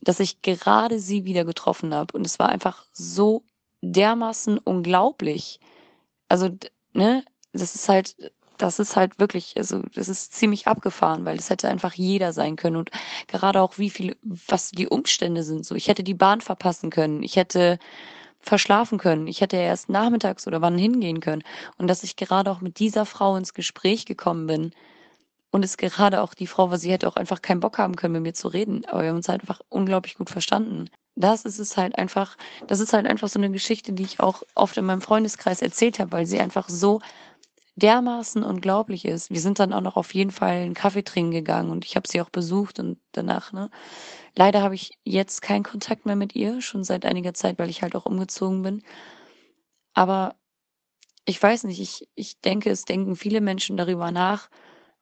dass 0.03 0.21
ich 0.21 0.43
gerade 0.43 1.01
sie 1.01 1.25
wieder 1.25 1.45
getroffen 1.45 1.95
habe. 1.95 2.17
Und 2.17 2.27
es 2.27 2.39
war 2.39 2.51
einfach 2.51 2.85
so 2.93 3.43
dermaßen 3.83 4.59
unglaublich. 4.59 5.59
Also, 6.29 6.51
ne, 6.93 7.25
das 7.53 7.75
ist 7.75 7.89
halt, 7.89 8.15
das 8.59 8.79
ist 8.79 8.97
halt 8.97 9.19
wirklich, 9.19 9.55
also 9.57 9.83
das 9.95 10.09
ist 10.09 10.33
ziemlich 10.33 10.67
abgefahren, 10.67 11.25
weil 11.25 11.39
es 11.39 11.51
hätte 11.51 11.69
einfach 11.69 11.95
jeder 11.95 12.33
sein 12.33 12.57
können 12.57 12.77
und 12.77 12.91
gerade 13.29 13.61
auch 13.61 13.79
wie 13.79 13.91
viel, 13.91 14.17
was 14.23 14.71
die 14.71 14.89
Umstände 14.89 15.43
sind. 15.43 15.67
So, 15.67 15.75
ich 15.75 15.89
hätte 15.89 16.05
die 16.05 16.15
Bahn 16.15 16.41
verpassen 16.41 16.91
können, 16.91 17.23
ich 17.23 17.37
hätte 17.37 17.79
verschlafen 18.41 18.99
können, 18.99 19.27
ich 19.27 19.41
hätte 19.41 19.57
erst 19.57 19.89
nachmittags 19.89 20.47
oder 20.47 20.61
wann 20.63 20.79
hingehen 20.79 21.21
können 21.21 21.43
und 21.79 21.89
dass 21.89 22.05
ich 22.05 22.17
gerade 22.17 22.51
auch 22.51 22.61
mit 22.61 22.79
dieser 22.79 23.05
Frau 23.07 23.37
ins 23.37 23.55
Gespräch 23.55 24.07
gekommen 24.07 24.47
bin 24.47 24.73
und 25.51 25.65
es 25.65 25.77
gerade 25.77 26.21
auch 26.23 26.35
die 26.35 26.47
Frau 26.47 26.71
war, 26.71 26.79
sie 26.79 26.93
hätte 26.93 27.09
auch 27.09 27.17
einfach 27.17 27.43
keinen 27.43 27.61
Bock 27.61 27.79
haben 27.79 27.97
können, 27.97 28.13
mit 28.13 28.23
mir 28.23 28.35
zu 28.35 28.49
reden, 28.49 28.85
aber 28.87 29.03
wir 29.03 29.09
haben 29.09 29.17
uns 29.17 29.29
halt 29.29 29.41
einfach 29.41 29.61
unglaublich 29.69 30.15
gut 30.15 30.31
verstanden. 30.31 30.91
Das 31.17 31.47
ist 31.47 31.59
es 31.59 31.79
halt 31.79 31.97
einfach, 31.97 32.37
das 32.67 32.79
ist 32.79 32.93
halt 32.93 33.07
einfach 33.07 33.29
so 33.29 33.39
eine 33.39 33.51
Geschichte, 33.51 33.95
die 33.95 34.03
ich 34.03 34.21
auch 34.21 34.43
oft 34.55 34.77
in 34.77 34.85
meinem 34.85 35.01
Freundeskreis 35.01 35.63
erzählt 35.63 35.99
habe, 35.99 36.13
weil 36.13 36.27
sie 36.27 36.39
einfach 36.39 36.69
so 36.69 37.01
dermaßen 37.77 38.43
unglaublich 38.43 39.05
ist. 39.05 39.31
Wir 39.31 39.41
sind 39.41 39.59
dann 39.59 39.73
auch 39.73 39.81
noch 39.83 39.97
auf 39.97 40.15
jeden 40.15 40.31
Fall 40.31 40.53
einen 40.53 40.75
Kaffee 40.75 41.05
trinken 41.05 41.31
gegangen 41.33 41.71
und 41.71 41.85
ich 41.85 41.97
habe 41.97 42.09
sie 42.09 42.21
auch 42.23 42.31
besucht 42.31 42.79
und 42.81 42.99
danach, 43.13 43.53
ne? 43.53 43.71
Leider 44.37 44.63
habe 44.63 44.75
ich 44.75 44.93
jetzt 45.05 45.43
keinen 45.43 45.65
Kontakt 45.65 46.07
mehr 46.07 46.17
mit 46.17 46.35
ihr, 46.37 46.61
schon 46.63 46.85
seit 46.85 47.05
einiger 47.07 47.35
Zeit, 47.35 47.59
weil 47.59 47.71
ich 47.71 47.83
halt 47.83 47.97
auch 47.97 48.07
umgezogen 48.07 48.63
bin. 48.63 48.83
Aber 49.95 50.37
ich 51.27 51.43
weiß 51.43 51.65
nicht, 51.65 51.81
ich, 51.81 52.09
ich 52.15 52.41
denke, 52.41 52.71
es 52.71 52.85
denken 52.85 53.17
viele 53.17 53.41
Menschen 53.41 53.77
darüber 53.77 54.11
nach, 54.13 54.51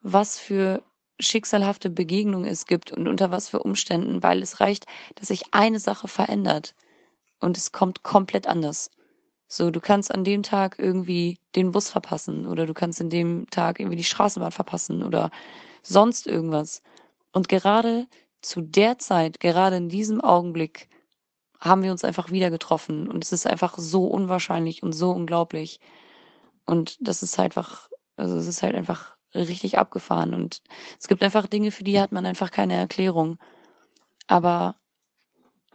was 0.01 0.39
für 0.39 0.83
schicksalhafte 1.19 1.89
Begegnungen 1.89 2.47
es 2.49 2.65
gibt 2.67 2.91
und 2.91 3.07
unter 3.07 3.31
was 3.31 3.49
für 3.49 3.61
Umständen, 3.63 4.23
weil 4.23 4.41
es 4.43 4.59
reicht, 4.61 4.85
dass 5.15 5.29
sich 5.29 5.53
eine 5.53 5.79
Sache 5.79 6.07
verändert 6.07 6.75
und 7.39 7.57
es 7.57 7.71
kommt 7.71 8.03
komplett 8.03 8.47
anders. 8.47 8.91
So, 9.47 9.69
du 9.71 9.79
kannst 9.79 10.13
an 10.13 10.23
dem 10.23 10.43
Tag 10.43 10.79
irgendwie 10.79 11.39
den 11.55 11.71
Bus 11.71 11.89
verpassen 11.89 12.47
oder 12.47 12.65
du 12.65 12.73
kannst 12.73 12.99
in 12.99 13.09
dem 13.09 13.47
Tag 13.51 13.79
irgendwie 13.79 13.97
die 13.97 14.03
Straßenbahn 14.03 14.51
verpassen 14.51 15.03
oder 15.03 15.29
sonst 15.83 16.27
irgendwas. 16.27 16.81
Und 17.31 17.47
gerade 17.47 18.07
zu 18.41 18.61
der 18.61 18.97
Zeit, 18.97 19.39
gerade 19.39 19.77
in 19.77 19.89
diesem 19.89 20.21
Augenblick, 20.21 20.89
haben 21.59 21.83
wir 21.83 21.91
uns 21.91 22.03
einfach 22.03 22.31
wieder 22.31 22.49
getroffen 22.51 23.07
und 23.09 23.23
es 23.23 23.31
ist 23.31 23.47
einfach 23.47 23.77
so 23.77 24.05
unwahrscheinlich 24.07 24.83
und 24.83 24.93
so 24.93 25.11
unglaublich. 25.11 25.79
Und 26.65 26.97
das 26.99 27.23
ist 27.23 27.37
halt 27.37 27.57
einfach, 27.57 27.89
also 28.17 28.37
es 28.37 28.47
ist 28.47 28.63
halt 28.63 28.75
einfach 28.75 29.15
richtig 29.33 29.77
abgefahren 29.77 30.33
und 30.33 30.61
es 30.99 31.07
gibt 31.07 31.23
einfach 31.23 31.47
Dinge, 31.47 31.71
für 31.71 31.83
die 31.83 31.99
hat 31.99 32.11
man 32.11 32.25
einfach 32.25 32.51
keine 32.51 32.75
Erklärung. 32.75 33.37
Aber 34.27 34.75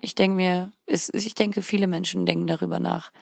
ich 0.01 0.15
denke 0.15 0.37
mir, 0.37 0.73
ich 0.87 1.35
denke, 1.35 1.63
viele 1.63 1.87
Menschen 1.87 2.27
denken 2.27 2.47
darüber 2.47 2.81
nach 2.81 3.13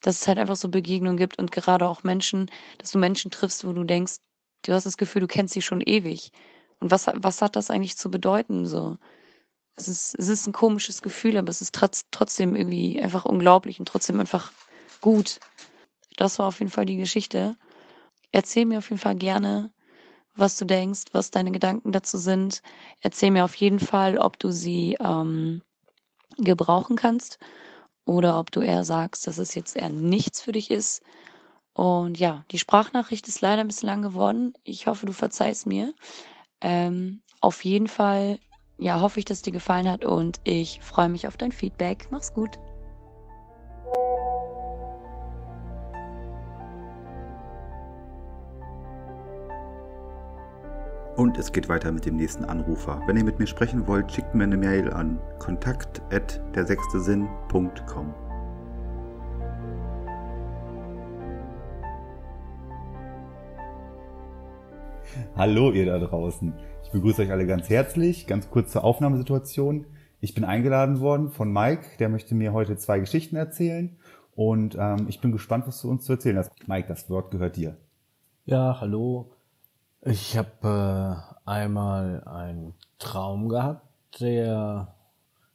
dass 0.00 0.20
es 0.20 0.28
halt 0.28 0.38
einfach 0.38 0.56
so 0.56 0.68
Begegnungen 0.68 1.16
gibt 1.16 1.38
und 1.38 1.52
gerade 1.52 1.88
auch 1.88 2.02
Menschen, 2.02 2.50
dass 2.78 2.90
du 2.90 2.98
Menschen 2.98 3.30
triffst, 3.30 3.66
wo 3.66 3.72
du 3.72 3.84
denkst, 3.84 4.16
du 4.62 4.72
hast 4.72 4.84
das 4.84 4.96
Gefühl, 4.96 5.20
du 5.20 5.26
kennst 5.26 5.54
sie 5.54 5.62
schon 5.62 5.80
ewig. 5.80 6.32
Und 6.80 6.90
was, 6.90 7.06
was 7.14 7.42
hat 7.42 7.56
das 7.56 7.70
eigentlich 7.70 7.96
zu 7.96 8.10
bedeuten? 8.10 8.66
So, 8.66 8.96
es 9.76 9.88
ist, 9.88 10.14
es 10.18 10.28
ist 10.28 10.46
ein 10.46 10.52
komisches 10.52 11.02
Gefühl, 11.02 11.36
aber 11.36 11.50
es 11.50 11.60
ist 11.60 11.74
trotz, 11.74 12.06
trotzdem 12.10 12.56
irgendwie 12.56 13.00
einfach 13.00 13.24
unglaublich 13.24 13.78
und 13.78 13.86
trotzdem 13.86 14.20
einfach 14.20 14.52
gut. 15.00 15.40
Das 16.16 16.38
war 16.38 16.46
auf 16.46 16.58
jeden 16.60 16.70
Fall 16.70 16.86
die 16.86 16.96
Geschichte. 16.96 17.56
Erzähl 18.32 18.64
mir 18.64 18.78
auf 18.78 18.88
jeden 18.90 19.00
Fall 19.00 19.16
gerne, 19.16 19.70
was 20.34 20.56
du 20.56 20.64
denkst, 20.64 21.04
was 21.12 21.30
deine 21.30 21.50
Gedanken 21.50 21.92
dazu 21.92 22.16
sind. 22.16 22.62
Erzähl 23.00 23.30
mir 23.30 23.44
auf 23.44 23.54
jeden 23.56 23.80
Fall, 23.80 24.18
ob 24.18 24.38
du 24.38 24.50
sie 24.50 24.96
ähm, 25.00 25.62
gebrauchen 26.38 26.96
kannst 26.96 27.38
oder 28.10 28.40
ob 28.40 28.50
du 28.50 28.60
eher 28.60 28.82
sagst, 28.82 29.28
dass 29.28 29.38
es 29.38 29.54
jetzt 29.54 29.76
eher 29.76 29.88
nichts 29.88 30.40
für 30.40 30.50
dich 30.50 30.72
ist. 30.72 31.00
Und 31.74 32.18
ja, 32.18 32.44
die 32.50 32.58
Sprachnachricht 32.58 33.28
ist 33.28 33.40
leider 33.40 33.60
ein 33.60 33.68
bisschen 33.68 33.86
lang 33.86 34.02
geworden. 34.02 34.52
Ich 34.64 34.88
hoffe, 34.88 35.06
du 35.06 35.12
verzeihst 35.12 35.64
mir. 35.68 35.94
Ähm, 36.60 37.22
auf 37.40 37.64
jeden 37.64 37.86
Fall, 37.86 38.40
ja, 38.78 39.00
hoffe 39.00 39.20
ich, 39.20 39.26
dass 39.26 39.38
es 39.38 39.42
dir 39.42 39.52
gefallen 39.52 39.88
hat 39.88 40.04
und 40.04 40.40
ich 40.42 40.80
freue 40.82 41.08
mich 41.08 41.28
auf 41.28 41.36
dein 41.36 41.52
Feedback. 41.52 42.08
Mach's 42.10 42.34
gut. 42.34 42.58
Und 51.20 51.36
es 51.36 51.52
geht 51.52 51.68
weiter 51.68 51.92
mit 51.92 52.06
dem 52.06 52.16
nächsten 52.16 52.46
Anrufer. 52.46 53.02
Wenn 53.06 53.18
ihr 53.18 53.24
mit 53.24 53.38
mir 53.38 53.46
sprechen 53.46 53.86
wollt, 53.86 54.10
schickt 54.10 54.34
mir 54.34 54.44
eine 54.44 54.56
Mail 54.56 54.90
an 54.90 55.20
kontakt@dersechstesinn.com. 55.38 58.14
Hallo 65.36 65.72
ihr 65.72 65.84
da 65.84 65.98
draußen. 65.98 66.54
Ich 66.84 66.90
begrüße 66.90 67.20
euch 67.20 67.30
alle 67.30 67.46
ganz 67.46 67.68
herzlich. 67.68 68.26
Ganz 68.26 68.48
kurz 68.48 68.72
zur 68.72 68.84
Aufnahmesituation. 68.84 69.84
Ich 70.22 70.32
bin 70.32 70.44
eingeladen 70.44 71.00
worden 71.00 71.28
von 71.28 71.52
Mike, 71.52 71.84
der 71.98 72.08
möchte 72.08 72.34
mir 72.34 72.54
heute 72.54 72.78
zwei 72.78 72.98
Geschichten 72.98 73.36
erzählen. 73.36 73.98
Und 74.34 74.74
ähm, 74.80 75.04
ich 75.06 75.20
bin 75.20 75.32
gespannt, 75.32 75.66
was 75.66 75.82
du 75.82 75.90
uns 75.90 76.06
zu 76.06 76.14
erzählen 76.14 76.38
hast. 76.38 76.50
Mike, 76.66 76.88
das 76.88 77.10
Wort 77.10 77.30
gehört 77.30 77.56
dir. 77.56 77.76
Ja, 78.46 78.80
hallo. 78.80 79.32
Ich 80.02 80.34
habe 80.38 81.26
äh, 81.46 81.48
einmal 81.48 82.24
einen 82.24 82.72
Traum 82.98 83.50
gehabt, 83.50 83.86
der 84.18 84.94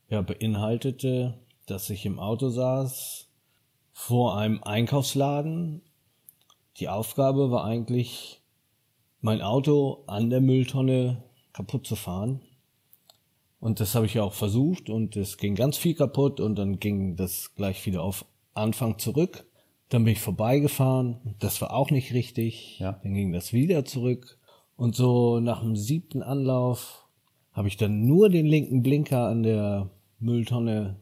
ja 0.08 0.22
beinhaltete, 0.22 1.40
dass 1.66 1.90
ich 1.90 2.06
im 2.06 2.20
Auto 2.20 2.50
saß 2.50 3.28
vor 3.92 4.38
einem 4.38 4.62
Einkaufsladen. 4.62 5.82
Die 6.78 6.90
Aufgabe 6.90 7.50
war 7.50 7.66
eigentlich, 7.66 8.44
mein 9.20 9.42
Auto 9.42 10.04
an 10.06 10.30
der 10.30 10.42
Mülltonne 10.42 11.24
kaputt 11.52 11.88
zu 11.88 11.96
fahren. 11.96 12.42
Und 13.60 13.80
das 13.80 13.96
habe 13.96 14.06
ich 14.06 14.14
ja 14.14 14.22
auch 14.22 14.34
versucht 14.34 14.92
und 14.92 15.16
es 15.16 15.38
ging 15.38 15.56
ganz 15.56 15.76
viel 15.76 15.96
kaputt 15.96 16.40
und 16.40 16.56
dann 16.56 16.80
ging 16.80 17.16
das 17.16 17.56
gleich 17.56 17.84
wieder 17.88 18.04
auf 18.04 18.26
Anfang 18.54 19.00
zurück. 19.00 19.45
Dann 19.90 20.04
bin 20.04 20.14
ich 20.14 20.22
vorbeigefahren, 20.22 21.36
das 21.40 21.62
war 21.62 21.74
auch 21.74 21.92
nicht 21.92 22.14
richtig. 22.14 22.80
Ja. 22.80 23.00
Dann 23.04 23.14
ging 23.14 23.32
das 23.32 23.54
wieder 23.54 23.86
zurück. 23.86 24.40
Und 24.76 24.96
so 24.96 25.40
nach 25.40 25.62
dem 25.62 25.76
siebten 25.76 26.22
Anlauf 26.22 27.06
habe 27.54 27.68
ich 27.68 27.78
dann 27.78 28.06
nur 28.06 28.30
den 28.30 28.46
linken 28.46 28.84
Blinker 28.84 29.28
an 29.28 29.44
der 29.44 29.90
Mülltonne 30.20 30.98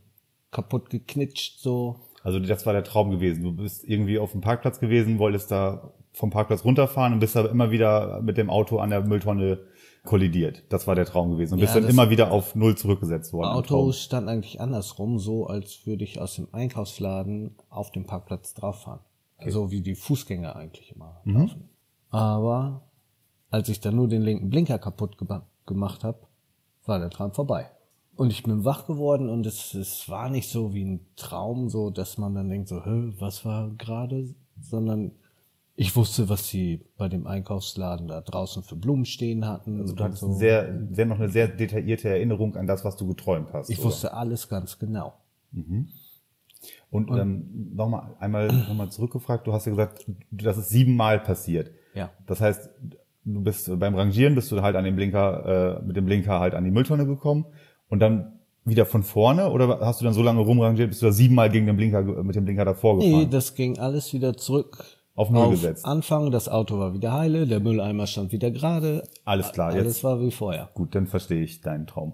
kaputt 0.51 0.89
geknitscht, 0.89 1.59
so. 1.59 1.95
Also 2.23 2.39
das 2.39 2.65
war 2.65 2.73
der 2.73 2.83
Traum 2.83 3.11
gewesen. 3.11 3.43
Du 3.43 3.51
bist 3.51 3.83
irgendwie 3.83 4.19
auf 4.19 4.31
dem 4.31 4.41
Parkplatz 4.41 4.79
gewesen, 4.79 5.19
wolltest 5.19 5.51
da 5.51 5.91
vom 6.13 6.29
Parkplatz 6.29 6.63
runterfahren 6.63 7.13
und 7.13 7.19
bist 7.19 7.35
aber 7.35 7.49
immer 7.49 7.71
wieder 7.71 8.21
mit 8.21 8.37
dem 8.37 8.49
Auto 8.49 8.77
an 8.77 8.91
der 8.91 9.01
Mülltonne 9.01 9.59
kollidiert. 10.03 10.63
Das 10.69 10.85
war 10.87 10.95
der 10.95 11.05
Traum 11.05 11.31
gewesen. 11.31 11.53
Und 11.53 11.59
Ja, 11.59 11.65
bist 11.65 11.75
dann 11.75 11.87
immer 11.87 12.09
wieder 12.09 12.31
auf 12.31 12.55
Null 12.55 12.75
zurückgesetzt 12.75 13.33
worden. 13.33 13.49
Auto 13.49 13.91
stand 13.91 14.27
eigentlich 14.27 14.59
andersrum, 14.59 15.17
so 15.19 15.47
als 15.47 15.85
würde 15.85 16.03
ich 16.03 16.19
aus 16.19 16.35
dem 16.35 16.47
Einkaufsladen 16.51 17.55
auf 17.69 17.91
dem 17.91 18.05
Parkplatz 18.05 18.53
drauf 18.53 18.81
fahren. 18.81 18.99
So 19.47 19.71
wie 19.71 19.81
die 19.81 19.95
Fußgänger 19.95 20.55
eigentlich 20.55 20.93
immer 20.95 21.21
laufen. 21.25 21.69
Aber 22.09 22.83
als 23.49 23.69
ich 23.69 23.79
dann 23.81 23.95
nur 23.95 24.07
den 24.07 24.21
linken 24.21 24.49
Blinker 24.49 24.79
kaputt 24.79 25.17
gemacht 25.65 26.03
habe, 26.03 26.19
war 26.85 26.99
der 26.99 27.09
Traum 27.09 27.33
vorbei. 27.33 27.69
Und 28.15 28.31
ich 28.31 28.43
bin 28.43 28.63
wach 28.63 28.85
geworden 28.85 29.29
und 29.29 29.45
es, 29.45 29.73
es 29.73 30.07
war 30.07 30.29
nicht 30.29 30.49
so 30.49 30.73
wie 30.73 30.85
ein 30.85 31.05
Traum, 31.15 31.69
so 31.69 31.89
dass 31.89 32.17
man 32.17 32.35
dann 32.35 32.49
denkt 32.49 32.67
so, 32.69 32.81
was 32.85 33.43
war 33.43 33.71
gerade, 33.71 34.35
sondern 34.61 35.13
ich 35.75 35.95
wusste, 35.95 36.29
was 36.29 36.47
sie 36.47 36.85
bei 36.97 37.09
dem 37.09 37.25
Einkaufsladen 37.25 38.07
da 38.07 38.21
draußen 38.21 38.63
für 38.63 38.75
Blumen 38.75 39.05
stehen 39.05 39.47
hatten. 39.47 39.81
Also 39.81 39.95
du 39.95 40.03
und 40.03 40.07
hattest 40.07 40.21
so. 40.21 40.27
eine 40.27 40.35
sehr, 40.35 40.87
sehr, 40.91 41.05
noch 41.05 41.19
eine 41.19 41.29
sehr 41.29 41.47
detaillierte 41.47 42.09
Erinnerung 42.09 42.55
an 42.55 42.67
das, 42.67 42.85
was 42.85 42.95
du 42.95 43.07
geträumt 43.07 43.53
hast. 43.53 43.69
ich 43.69 43.79
oder? 43.79 43.87
wusste 43.87 44.13
alles 44.13 44.47
ganz 44.49 44.77
genau. 44.77 45.13
Und, 46.89 47.09
ähm, 47.11 47.71
nochmal 47.75 48.15
einmal 48.19 48.47
nochmal 48.47 48.89
zurückgefragt, 48.89 49.47
du 49.47 49.53
hast 49.53 49.65
ja 49.65 49.71
gesagt, 49.71 50.05
das 50.31 50.57
ist 50.57 50.69
siebenmal 50.69 51.19
passiert. 51.19 51.71
Ja. 51.95 52.11
Das 52.27 52.39
heißt, 52.39 52.69
du 53.25 53.41
bist 53.41 53.79
beim 53.79 53.95
Rangieren 53.95 54.35
bist 54.35 54.51
du 54.51 54.61
halt 54.61 54.75
an 54.75 54.83
den 54.83 54.95
Blinker, 54.95 55.79
äh, 55.79 55.85
mit 55.85 55.95
dem 55.95 56.05
Blinker 56.05 56.39
halt 56.39 56.53
an 56.53 56.63
die 56.63 56.71
Mülltonne 56.71 57.05
gekommen 57.05 57.45
und 57.89 57.99
dann 57.99 58.39
wieder 58.65 58.85
von 58.85 59.03
vorne 59.03 59.49
oder 59.49 59.79
hast 59.81 60.01
du 60.01 60.05
dann 60.05 60.13
so 60.13 60.21
lange 60.21 60.39
rumrangiert, 60.39 60.89
bis 60.89 60.99
du 60.99 61.07
da 61.07 61.11
siebenmal 61.11 61.49
gegen 61.49 61.65
den 61.65 61.75
Blinker 61.75 62.01
mit 62.23 62.35
dem 62.35 62.45
Blinker 62.45 62.65
davor 62.65 62.97
gefahren? 62.97 63.23
Nee, 63.23 63.27
das 63.29 63.55
ging 63.55 63.79
alles 63.79 64.13
wieder 64.13 64.35
zurück. 64.37 64.85
Auf 65.15 65.29
Null 65.29 65.51
gesetzt. 65.51 65.85
Anfang, 65.85 66.31
das 66.31 66.49
Auto 66.49 66.79
war 66.79 66.93
wieder 66.93 67.13
heile, 67.13 67.45
der 67.45 67.59
Mülleimer 67.59 68.07
stand 68.07 68.31
wieder 68.31 68.49
gerade. 68.49 69.03
Alles 69.25 69.51
klar, 69.51 69.71
Alles 69.71 69.83
jetzt 69.85 70.03
war 70.03 70.19
wie 70.19 70.31
vorher. 70.31 70.69
gut, 70.73 70.95
dann 70.95 71.05
verstehe 71.07 71.43
ich 71.43 71.61
deinen 71.61 71.85
Traum. 71.85 72.13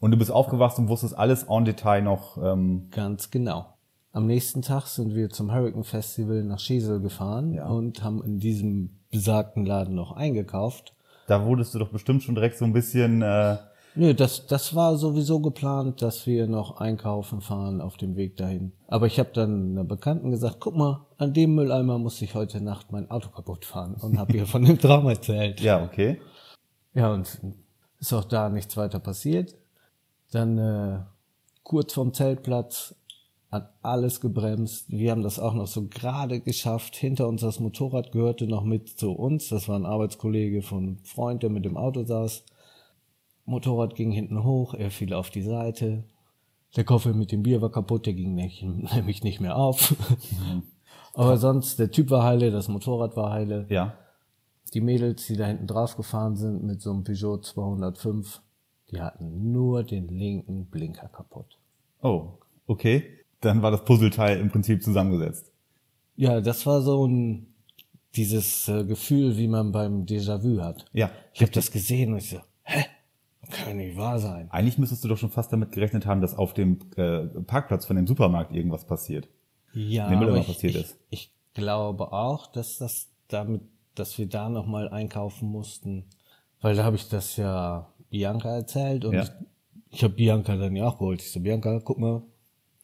Und 0.00 0.10
du 0.10 0.16
bist 0.16 0.32
aufgewacht 0.32 0.78
und 0.78 0.88
wusstest 0.88 1.16
alles 1.16 1.44
en 1.44 1.64
Detail 1.64 2.02
noch. 2.02 2.36
Ähm, 2.42 2.88
Ganz 2.90 3.30
genau. 3.30 3.66
Am 4.12 4.26
nächsten 4.26 4.62
Tag 4.62 4.86
sind 4.86 5.14
wir 5.14 5.30
zum 5.30 5.52
Hurricane 5.52 5.84
Festival 5.84 6.42
nach 6.44 6.58
Schesel 6.58 7.00
gefahren 7.00 7.52
Ja. 7.54 7.68
und 7.68 8.02
haben 8.02 8.22
in 8.24 8.38
diesem 8.38 8.98
besagten 9.10 9.64
Laden 9.64 9.94
noch 9.94 10.12
eingekauft. 10.12 10.94
da 11.28 11.46
wurdest 11.46 11.74
du 11.74 11.78
doch 11.78 11.88
bestimmt 11.90 12.22
schon 12.22 12.34
direkt 12.34 12.58
so 12.58 12.64
ein 12.64 12.72
bisschen. 12.72 13.22
Äh, 13.22 13.56
Nö, 13.96 14.12
das, 14.12 14.46
das 14.46 14.74
war 14.74 14.96
sowieso 14.96 15.38
geplant, 15.40 16.02
dass 16.02 16.26
wir 16.26 16.48
noch 16.48 16.78
einkaufen 16.78 17.40
fahren 17.40 17.80
auf 17.80 17.96
dem 17.96 18.16
Weg 18.16 18.36
dahin. 18.36 18.72
Aber 18.88 19.06
ich 19.06 19.20
habe 19.20 19.30
dann 19.32 19.70
einer 19.70 19.84
Bekannten 19.84 20.30
gesagt, 20.30 20.56
guck 20.58 20.74
mal, 20.74 21.06
an 21.16 21.32
dem 21.32 21.54
Mülleimer 21.54 21.98
muss 21.98 22.20
ich 22.20 22.34
heute 22.34 22.60
Nacht 22.60 22.90
mein 22.90 23.10
Auto 23.10 23.28
kaputt 23.28 23.64
fahren 23.64 23.94
und 24.00 24.18
habe 24.18 24.36
ihr 24.36 24.46
von 24.46 24.64
dem 24.64 24.78
Traum 24.78 25.06
erzählt. 25.08 25.60
ja, 25.60 25.82
okay. 25.84 26.20
Ja, 26.92 27.12
und 27.12 27.40
ist 28.00 28.12
auch 28.12 28.24
da 28.24 28.48
nichts 28.48 28.76
weiter 28.76 28.98
passiert. 28.98 29.54
Dann 30.30 30.58
äh, 30.58 31.00
kurz 31.62 31.94
vorm 31.94 32.12
Zeltplatz 32.12 32.94
hat 33.50 33.72
alles 33.82 34.20
gebremst. 34.20 34.90
Wir 34.90 35.12
haben 35.12 35.22
das 35.22 35.38
auch 35.38 35.54
noch 35.54 35.68
so 35.68 35.86
gerade 35.88 36.40
geschafft. 36.40 36.96
Hinter 36.96 37.28
uns 37.28 37.42
das 37.42 37.60
Motorrad 37.60 38.10
gehörte 38.10 38.46
noch 38.46 38.64
mit 38.64 38.88
zu 38.88 39.12
uns. 39.12 39.48
Das 39.48 39.68
war 39.68 39.78
ein 39.78 39.86
Arbeitskollege 39.86 40.62
von 40.62 40.84
einem 40.84 40.98
Freund, 41.04 41.42
der 41.44 41.50
mit 41.50 41.64
dem 41.64 41.76
Auto 41.76 42.04
saß. 42.04 42.44
Motorrad 43.46 43.94
ging 43.94 44.10
hinten 44.10 44.44
hoch, 44.44 44.74
er 44.74 44.90
fiel 44.90 45.12
auf 45.12 45.30
die 45.30 45.42
Seite. 45.42 46.04
Der 46.76 46.84
Koffer 46.84 47.12
mit 47.12 47.30
dem 47.30 47.42
Bier 47.42 47.62
war 47.62 47.70
kaputt, 47.70 48.06
der 48.06 48.14
ging 48.14 48.34
nämlich 48.34 49.22
nicht 49.22 49.40
mehr 49.40 49.56
auf. 49.56 49.94
Aber 51.14 51.36
sonst, 51.36 51.78
der 51.78 51.90
Typ 51.90 52.10
war 52.10 52.24
heile, 52.24 52.50
das 52.50 52.68
Motorrad 52.68 53.16
war 53.16 53.30
heile. 53.30 53.66
Ja. 53.68 53.94
Die 54.72 54.80
Mädels, 54.80 55.26
die 55.26 55.36
da 55.36 55.46
hinten 55.46 55.68
drauf 55.68 55.96
gefahren 55.96 56.36
sind 56.36 56.64
mit 56.64 56.82
so 56.82 56.90
einem 56.90 57.04
Peugeot 57.04 57.38
205, 57.38 58.42
die 58.90 59.00
hatten 59.00 59.52
nur 59.52 59.84
den 59.84 60.08
linken 60.08 60.66
Blinker 60.66 61.08
kaputt. 61.08 61.58
Oh, 62.02 62.30
okay. 62.66 63.04
Dann 63.40 63.62
war 63.62 63.70
das 63.70 63.84
Puzzleteil 63.84 64.40
im 64.40 64.50
Prinzip 64.50 64.82
zusammengesetzt. 64.82 65.52
Ja, 66.16 66.40
das 66.40 66.66
war 66.66 66.80
so 66.80 67.06
ein 67.06 67.54
dieses 68.16 68.68
äh, 68.68 68.84
Gefühl, 68.84 69.36
wie 69.36 69.48
man 69.48 69.72
beim 69.72 70.04
Déjà-vu 70.06 70.60
hat. 70.60 70.84
Ja. 70.92 71.10
Ich 71.32 71.42
habe 71.42 71.52
das 71.52 71.70
gesehen 71.70 72.12
und 72.12 72.18
ich 72.18 72.30
so, 72.30 72.38
hä? 72.62 72.84
Kann 73.50 73.76
nicht 73.76 73.96
wahr 73.96 74.18
sein. 74.18 74.50
Eigentlich 74.50 74.78
müsstest 74.78 75.04
du 75.04 75.08
doch 75.08 75.18
schon 75.18 75.30
fast 75.30 75.52
damit 75.52 75.72
gerechnet 75.72 76.06
haben, 76.06 76.20
dass 76.20 76.36
auf 76.36 76.54
dem 76.54 76.78
äh, 76.96 77.26
Parkplatz 77.26 77.86
von 77.86 77.96
dem 77.96 78.06
Supermarkt 78.06 78.52
irgendwas 78.52 78.86
passiert. 78.86 79.28
Ja, 79.72 80.08
Mülleimer 80.08 80.28
aber 80.28 80.38
ich, 80.38 80.46
passiert 80.46 80.74
ich, 80.74 80.80
ist. 80.80 80.98
ich 81.10 81.30
glaube 81.54 82.12
auch, 82.12 82.46
dass 82.46 82.78
das 82.78 83.08
damit, 83.28 83.62
dass 83.94 84.18
wir 84.18 84.28
da 84.28 84.48
noch 84.48 84.66
mal 84.66 84.88
einkaufen 84.88 85.48
mussten, 85.48 86.04
weil 86.60 86.76
da 86.76 86.84
habe 86.84 86.96
ich 86.96 87.08
das 87.08 87.36
ja 87.36 87.92
Bianca 88.10 88.50
erzählt 88.54 89.04
und 89.04 89.14
Ja. 89.14 89.22
ich, 89.22 89.30
ich 89.90 90.04
habe 90.04 90.14
Bianca 90.14 90.56
dann 90.56 90.76
ja 90.76 90.86
auch 90.86 90.98
geholt. 90.98 91.20
Ich 91.22 91.32
so, 91.32 91.40
Bianca, 91.40 91.80
guck 91.84 91.98
mal, 91.98 92.22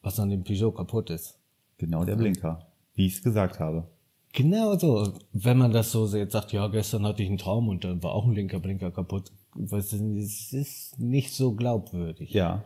was 0.03 0.19
an 0.19 0.31
dem 0.31 0.45
Peugeot 0.45 0.73
kaputt 0.73 1.11
ist. 1.11 1.39
Genau 1.79 2.05
der 2.05 2.17
Blinker. 2.17 2.67
Wie 2.95 3.07
ich 3.07 3.15
es 3.15 3.23
gesagt 3.23 3.61
habe. 3.61 3.89
Genau 4.33 4.79
so. 4.79 5.13
Wenn 5.33 5.59
man 5.59 5.73
das 5.73 5.93
so 5.93 6.07
jetzt 6.17 6.33
sagt, 6.33 6.53
ja, 6.53 6.69
gestern 6.69 7.05
hatte 7.05 7.23
ich 7.23 7.29
einen 7.29 7.39
Traum 7.39 7.69
und 7.69 7.85
dann 7.85 8.03
war 8.03 8.13
auch 8.13 8.27
ein 8.27 8.35
linker 8.35 8.61
Blinker 8.61 8.91
kaputt. 8.91 9.33
Weißt 9.55 9.93
du, 9.93 10.17
es 10.19 10.53
ist 10.53 11.01
nicht 11.01 11.33
so 11.33 11.55
glaubwürdig. 11.55 12.33
Ja. 12.33 12.65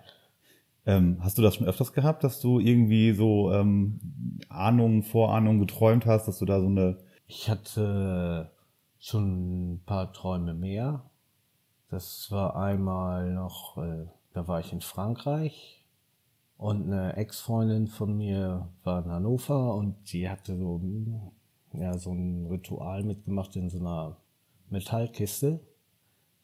Ähm, 0.87 1.17
hast 1.21 1.39
du 1.39 1.43
das 1.43 1.55
schon 1.55 1.67
öfters 1.67 1.95
gehabt, 1.95 2.25
dass 2.25 2.41
du 2.41 2.59
irgendwie 2.61 3.12
so 3.12 3.51
ähm, 3.53 4.01
Ahnungen, 4.51 5.03
Vorahnungen 5.03 5.61
geträumt 5.61 6.05
hast, 6.05 6.29
dass 6.29 6.39
du 6.39 6.45
da 6.45 6.61
so 6.61 6.67
eine 6.67 6.99
Ich 7.27 7.49
hatte 7.49 8.51
schon 8.99 9.75
ein 9.75 9.83
paar 9.87 10.12
Träume 10.12 10.53
mehr. 10.53 11.05
Das 11.91 12.31
war 12.31 12.57
einmal 12.57 13.33
noch, 13.33 13.79
äh, 13.79 14.07
da 14.35 14.47
war 14.47 14.61
ich 14.61 14.73
in 14.73 14.83
Frankreich 14.83 15.85
und 16.59 16.93
eine 16.93 17.17
Ex-Freundin 17.17 17.87
von 17.87 18.17
mir 18.17 18.69
war 18.83 19.05
in 19.05 19.11
Hannover 19.11 19.75
und 19.75 20.12
die 20.12 20.29
hatte 20.29 20.57
so, 20.57 20.81
ja, 21.79 21.97
so 21.99 22.12
ein 22.12 22.47
Ritual 22.47 23.05
mitgemacht 23.05 23.57
in 23.57 23.70
so 23.70 23.79
einer 23.79 24.16
Metallkiste. 24.70 25.61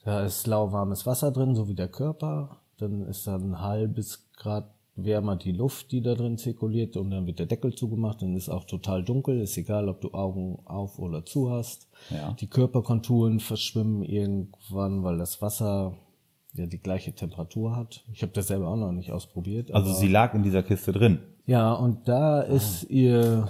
Da 0.05 0.24
ist 0.24 0.47
lauwarmes 0.47 1.07
Wasser 1.07 1.31
drin, 1.31 1.55
so 1.55 1.68
wie 1.68 1.74
der 1.74 1.89
Körper. 1.89 2.61
Dann 2.78 3.03
ist 3.07 3.26
da 3.26 3.37
ein 3.37 3.61
halbes 3.61 4.31
Grad 4.37 4.72
wärmer 5.05 5.37
die 5.37 5.53
Luft, 5.53 5.93
die 5.93 6.01
da 6.01 6.14
drin 6.14 6.39
zirkuliert 6.39 6.97
und 6.97 7.11
dann 7.11 7.26
wird 7.26 7.39
der 7.39 7.47
Deckel 7.47 7.74
zugemacht, 7.74 8.22
dann 8.22 8.35
ist 8.37 8.49
auch 8.49 8.64
total 8.64 9.03
dunkel, 9.03 9.41
ist 9.41 9.57
egal, 9.57 9.89
ob 9.89 10.01
du 10.01 10.12
Augen 10.12 10.59
auf 10.64 10.99
oder 10.99 11.24
zu 11.24 11.51
hast. 11.51 11.89
Ja. 12.11 12.33
Die 12.41 12.49
Körperkonturen 12.49 13.41
verschwimmen 13.41 14.03
irgendwann, 14.03 15.03
weil 15.03 15.18
das 15.18 15.41
Wasser 15.43 15.97
ja 16.55 16.66
die 16.66 16.78
gleiche 16.78 17.14
Temperatur 17.14 17.76
hat. 17.76 18.05
Ich 18.12 18.22
habe 18.22 18.33
das 18.33 18.49
selber 18.49 18.68
auch 18.68 18.76
noch 18.76 18.93
nicht 18.93 19.12
ausprobiert. 19.12 19.72
Also 19.72 19.93
sie 19.93 20.09
lag 20.09 20.35
in 20.35 20.43
dieser 20.43 20.62
Kiste 20.62 20.93
drin. 20.93 21.20
ja, 21.47 21.72
und 21.72 22.09
da 22.09 22.41
ist 22.41 22.85
ihr 22.91 23.49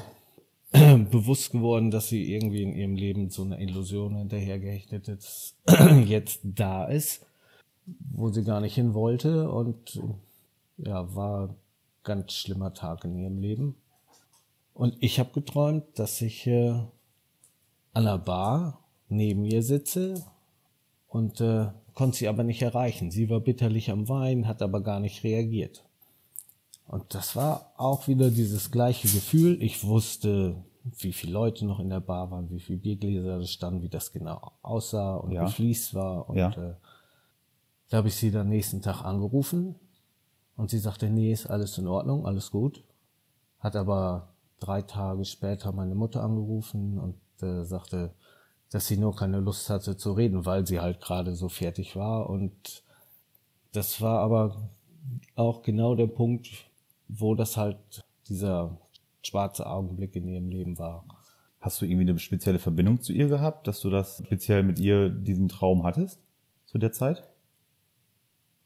bewusst 1.10 1.50
geworden, 1.50 1.90
dass 1.90 2.08
sie 2.08 2.32
irgendwie 2.32 2.62
in 2.62 2.74
ihrem 2.74 2.94
Leben 2.94 3.30
so 3.30 3.42
eine 3.42 3.60
Illusion 3.60 4.16
hinterhergehechtet 4.16 5.08
ist, 5.08 5.56
jetzt 6.06 6.40
da 6.44 6.84
ist, 6.84 7.26
wo 7.86 8.30
sie 8.30 8.44
gar 8.44 8.60
nicht 8.60 8.74
hin 8.74 8.94
wollte 8.94 9.50
und 9.50 10.00
ja, 10.76 11.14
war 11.14 11.48
ein 11.48 11.56
ganz 12.04 12.32
schlimmer 12.32 12.72
Tag 12.72 13.04
in 13.04 13.16
ihrem 13.16 13.38
Leben. 13.38 13.74
Und 14.74 14.96
ich 15.00 15.18
habe 15.18 15.32
geträumt, 15.32 15.84
dass 15.98 16.20
ich 16.20 16.46
äh, 16.46 16.70
an 17.92 18.04
der 18.04 18.18
Bar 18.18 18.84
neben 19.08 19.44
ihr 19.44 19.62
sitze 19.62 20.24
und 21.08 21.40
äh, 21.40 21.66
konnte 21.94 22.16
sie 22.16 22.28
aber 22.28 22.44
nicht 22.44 22.62
erreichen. 22.62 23.10
Sie 23.10 23.28
war 23.28 23.40
bitterlich 23.40 23.90
am 23.90 24.08
Weinen, 24.08 24.46
hat 24.46 24.62
aber 24.62 24.82
gar 24.82 25.00
nicht 25.00 25.24
reagiert. 25.24 25.84
Und 26.90 27.14
das 27.14 27.36
war 27.36 27.72
auch 27.76 28.08
wieder 28.08 28.30
dieses 28.30 28.72
gleiche 28.72 29.06
Gefühl. 29.06 29.62
Ich 29.62 29.84
wusste, 29.86 30.56
wie 30.98 31.12
viele 31.12 31.32
Leute 31.34 31.64
noch 31.64 31.78
in 31.78 31.88
der 31.88 32.00
Bar 32.00 32.32
waren, 32.32 32.50
wie 32.50 32.58
viele 32.58 32.78
Biergläser 32.80 33.38
da 33.38 33.44
standen, 33.46 33.82
wie 33.82 33.88
das 33.88 34.10
genau 34.12 34.52
aussah 34.62 35.14
und 35.14 35.30
Ja. 35.30 35.46
wie 35.46 35.52
fließt 35.52 35.94
war. 35.94 36.28
Und 36.28 36.36
Ja. 36.36 36.48
äh, 36.50 36.74
da 37.90 37.98
habe 37.98 38.08
ich 38.08 38.16
sie 38.16 38.32
dann 38.32 38.48
nächsten 38.48 38.82
Tag 38.82 39.04
angerufen 39.04 39.76
und 40.56 40.70
sie 40.70 40.78
sagte, 40.80 41.08
nee, 41.08 41.30
ist 41.32 41.46
alles 41.46 41.78
in 41.78 41.86
Ordnung, 41.86 42.26
alles 42.26 42.50
gut. 42.50 42.82
Hat 43.60 43.76
aber 43.76 44.34
drei 44.58 44.82
Tage 44.82 45.24
später 45.24 45.70
meine 45.70 45.94
Mutter 45.94 46.24
angerufen 46.24 46.98
und 46.98 47.14
äh, 47.46 47.64
sagte, 47.64 48.10
dass 48.72 48.88
sie 48.88 48.96
nur 48.96 49.14
keine 49.14 49.38
Lust 49.38 49.70
hatte 49.70 49.96
zu 49.96 50.12
reden, 50.12 50.44
weil 50.44 50.66
sie 50.66 50.80
halt 50.80 51.00
gerade 51.00 51.36
so 51.36 51.48
fertig 51.48 51.94
war. 51.94 52.28
Und 52.28 52.82
das 53.72 54.00
war 54.00 54.18
aber 54.18 54.56
auch 55.36 55.62
genau 55.62 55.94
der 55.94 56.08
Punkt, 56.08 56.48
wo 57.18 57.34
das 57.34 57.56
halt 57.56 57.78
dieser 58.28 58.76
schwarze 59.22 59.66
Augenblick 59.66 60.16
in 60.16 60.28
ihrem 60.28 60.48
Leben 60.48 60.78
war. 60.78 61.04
Hast 61.60 61.80
du 61.80 61.84
irgendwie 61.84 62.08
eine 62.08 62.18
spezielle 62.18 62.58
Verbindung 62.58 63.00
zu 63.02 63.12
ihr 63.12 63.28
gehabt, 63.28 63.66
dass 63.66 63.80
du 63.80 63.90
das 63.90 64.22
speziell 64.24 64.62
mit 64.62 64.78
ihr 64.78 65.10
diesen 65.10 65.48
Traum 65.48 65.82
hattest 65.84 66.20
zu 66.64 66.78
der 66.78 66.92
Zeit? 66.92 67.22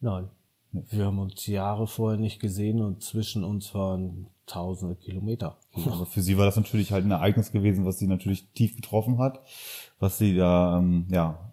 Nein. 0.01 0.29
Wir 0.73 1.07
haben 1.07 1.19
uns 1.21 1.47
Jahre 1.47 1.87
vorher 1.87 2.19
nicht 2.19 2.41
gesehen 2.41 2.81
und 2.83 3.03
zwischen 3.03 3.45
uns 3.45 3.75
waren 3.75 4.27
tausende 4.47 4.97
Kilometer. 4.97 5.57
Aber 5.87 6.05
für 6.05 6.21
sie 6.21 6.37
war 6.37 6.47
das 6.47 6.57
natürlich 6.57 6.93
halt 6.93 7.05
ein 7.05 7.13
Ereignis 7.13 7.53
gewesen, 7.53 7.85
was 7.85 7.99
sie 7.99 8.07
natürlich 8.09 8.49
tief 8.55 8.77
getroffen 8.77 9.19
hat, 9.19 9.41
was 10.01 10.19
sie 10.19 10.37
da 10.37 10.79
ähm, 10.79 11.07
ja 11.11 11.51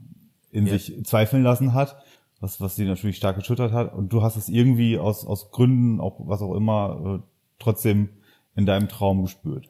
in 0.51 0.65
Ja. 0.65 0.73
sich 0.73 1.05
zweifeln 1.05 1.43
lassen 1.43 1.73
hat, 1.73 1.95
was 2.41 2.59
was 2.59 2.75
sie 2.75 2.85
natürlich 2.85 3.15
stark 3.17 3.37
geschüttert 3.37 3.71
hat. 3.71 3.93
Und 3.93 4.11
du 4.11 4.21
hast 4.21 4.35
es 4.35 4.49
irgendwie 4.49 4.97
aus 4.97 5.25
aus 5.25 5.51
Gründen, 5.51 6.01
auch 6.01 6.15
was 6.27 6.41
auch 6.41 6.53
immer, 6.55 7.21
äh, 7.21 7.27
trotzdem 7.59 8.09
in 8.55 8.65
deinem 8.65 8.89
Traum 8.89 9.21
gespürt 9.21 9.69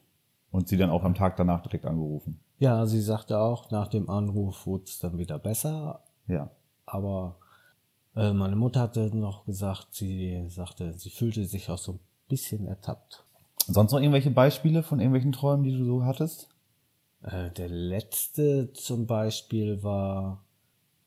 und 0.49 0.67
sie 0.67 0.77
dann 0.77 0.89
auch 0.89 1.03
am 1.03 1.13
Tag 1.13 1.35
danach 1.37 1.61
direkt 1.61 1.85
angerufen. 1.85 2.39
Ja, 2.57 2.85
sie 2.87 3.01
sagte 3.01 3.39
auch, 3.39 3.69
nach 3.71 3.87
dem 3.87 4.09
Anruf 4.09 4.65
wurde 4.65 4.85
es 4.85 4.97
dann 4.99 5.17
wieder 5.19 5.37
besser, 5.39 6.03
Ja. 6.27 6.49
aber 6.85 7.37
äh, 8.15 8.33
meine 8.33 8.55
Mutter 8.55 8.81
hatte 8.81 9.15
noch 9.15 9.45
gesagt, 9.45 9.89
sie 9.91 10.43
sagte, 10.47 10.93
sie 10.93 11.09
fühlte 11.09 11.45
sich 11.45 11.69
auch 11.69 11.77
so 11.77 11.93
ein 11.93 11.99
bisschen 12.27 12.67
ertappt. 12.67 13.23
Sonst 13.67 13.91
noch 13.91 13.99
irgendwelche 13.99 14.31
Beispiele 14.31 14.83
von 14.83 14.99
irgendwelchen 14.99 15.31
Träumen, 15.31 15.63
die 15.63 15.71
du 15.77 15.85
so 15.85 16.03
hattest? 16.03 16.49
Äh, 17.23 17.51
der 17.51 17.69
letzte 17.69 18.73
zum 18.73 19.05
Beispiel 19.07 19.81
war, 19.83 20.43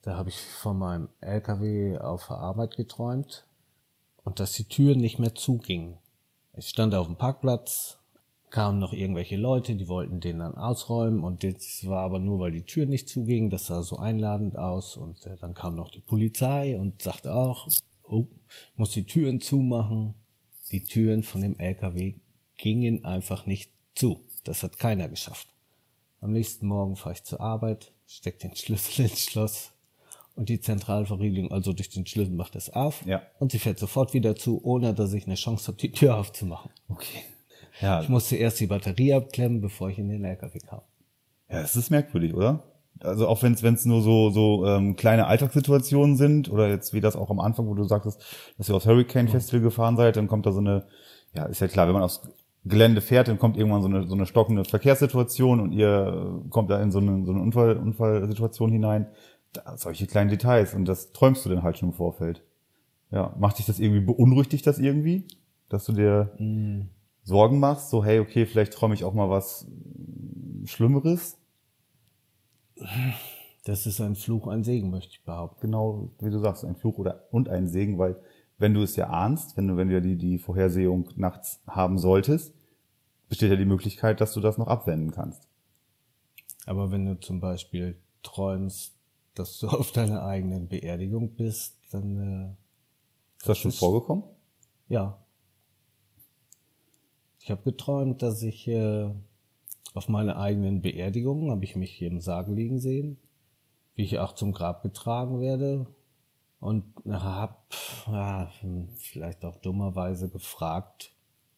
da 0.04 0.18
habe 0.18 0.28
ich 0.28 0.36
von 0.36 0.78
meinem 0.78 1.08
LKW 1.22 1.96
auf 1.96 2.26
der 2.26 2.36
Arbeit 2.36 2.76
geträumt 2.76 3.46
und 4.22 4.38
dass 4.38 4.52
die 4.52 4.68
Türen 4.68 5.00
nicht 5.00 5.18
mehr 5.18 5.34
zugingen. 5.34 5.96
Ich 6.52 6.68
stand 6.68 6.94
auf 6.94 7.06
dem 7.06 7.16
Parkplatz, 7.16 7.98
kamen 8.50 8.78
noch 8.78 8.92
irgendwelche 8.92 9.36
Leute, 9.36 9.74
die 9.74 9.88
wollten 9.88 10.20
den 10.20 10.40
dann 10.40 10.56
ausräumen 10.56 11.24
und 11.24 11.42
das 11.42 11.86
war 11.86 12.02
aber 12.02 12.18
nur, 12.18 12.38
weil 12.38 12.52
die 12.52 12.66
Tür 12.66 12.84
nicht 12.84 13.08
zuging, 13.08 13.48
das 13.48 13.66
sah 13.66 13.82
so 13.82 13.96
einladend 13.96 14.58
aus 14.58 14.98
und 14.98 15.24
äh, 15.24 15.36
dann 15.40 15.54
kam 15.54 15.74
noch 15.74 15.90
die 15.90 16.02
Polizei 16.02 16.78
und 16.78 17.00
sagte 17.00 17.34
auch, 17.34 17.68
oh, 18.02 18.26
muss 18.76 18.90
die 18.90 19.06
Türen 19.06 19.40
zumachen. 19.40 20.14
Die 20.70 20.84
Türen 20.84 21.22
von 21.22 21.40
dem 21.40 21.58
LKW 21.58 22.16
gingen 22.58 23.04
einfach 23.04 23.46
nicht 23.46 23.70
zu. 23.94 24.20
Das 24.44 24.62
hat 24.62 24.78
keiner 24.78 25.08
geschafft. 25.08 25.48
Am 26.20 26.32
nächsten 26.32 26.66
Morgen 26.66 26.96
fahre 26.96 27.14
ich 27.14 27.24
zur 27.24 27.40
Arbeit, 27.40 27.92
steck 28.06 28.38
den 28.40 28.54
Schlüssel 28.54 29.06
ins 29.06 29.20
Schloss 29.22 29.73
und 30.36 30.48
die 30.48 30.60
Zentralverriegelung, 30.60 31.52
also 31.52 31.72
durch 31.72 31.90
den 31.90 32.06
Schlüssel 32.06 32.34
macht 32.34 32.56
es 32.56 32.70
auf 32.70 33.04
Ja. 33.06 33.22
und 33.38 33.52
sie 33.52 33.58
fährt 33.58 33.78
sofort 33.78 34.14
wieder 34.14 34.34
zu, 34.34 34.60
ohne 34.64 34.94
dass 34.94 35.12
ich 35.12 35.26
eine 35.26 35.36
Chance 35.36 35.68
habe, 35.68 35.78
die 35.78 35.92
Tür 35.92 36.16
aufzumachen. 36.16 36.70
Okay. 36.88 37.20
Ja, 37.80 38.00
Ich 38.02 38.08
musste 38.08 38.36
erst 38.36 38.60
die 38.60 38.66
Batterie 38.66 39.14
abklemmen, 39.14 39.60
bevor 39.60 39.90
ich 39.90 39.98
in 39.98 40.08
den 40.08 40.24
LKW 40.24 40.58
kam. 40.60 40.80
Ja, 41.50 41.60
es 41.60 41.76
ist 41.76 41.90
merkwürdig, 41.90 42.34
oder? 42.34 42.62
Also 43.00 43.26
auch 43.26 43.42
wenn 43.42 43.52
es 43.54 43.84
nur 43.84 44.02
so 44.02 44.30
so 44.30 44.64
ähm, 44.66 44.94
kleine 44.96 45.26
Alltagssituationen 45.26 46.16
sind 46.16 46.48
oder 46.50 46.68
jetzt 46.68 46.92
wie 46.94 47.00
das 47.00 47.16
auch 47.16 47.30
am 47.30 47.40
Anfang, 47.40 47.66
wo 47.66 47.74
du 47.74 47.84
sagtest, 47.84 48.22
dass 48.56 48.68
ihr 48.68 48.76
aufs 48.76 48.86
Hurricane 48.86 49.28
Festival 49.28 49.60
gefahren 49.60 49.96
seid, 49.96 50.16
dann 50.16 50.28
kommt 50.28 50.46
da 50.46 50.52
so 50.52 50.60
eine, 50.60 50.86
ja 51.34 51.44
ist 51.46 51.60
ja 51.60 51.66
klar, 51.68 51.86
wenn 51.88 51.94
man 51.94 52.04
aufs 52.04 52.22
Gelände 52.64 53.00
fährt, 53.00 53.28
dann 53.28 53.38
kommt 53.38 53.56
irgendwann 53.58 53.82
so 53.82 53.88
eine 53.88 54.06
so 54.06 54.14
eine 54.14 54.24
stockende 54.26 54.64
Verkehrssituation 54.64 55.60
und 55.60 55.72
ihr 55.72 56.40
äh, 56.46 56.48
kommt 56.50 56.70
da 56.70 56.80
in 56.80 56.92
so 56.92 56.98
eine 57.00 57.24
so 57.26 57.32
eine 57.32 57.42
Unfall 57.42 57.76
Unfallsituation 57.76 58.70
hinein. 58.70 59.06
Solche 59.76 60.06
kleinen 60.06 60.30
Details 60.30 60.74
und 60.74 60.84
das 60.86 61.12
träumst 61.12 61.44
du 61.44 61.48
dann 61.48 61.62
halt 61.62 61.78
schon 61.78 61.90
im 61.90 61.94
Vorfeld. 61.94 62.42
Ja, 63.10 63.34
macht 63.38 63.58
dich 63.58 63.66
das 63.66 63.78
irgendwie 63.78 64.00
beunruhigt 64.00 64.52
dich 64.52 64.62
das 64.62 64.78
irgendwie, 64.78 65.26
dass 65.68 65.84
du 65.84 65.92
dir 65.92 66.36
Sorgen 67.22 67.58
machst, 67.58 67.90
so 67.90 68.04
hey, 68.04 68.20
okay, 68.20 68.46
vielleicht 68.46 68.72
träume 68.72 68.94
ich 68.94 69.04
auch 69.04 69.14
mal 69.14 69.30
was 69.30 69.66
Schlimmeres? 70.64 71.38
Das 73.64 73.86
ist 73.86 74.00
ein 74.00 74.14
Fluch, 74.14 74.46
ein 74.46 74.62
Segen, 74.62 74.90
möchte 74.90 75.12
ich 75.12 75.24
behaupten. 75.24 75.60
genau, 75.62 76.10
wie 76.20 76.30
du 76.30 76.38
sagst, 76.38 76.64
ein 76.64 76.76
Fluch 76.76 76.98
oder 76.98 77.24
und 77.30 77.48
ein 77.48 77.66
Segen, 77.66 77.98
weil 77.98 78.16
wenn 78.58 78.74
du 78.74 78.82
es 78.82 78.96
ja 78.96 79.08
ahnst, 79.08 79.56
wenn 79.56 79.68
du, 79.68 79.76
wenn 79.76 79.88
du 79.88 79.94
ja 79.94 80.00
die, 80.00 80.16
die 80.16 80.38
Vorhersehung 80.38 81.08
nachts 81.16 81.60
haben 81.66 81.98
solltest, 81.98 82.54
besteht 83.28 83.50
ja 83.50 83.56
die 83.56 83.64
Möglichkeit, 83.64 84.20
dass 84.20 84.32
du 84.32 84.40
das 84.40 84.58
noch 84.58 84.68
abwenden 84.68 85.10
kannst. 85.10 85.48
Aber 86.66 86.90
wenn 86.90 87.06
du 87.06 87.18
zum 87.18 87.40
Beispiel 87.40 87.96
träumst, 88.22 88.93
dass 89.34 89.58
du 89.58 89.68
auf 89.68 89.92
deiner 89.92 90.24
eigenen 90.24 90.68
Beerdigung 90.68 91.34
bist, 91.34 91.76
dann 91.90 92.16
äh, 92.16 93.38
Ist 93.38 93.48
das 93.48 93.58
schon 93.58 93.70
ist- 93.70 93.78
vorgekommen? 93.78 94.24
Ja. 94.88 95.18
Ich 97.40 97.50
habe 97.50 97.62
geträumt, 97.62 98.22
dass 98.22 98.42
ich 98.42 98.66
äh, 98.68 99.10
auf 99.92 100.08
meiner 100.08 100.38
eigenen 100.38 100.80
Beerdigung, 100.82 101.50
habe 101.50 101.64
ich 101.64 101.76
mich 101.76 101.92
hier 101.92 102.08
im 102.08 102.20
Sarg 102.20 102.48
liegen 102.48 102.78
sehen, 102.80 103.18
wie 103.94 104.02
ich 104.04 104.18
auch 104.18 104.32
zum 104.34 104.52
Grab 104.52 104.82
getragen 104.82 105.40
werde 105.40 105.86
und 106.60 106.84
habe 107.06 107.56
ja, 108.06 108.50
vielleicht 108.96 109.44
auch 109.44 109.56
dummerweise 109.56 110.30
gefragt, 110.30 111.12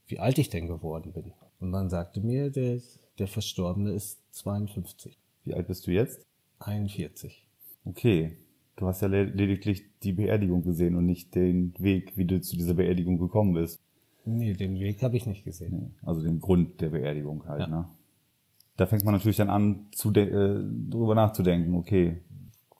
wie 0.07 0.18
alt 0.18 0.39
ich 0.39 0.51
denn 0.51 0.66
geworden 0.66 1.12
bin. 1.12 1.33
Und 1.61 1.70
man 1.70 1.89
sagte 1.89 2.20
mir, 2.20 2.51
der, 2.51 2.81
der 3.18 3.29
Verstorbene 3.29 3.93
ist 3.93 4.18
52, 4.35 5.16
Wie 5.45 5.55
alt 5.55 5.68
bist 5.68 5.87
du 5.87 5.93
jetzt? 5.93 6.27
41. 6.59 7.45
Okay. 7.87 8.37
Du 8.76 8.87
hast 8.87 9.01
ja 9.01 9.09
le- 9.09 9.24
lediglich 9.24 9.84
die 10.03 10.12
Beerdigung 10.12 10.62
gesehen 10.62 10.97
und 10.97 11.07
nicht 11.07 11.34
den 11.34 11.72
Weg, 11.78 12.12
wie 12.16 12.26
du 12.26 12.41
zu 12.41 12.57
dieser 12.57 12.74
Beerdigung 12.74 13.18
gekommen 13.18 13.55
bist. 13.55 13.80
Nee, 14.26 14.53
den 14.53 14.78
Weg 14.78 15.03
habe 15.03 15.16
ich 15.16 15.26
nicht 15.26 15.45
gesehen. 15.45 15.95
Also 16.03 16.20
den 16.20 16.41
Grund 16.41 16.80
der 16.80 16.91
Beerdigung 16.91 17.47
halt, 17.49 17.61
Ja. 17.61 17.66
ne? 17.68 17.89
Da 18.76 18.84
fängt 18.87 19.05
man 19.07 19.14
natürlich 19.14 19.39
dann 19.39 19.49
an, 19.49 19.87
zu 19.93 20.11
äh, 20.12 20.62
drüber 20.91 21.14
nachzudenken, 21.14 21.74
okay, 21.76 22.18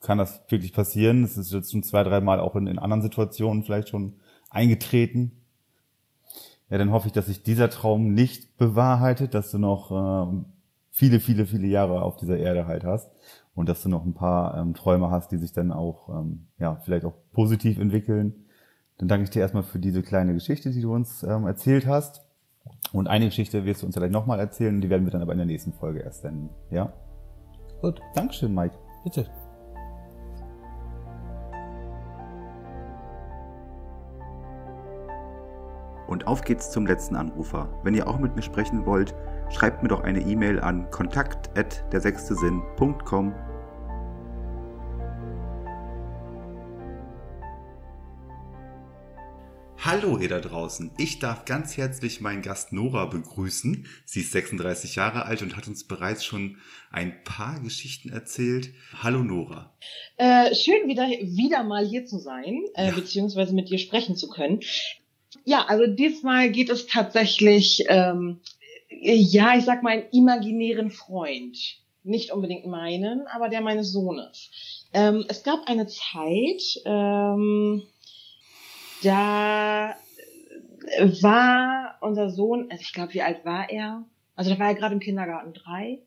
kann 0.01 0.19
das 0.19 0.43
wirklich 0.49 0.71
passieren? 0.71 1.23
Es 1.23 1.37
ist 1.37 1.51
jetzt 1.51 1.71
schon 1.71 1.81
zwei, 1.81 2.03
dreimal 2.03 2.39
auch 2.39 2.55
in, 2.55 2.67
in 2.67 2.77
anderen 2.77 3.01
Situationen 3.01 3.63
vielleicht 3.63 3.89
schon 3.89 4.13
eingetreten. 4.51 5.31
Ja, 6.69 6.77
dann 6.77 6.91
hoffe 6.91 7.07
ich, 7.07 7.13
dass 7.13 7.25
sich 7.25 7.41
dieser 7.41 7.71
Traum 7.71 8.13
nicht 8.13 8.57
bewahrheitet, 8.57 9.33
dass 9.33 9.49
du 9.49 9.57
noch 9.57 9.91
ähm, 10.29 10.45
viele, 10.91 11.19
viele, 11.19 11.47
viele 11.47 11.65
Jahre 11.67 12.03
auf 12.03 12.17
dieser 12.17 12.37
Erde 12.37 12.67
halt 12.67 12.83
hast 12.83 13.09
und 13.57 13.67
dass 13.67 13.81
du 13.81 13.89
noch 13.89 14.05
ein 14.05 14.13
paar 14.13 14.55
ähm, 14.55 14.75
Träume 14.75 15.09
hast, 15.09 15.31
die 15.31 15.37
sich 15.37 15.51
dann 15.51 15.71
auch, 15.71 16.09
ähm, 16.09 16.45
ja, 16.59 16.75
vielleicht 16.75 17.05
auch 17.05 17.15
positiv 17.33 17.79
entwickeln. 17.79 18.45
Dann 18.99 19.07
danke 19.07 19.23
ich 19.23 19.31
dir 19.31 19.39
erstmal 19.39 19.63
für 19.63 19.79
diese 19.79 20.03
kleine 20.03 20.35
Geschichte, 20.35 20.69
die 20.69 20.81
du 20.81 20.93
uns 20.93 21.23
ähm, 21.23 21.47
erzählt 21.47 21.87
hast. 21.87 22.21
Und 22.93 23.07
eine 23.07 23.25
Geschichte 23.25 23.65
wirst 23.65 23.81
du 23.81 23.87
uns 23.87 23.95
vielleicht 23.95 24.13
nochmal 24.13 24.39
erzählen, 24.39 24.79
die 24.79 24.91
werden 24.91 25.05
wir 25.05 25.11
dann 25.11 25.23
aber 25.23 25.31
in 25.31 25.39
der 25.39 25.47
nächsten 25.47 25.73
Folge 25.73 26.01
erst 26.01 26.23
nennen. 26.23 26.51
Ja? 26.69 26.93
Gut, 27.81 27.99
Dankeschön, 28.13 28.53
Mike. 28.53 28.75
Bitte. 29.03 29.25
Und 36.27 36.33
auf 36.33 36.41
geht's 36.41 36.71
zum 36.71 36.85
letzten 36.85 37.15
Anrufer. 37.15 37.69
Wenn 37.83 37.95
ihr 37.95 38.05
auch 38.05 38.19
mit 38.19 38.35
mir 38.35 38.41
sprechen 38.41 38.85
wollt, 38.85 39.15
schreibt 39.49 39.81
mir 39.81 39.87
doch 39.87 40.01
eine 40.01 40.19
E-Mail 40.19 40.59
an 40.59 40.91
kontakt@dersechstesinn.com. 40.91 43.33
Hallo 49.79 50.17
ihr 50.17 50.27
da 50.27 50.39
draußen. 50.39 50.91
Ich 50.97 51.19
darf 51.19 51.45
ganz 51.45 51.77
herzlich 51.77 52.19
meinen 52.19 52.41
Gast 52.41 52.73
Nora 52.73 53.05
begrüßen. 53.05 53.85
Sie 54.05 54.21
ist 54.21 54.31
36 54.31 54.95
Jahre 54.95 55.25
alt 55.25 55.43
und 55.43 55.55
hat 55.55 55.67
uns 55.67 55.83
bereits 55.85 56.25
schon 56.25 56.57
ein 56.91 57.23
paar 57.23 57.59
Geschichten 57.61 58.09
erzählt. 58.09 58.73
Hallo 59.01 59.23
Nora. 59.23 59.71
Äh, 60.17 60.53
schön 60.55 60.87
wieder, 60.87 61.03
wieder 61.07 61.63
mal 61.63 61.85
hier 61.85 62.05
zu 62.05 62.17
sein, 62.17 62.63
äh, 62.73 62.87
Ja. 62.87 62.95
beziehungsweise 62.95 63.53
mit 63.53 63.69
dir 63.69 63.77
sprechen 63.77 64.15
zu 64.15 64.29
können. 64.29 64.61
Ja, 65.47 65.63
also 65.69 65.87
diesmal 65.87 66.51
geht 66.51 66.69
es 66.69 66.87
tatsächlich, 66.87 67.85
ähm, 67.87 68.41
ja, 68.89 69.55
ich 69.55 69.63
sag 69.63 69.81
mal, 69.81 69.91
einen 69.91 70.09
imaginären 70.11 70.91
Freund. 70.91 71.57
Nicht 72.03 72.33
unbedingt 72.33 72.65
meinen, 72.65 73.27
aber 73.27 73.47
der 73.47 73.61
meines 73.61 73.93
Sohnes. 73.93 74.49
Ähm, 74.91 75.23
es 75.29 75.43
gab 75.43 75.65
eine 75.65 75.87
Zeit, 75.87 76.61
ähm, 76.83 77.81
da 79.03 79.91
äh, 79.91 81.07
war 81.21 81.97
unser 82.01 82.29
Sohn, 82.29 82.67
also 82.69 82.81
ich 82.81 82.91
glaube, 82.91 83.13
wie 83.13 83.21
alt 83.21 83.45
war 83.45 83.69
er? 83.69 84.03
Also 84.35 84.51
da 84.51 84.59
war 84.59 84.67
er 84.67 84.75
gerade 84.75 84.95
im 84.95 84.99
Kindergarten 84.99 85.53
drei. 85.53 85.99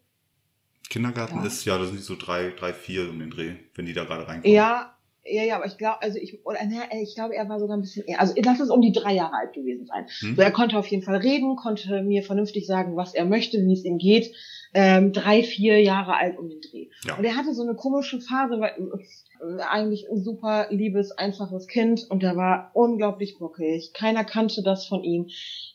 Kindergarten 0.91 1.39
Ja. 1.39 1.47
ist, 1.47 1.65
ja, 1.65 1.79
das 1.79 1.89
sind 1.89 2.03
so 2.03 2.15
drei, 2.15 2.51
drei, 2.51 2.75
vier 2.75 3.09
um 3.09 3.19
den 3.19 3.31
Dreh, 3.31 3.55
wenn 3.75 3.87
die 3.87 3.95
da 3.95 4.05
gerade 4.05 4.29
reinkommen. 4.29 4.55
Ja, 4.55 4.99
ja, 5.25 5.45
ja, 5.45 5.57
aber 5.57 5.67
ich 5.67 5.77
glaube, 5.77 6.01
also 6.03 6.19
ich, 6.19 6.45
oder, 6.47 6.65
ne, 6.65 6.83
ich 7.03 7.15
glaube, 7.15 7.35
er 7.35 7.49
war 7.49 7.61
sogar 7.61 7.77
ein 7.77 7.83
bisschen 7.83 8.07
eher, 8.07 8.21
also 8.21 8.35
lass 8.43 8.61
es 8.61 8.71
um 8.71 8.81
die 8.81 8.93
drei 8.93 9.15
Jahre 9.15 9.35
alt 9.35 9.53
gewesen 9.53 9.87
sein. 9.87 10.07
Hm? 10.21 10.37
So, 10.37 10.43
er 10.43 10.51
konnte 10.51 10.79
auf 10.79 10.87
jeden 10.87 11.03
Fall 11.03 11.17
reden, 11.17 11.57
konnte 11.57 12.03
mir 12.03 12.23
vernünftig 12.23 12.67
sagen, 12.67 12.97
was 12.97 13.15
er 13.15 13.27
möchte, 13.27 13.59
wie 13.59 13.73
es 13.73 13.85
ihm 13.85 13.99
geht. 13.99 14.35
Ähm, 14.73 15.13
drei, 15.13 15.43
vier 15.43 15.83
Jahre 15.83 16.15
alt 16.15 16.39
um 16.39 16.49
den 16.49 16.61
Dreh. 16.61 16.89
Ja. 17.05 17.17
Und 17.19 17.25
er 17.25 17.37
hatte 17.37 17.55
so 17.55 17.63
eine 17.63 17.75
komische 17.75 18.21
Phase, 18.21 18.61
weil 18.61 18.71
äh, 18.71 19.63
eigentlich 19.63 20.09
ein 20.09 20.23
super 20.23 20.69
liebes, 20.71 21.11
einfaches 21.13 21.67
Kind 21.67 22.07
und 22.09 22.23
der 22.23 22.37
war 22.37 22.71
unglaublich 22.75 23.39
bockig. 23.39 23.93
Keiner 23.93 24.25
kannte 24.25 24.63
das 24.63 24.87
von 24.87 25.03
ihm. 25.03 25.29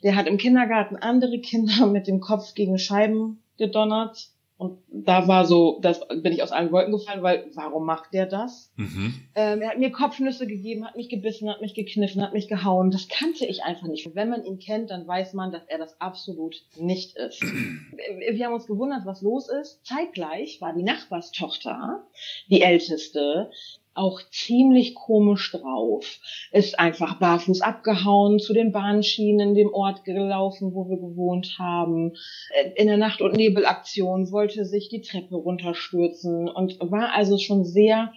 Der 0.04 0.16
hat 0.16 0.28
im 0.28 0.38
Kindergarten 0.38 0.96
andere 0.96 1.40
Kinder 1.40 1.86
mit 1.92 2.08
dem 2.08 2.20
Kopf 2.20 2.54
gegen 2.54 2.78
Scheiben 2.78 3.44
gedonnert. 3.58 4.30
Und 4.58 4.80
da 4.90 5.28
war 5.28 5.46
so, 5.46 5.80
das 5.82 6.00
bin 6.08 6.32
ich 6.32 6.42
aus 6.42 6.54
allen 6.54 6.72
Wolken 6.72 6.94
gefallen, 6.94 7.24
weil 7.24 7.52
warum 7.56 7.86
macht 7.86 8.14
der 8.14 8.26
das? 8.26 8.72
Mhm. 8.78 9.14
Ähm, 9.36 9.62
er 9.62 9.72
hat 9.72 9.80
mir 9.80 9.92
Kopfnüsse 9.92 10.48
gegeben, 10.48 10.86
hat 10.86 10.96
mich 10.96 11.10
gebissen, 11.10 11.50
hat 11.50 11.60
mich 11.60 11.74
gekniffen, 11.74 12.22
hat 12.22 12.32
mich 12.32 12.48
gehauen. 12.48 12.90
Das 12.90 13.10
kannte 13.10 13.46
ich 13.46 13.64
einfach 13.64 13.88
nicht. 13.88 14.08
Und 14.08 14.16
wenn 14.16 14.30
man 14.30 14.46
ihn 14.46 14.58
kennt, 14.58 14.92
dann 14.92 15.06
weiß 15.06 15.34
man, 15.34 15.52
dass 15.52 15.66
er 15.68 15.78
das 15.78 16.00
absolut 16.00 16.56
nicht 16.78 17.18
ist. 17.18 17.42
Wir 17.42 18.46
haben 18.46 18.54
uns 18.54 18.68
gewundert, 18.68 19.06
was 19.06 19.22
los 19.22 19.50
ist. 19.50 19.86
Zeitgleich 19.86 20.62
war 20.62 20.74
die 20.74 20.84
Nachbarstochter, 20.84 22.06
die 22.50 22.62
älteste, 22.62 23.50
auch 23.96 24.22
ziemlich 24.30 24.94
komisch 24.94 25.52
drauf. 25.52 26.20
Ist 26.52 26.80
einfach 26.80 27.18
barfuß 27.20 27.62
abgehauen, 27.62 28.40
zu 28.40 28.54
den 28.54 28.72
Bahnschienen, 28.72 29.56
dem 29.56 29.74
Ort 29.74 30.04
gelaufen, 30.04 30.74
wo 30.74 30.90
wir 30.90 30.98
gewohnt 30.98 31.56
haben. 31.58 32.14
Äh, 32.52 32.72
In 32.76 32.88
der 32.88 32.98
Nacht- 32.98 33.22
und 33.22 33.36
Nebelaktion 33.36 34.32
wollte 34.32 34.66
sich 34.66 34.90
die 34.90 35.02
Treppe 35.02 35.36
runterstürzen 35.36 36.50
und 36.50 36.80
war 36.80 37.14
also 37.14 37.38
schon 37.38 37.66
sehr 37.66 38.12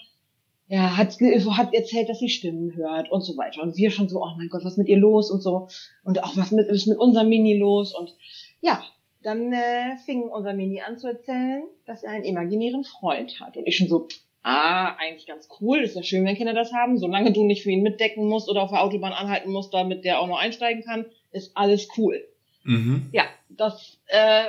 ja, 0.70 0.98
hat, 0.98 1.14
hat 1.18 1.72
erzählt, 1.72 2.10
dass 2.10 2.18
sie 2.18 2.28
Stimmen 2.28 2.76
hört 2.76 3.10
und 3.10 3.22
so 3.22 3.38
weiter. 3.38 3.62
Und 3.62 3.76
wir 3.78 3.90
schon 3.90 4.08
so, 4.08 4.22
oh 4.22 4.34
mein 4.36 4.48
Gott, 4.50 4.64
was 4.64 4.72
ist 4.72 4.78
mit 4.78 4.88
ihr 4.88 4.98
los 4.98 5.30
und 5.30 5.40
so. 5.40 5.68
Und 6.04 6.22
auch 6.22 6.36
was 6.36 6.50
mit, 6.50 6.68
ist 6.68 6.86
mit 6.86 6.98
unserem 6.98 7.30
Mini 7.30 7.56
los. 7.56 7.98
Und 7.98 8.14
ja, 8.60 8.82
dann 9.22 9.52
äh, 9.52 9.96
fing 10.04 10.24
unser 10.24 10.52
Mini 10.52 10.82
an 10.82 10.98
zu 10.98 11.08
erzählen, 11.08 11.62
dass 11.86 12.02
er 12.02 12.10
einen 12.10 12.24
imaginären 12.24 12.84
Freund 12.84 13.40
hat. 13.40 13.56
Und 13.56 13.66
ich 13.66 13.78
schon 13.78 13.88
so, 13.88 14.08
ah, 14.48 14.96
eigentlich 14.98 15.26
ganz 15.26 15.48
cool, 15.60 15.78
ist 15.80 15.96
ja 15.96 16.02
schön, 16.02 16.24
wenn 16.24 16.36
Kinder 16.36 16.54
das 16.54 16.72
haben. 16.72 16.98
Solange 16.98 17.32
du 17.32 17.44
nicht 17.44 17.62
für 17.62 17.70
ihn 17.70 17.82
mitdecken 17.82 18.26
musst 18.28 18.48
oder 18.48 18.62
auf 18.62 18.70
der 18.70 18.82
Autobahn 18.82 19.12
anhalten 19.12 19.50
musst, 19.50 19.74
damit 19.74 20.04
der 20.04 20.20
auch 20.20 20.26
noch 20.26 20.38
einsteigen 20.38 20.82
kann, 20.84 21.06
ist 21.32 21.56
alles 21.56 21.88
cool. 21.96 22.26
Mhm. 22.64 23.08
Ja, 23.12 23.24
das, 23.48 23.98
äh, 24.06 24.44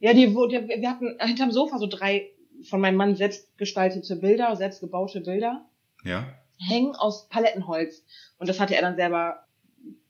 ja, 0.00 0.12
die, 0.12 0.26
die, 0.26 0.80
wir 0.80 0.90
hatten 0.90 1.16
hinterm 1.20 1.52
Sofa 1.52 1.78
so 1.78 1.86
drei 1.86 2.30
von 2.68 2.80
meinem 2.80 2.96
Mann 2.96 3.16
selbst 3.16 3.56
gestaltete 3.58 4.16
Bilder, 4.16 4.54
selbst 4.56 4.80
gebaute 4.80 5.20
Bilder, 5.20 5.64
Ja. 6.04 6.26
hängen 6.58 6.94
aus 6.94 7.28
Palettenholz. 7.28 8.04
Und 8.38 8.48
das 8.48 8.60
hatte 8.60 8.74
er 8.74 8.82
dann 8.82 8.96
selber 8.96 9.44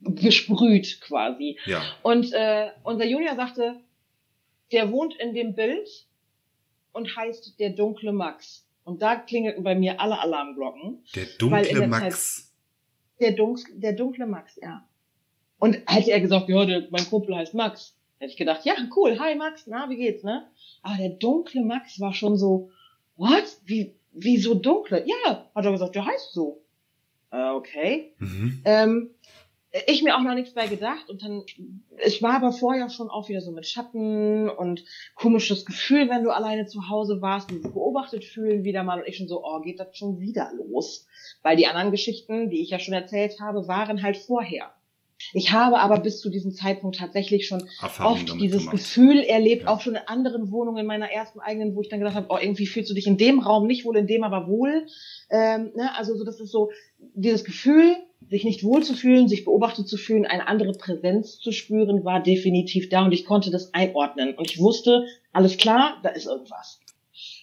gesprüht 0.01 1.01
quasi. 1.01 1.59
Ja. 1.67 1.83
Und 2.03 2.33
äh, 2.33 2.71
unser 2.83 3.05
Junior 3.05 3.37
sagte, 3.37 3.77
der 4.73 4.91
wohnt 4.91 5.15
in 5.17 5.35
dem 5.35 5.55
Bild 5.55 5.89
und 6.93 7.15
heißt 7.17 7.59
der 7.61 7.71
dunkle 7.71 8.13
Max. 8.13 8.67
Und 8.85 9.03
da 9.03 9.17
klingelten 9.17 9.63
bei 9.63 9.75
mir 9.75 10.01
alle 10.01 10.19
Alarmglocken. 10.19 11.05
Der 11.15 11.27
dunkle 11.39 11.63
der 11.63 11.89
Max. 11.89 12.53
Der, 13.21 13.33
Dunk, 13.33 13.61
der 13.75 13.93
dunkle 13.93 14.27
Max, 14.27 14.59
ja. 14.63 14.87
Und 15.59 15.79
hätte 15.87 16.11
er 16.11 16.21
gesagt, 16.21 16.49
ja, 16.49 16.65
der, 16.65 16.89
mein 16.91 17.05
Kumpel 17.05 17.37
heißt 17.37 17.53
Max, 17.53 17.95
hätte 18.19 18.33
ich 18.33 18.39
gedacht, 18.39 18.65
ja, 18.65 18.75
cool, 18.97 19.19
hi 19.19 19.35
Max, 19.35 19.67
na, 19.67 19.91
wie 19.91 19.97
geht's, 19.97 20.25
ne? 20.25 20.47
Aber 20.83 20.97
der 20.97 21.11
dunkle 21.11 21.63
Max 21.63 22.01
war 22.01 22.15
schon 22.15 22.37
so, 22.39 22.71
what? 23.17 23.45
Wie, 23.67 23.95
wie 24.13 24.39
so 24.39 24.55
dunkle? 24.55 25.05
Ja, 25.07 25.51
hat 25.55 25.65
er 25.65 25.73
gesagt, 25.73 25.95
der 25.95 26.07
heißt 26.07 26.33
so. 26.33 26.63
Äh, 27.31 27.51
okay. 27.51 28.15
Mhm. 28.19 28.63
Ähm, 28.65 29.11
ich 29.87 30.03
mir 30.03 30.17
auch 30.17 30.23
noch 30.23 30.35
nichts 30.35 30.53
bei 30.55 30.67
gedacht 30.67 31.09
und 31.11 31.23
dann, 31.23 31.45
ich 32.05 32.23
war 32.23 32.35
aber 32.35 32.53
vorher 32.53 32.91
schon 32.91 33.09
auch 33.09 33.29
wieder 33.29 33.41
so 33.41 33.53
mit 33.53 33.67
Schatten 33.67 34.49
und 34.49 34.85
komisches 35.15 35.65
Gefühl, 35.65 36.09
wenn 36.09 36.25
du 36.25 36.31
alleine 36.31 36.67
zu 36.67 36.89
Hause 36.89 37.23
warst 37.23 37.53
und 37.53 37.63
beobachtet 37.63 38.25
fühlen 38.25 38.65
wieder 38.65 38.83
mal 38.83 39.01
und 39.01 39.07
ich 39.07 39.17
schon 39.17 39.29
so, 39.29 39.45
oh, 39.45 39.61
geht 39.61 39.79
das 39.79 39.97
schon 39.97 40.19
wieder 40.19 40.51
los? 40.57 41.07
Weil 41.43 41.57
die 41.57 41.67
anderen 41.67 41.93
Geschichten, 41.93 42.51
die 42.51 42.63
ich 42.63 42.71
ja 42.71 42.79
schon 42.79 42.95
erzählt 42.95 43.39
habe, 43.41 43.69
waren 43.69 44.03
halt 44.03 44.17
vorher. 44.17 44.73
Ich 45.35 45.53
habe 45.53 45.79
aber 45.81 46.01
bis 46.01 46.21
zu 46.21 46.31
diesem 46.31 46.53
Zeitpunkt 46.53 46.97
tatsächlich 46.97 47.47
schon 47.47 47.63
Erfahrung 47.83 48.15
oft 48.15 48.41
dieses 48.41 48.61
gemacht. 48.61 48.77
Gefühl 48.77 49.19
erlebt, 49.21 49.65
Ja. 49.65 49.69
auch 49.69 49.83
schon 49.83 49.95
in 49.95 50.01
anderen 50.07 50.51
Wohnungen, 50.51 50.79
in 50.79 50.87
meiner 50.87 51.11
ersten 51.11 51.41
eigenen, 51.41 51.77
wo 51.77 51.83
ich 51.83 51.91
dann 51.91 52.01
gedacht 52.01 52.17
habe, 52.17 52.27
oh, 52.31 52.39
irgendwie 52.41 52.67
fühlst 52.67 52.91
du 52.91 52.95
dich 52.95 53.07
in 53.07 53.19
dem 53.19 53.39
Raum 53.39 53.67
nicht 53.67 53.85
wohl, 53.85 53.99
in 53.99 54.07
dem 54.07 54.25
aber 54.25 54.49
wohl. 54.49 54.87
Ähm, 55.31 55.73
ne? 55.77 55.95
Also 55.97 56.17
so, 56.17 56.25
das 56.25 56.41
ist 56.41 56.51
so 56.51 56.71
dieses 56.99 57.45
Gefühl, 57.45 57.97
sich 58.31 58.45
nicht 58.45 58.63
wohl 58.63 58.83
zu 58.83 58.95
fühlen, 58.95 59.29
sich 59.29 59.45
beobachtet 59.45 59.89
zu 59.89 59.97
fühlen, 59.97 60.25
eine 60.25 60.47
andere 60.47 60.73
Präsenz 60.73 61.39
zu 61.39 61.51
spüren, 61.51 62.05
war 62.05 62.23
definitiv 62.23 62.89
da 62.89 63.05
und 63.05 63.13
ich 63.13 63.25
konnte 63.25 63.51
das 63.51 63.75
einordnen 63.75 64.35
und 64.35 64.51
ich 64.51 64.61
wusste, 64.61 65.05
alles 65.33 65.57
klar, 65.57 65.99
da 66.05 66.11
ist 66.11 66.27
irgendwas. 66.27 66.81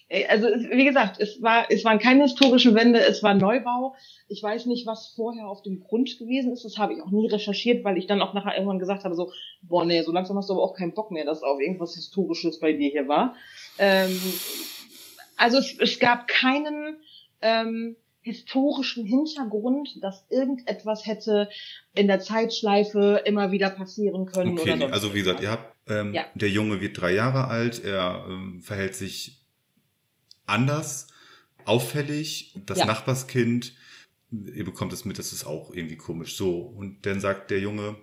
Äh, 0.08 0.26
Also 0.28 0.46
wie 0.46 0.84
gesagt, 0.86 1.20
es 1.20 1.42
war 1.42 1.70
es 1.70 1.84
waren 1.84 1.98
keine 1.98 2.22
historischen 2.22 2.74
Wände, 2.74 3.00
es 3.00 3.22
war 3.22 3.34
Neubau. 3.34 3.94
Ich 4.28 4.42
weiß 4.42 4.66
nicht, 4.66 4.86
was 4.86 5.12
vorher 5.14 5.46
auf 5.46 5.62
dem 5.62 5.80
Grund 5.80 6.18
gewesen 6.18 6.52
ist. 6.52 6.64
Das 6.64 6.78
habe 6.78 6.94
ich 6.94 7.02
auch 7.02 7.10
nie 7.10 7.28
recherchiert, 7.28 7.84
weil 7.84 7.98
ich 7.98 8.06
dann 8.06 8.22
auch 8.22 8.34
nachher 8.34 8.54
irgendwann 8.54 8.78
gesagt 8.78 9.04
habe, 9.04 9.14
so, 9.14 9.30
boah, 9.62 9.84
nee, 9.84 10.02
so 10.02 10.12
langsam 10.12 10.36
hast 10.36 10.48
du 10.48 10.54
aber 10.54 10.62
auch 10.62 10.74
keinen 10.74 10.94
Bock 10.94 11.10
mehr, 11.10 11.24
dass 11.24 11.42
auf 11.42 11.60
irgendwas 11.60 11.94
Historisches 11.94 12.60
bei 12.60 12.72
dir 12.72 12.90
hier 12.90 13.08
war. 13.08 13.34
Ähm, 13.78 14.18
also 15.36 15.58
es, 15.58 15.78
es 15.78 15.98
gab 15.98 16.28
keinen 16.28 16.96
ähm, 17.42 17.96
historischen 18.28 19.04
Hintergrund, 19.06 20.02
dass 20.02 20.24
irgendetwas 20.28 21.06
hätte 21.06 21.48
in 21.94 22.06
der 22.06 22.20
Zeitschleife 22.20 23.22
immer 23.24 23.50
wieder 23.50 23.70
passieren 23.70 24.26
können 24.26 24.58
Okay, 24.58 24.74
oder 24.74 24.92
also 24.92 25.14
wie 25.14 25.18
gesagt, 25.20 25.40
ihr 25.40 25.50
habt, 25.50 25.74
ähm, 25.88 26.14
Ja. 26.14 26.26
der 26.34 26.50
Junge 26.50 26.80
wird 26.80 27.00
drei 27.00 27.12
Jahre 27.14 27.48
alt, 27.48 27.82
er 27.82 28.26
ähm, 28.28 28.60
verhält 28.60 28.94
sich 28.94 29.40
anders, 30.46 31.08
auffällig. 31.64 32.54
Das 32.66 32.78
Ja. 32.78 32.86
Nachbarskind, 32.86 33.74
ihr 34.30 34.64
bekommt 34.64 34.92
es 34.92 35.04
mit, 35.04 35.18
das 35.18 35.32
ist 35.32 35.44
auch 35.44 35.72
irgendwie 35.72 35.96
komisch. 35.96 36.36
So, 36.36 36.60
und 36.60 37.04
dann 37.06 37.20
sagt 37.20 37.50
der 37.50 37.60
Junge, 37.60 37.96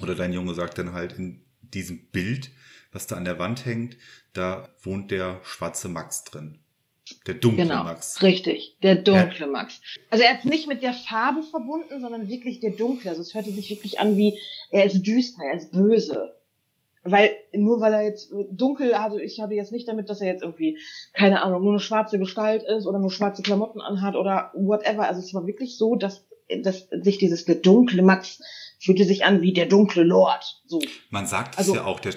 oder 0.00 0.14
dein 0.14 0.32
Junge 0.32 0.54
sagt 0.54 0.78
dann 0.78 0.92
halt 0.92 1.12
in 1.18 1.44
diesem 1.62 2.06
Bild, 2.10 2.50
was 2.92 3.06
da 3.06 3.16
an 3.16 3.24
der 3.24 3.38
Wand 3.38 3.64
hängt, 3.66 3.96
da 4.32 4.68
wohnt 4.82 5.10
der 5.10 5.40
schwarze 5.44 5.88
Max 5.88 6.24
drin. 6.24 6.58
Der 7.26 7.34
dunkle 7.34 7.64
Genau, 7.64 7.84
Max. 7.84 8.22
richtig, 8.22 8.76
der 8.82 8.96
dunkle 8.96 9.46
Max. 9.46 9.80
Also 10.10 10.24
er 10.24 10.36
ist 10.38 10.44
nicht 10.44 10.66
mit 10.66 10.82
der 10.82 10.92
Farbe 10.92 11.42
verbunden, 11.42 12.00
sondern 12.00 12.28
wirklich 12.28 12.60
der 12.60 12.70
dunkle. 12.72 13.10
Also 13.10 13.22
es 13.22 13.34
hörte 13.34 13.50
sich 13.50 13.70
wirklich 13.70 14.00
an 14.00 14.16
wie, 14.16 14.38
er 14.70 14.84
ist 14.84 15.02
düster, 15.06 15.42
er 15.44 15.56
ist 15.56 15.72
böse. 15.72 16.32
Weil, 17.08 17.30
nur 17.52 17.80
weil 17.80 17.92
er 17.92 18.02
jetzt 18.02 18.32
dunkel, 18.50 18.92
also 18.94 19.18
ich 19.18 19.38
habe 19.40 19.54
jetzt 19.54 19.70
nicht 19.70 19.86
damit, 19.86 20.10
dass 20.10 20.20
er 20.20 20.26
jetzt 20.26 20.42
irgendwie, 20.42 20.78
keine 21.12 21.42
Ahnung, 21.44 21.62
nur 21.62 21.70
eine 21.72 21.80
schwarze 21.80 22.18
Gestalt 22.18 22.64
ist 22.64 22.84
oder 22.86 22.98
nur 22.98 23.12
schwarze 23.12 23.42
Klamotten 23.42 23.80
anhat 23.80 24.16
oder 24.16 24.50
whatever. 24.54 25.06
Also 25.06 25.20
es 25.20 25.32
war 25.32 25.46
wirklich 25.46 25.78
so, 25.78 25.94
dass, 25.94 26.26
dass 26.62 26.88
sich 26.90 27.18
dieses, 27.18 27.44
der 27.44 27.56
dunkle 27.56 28.02
Max 28.02 28.40
fühlte 28.80 29.04
sich 29.04 29.24
an 29.24 29.40
wie 29.40 29.52
der 29.52 29.66
dunkle 29.66 30.02
Lord. 30.02 30.62
So. 30.66 30.80
Man 31.10 31.26
sagt 31.26 31.56
Also- 31.58 31.72
es 31.72 31.76
ja 31.78 31.84
auch, 31.84 32.00
der, 32.00 32.14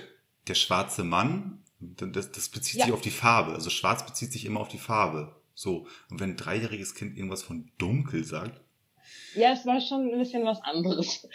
der 0.48 0.56
schwarze 0.56 1.04
Mann 1.04 1.64
Das, 1.80 2.32
das 2.32 2.50
bezieht 2.50 2.80
Ja. 2.80 2.86
sich 2.86 2.94
auf 2.94 3.02
die 3.02 3.10
Farbe. 3.10 3.54
Also 3.54 3.70
schwarz 3.70 4.06
bezieht 4.06 4.32
sich 4.34 4.46
immer 4.46 4.60
auf 4.60 4.68
die 4.68 4.78
Farbe. 4.78 5.36
So. 5.56 5.88
Und 6.10 6.20
wenn 6.20 6.32
ein 6.32 6.38
dreijähriges 6.38 6.96
Kind 6.96 7.16
irgendwas 7.18 7.44
von 7.44 7.72
dunkel 7.78 8.24
sagt, 8.24 8.60
Ja, 9.36 9.54
es 9.54 9.66
war 9.66 9.80
schon 9.82 10.12
ein 10.12 10.20
bisschen 10.20 10.44
was 10.46 10.62
anderes. 10.62 11.28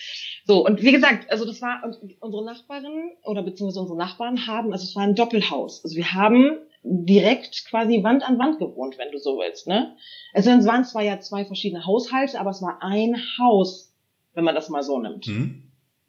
So, 0.47 0.65
und 0.67 0.83
wie 0.83 0.93
gesagt, 0.93 1.31
also 1.31 1.45
das 1.45 1.61
war, 1.63 1.83
unsere 2.21 2.45
Nachbarin 2.45 3.13
oder 3.23 3.43
beziehungsweise 3.43 3.81
unsere 3.81 3.99
Nachbarn 3.99 4.47
haben, 4.47 4.73
also 4.73 4.85
es 4.85 4.95
war 4.95 5.03
ein 5.05 5.15
Doppelhaus. 5.15 5.83
Also 5.85 5.97
wir 5.97 6.13
haben 6.13 6.59
direkt 6.83 7.65
quasi 7.67 8.03
Wand 8.03 8.23
an 8.29 8.39
Wand 8.39 8.59
gewohnt, 8.59 8.99
wenn 8.99 9.11
du 9.11 9.19
so 9.19 9.39
willst, 9.39 9.67
ne? 9.67 9.97
Also 10.35 10.51
es 10.51 10.67
waren 10.67 10.85
zwar 10.85 11.03
ja 11.03 11.19
zwei 11.21 11.47
verschiedene 11.47 11.87
Haushalte, 11.87 12.39
aber 12.39 12.51
es 12.51 12.61
war 12.61 12.83
ein 12.83 13.17
Haus, 13.39 13.95
wenn 14.35 14.45
man 14.45 14.55
das 14.55 14.69
mal 14.69 14.83
so 14.83 15.01
nimmt. 15.01 15.25
hm? 15.27 15.64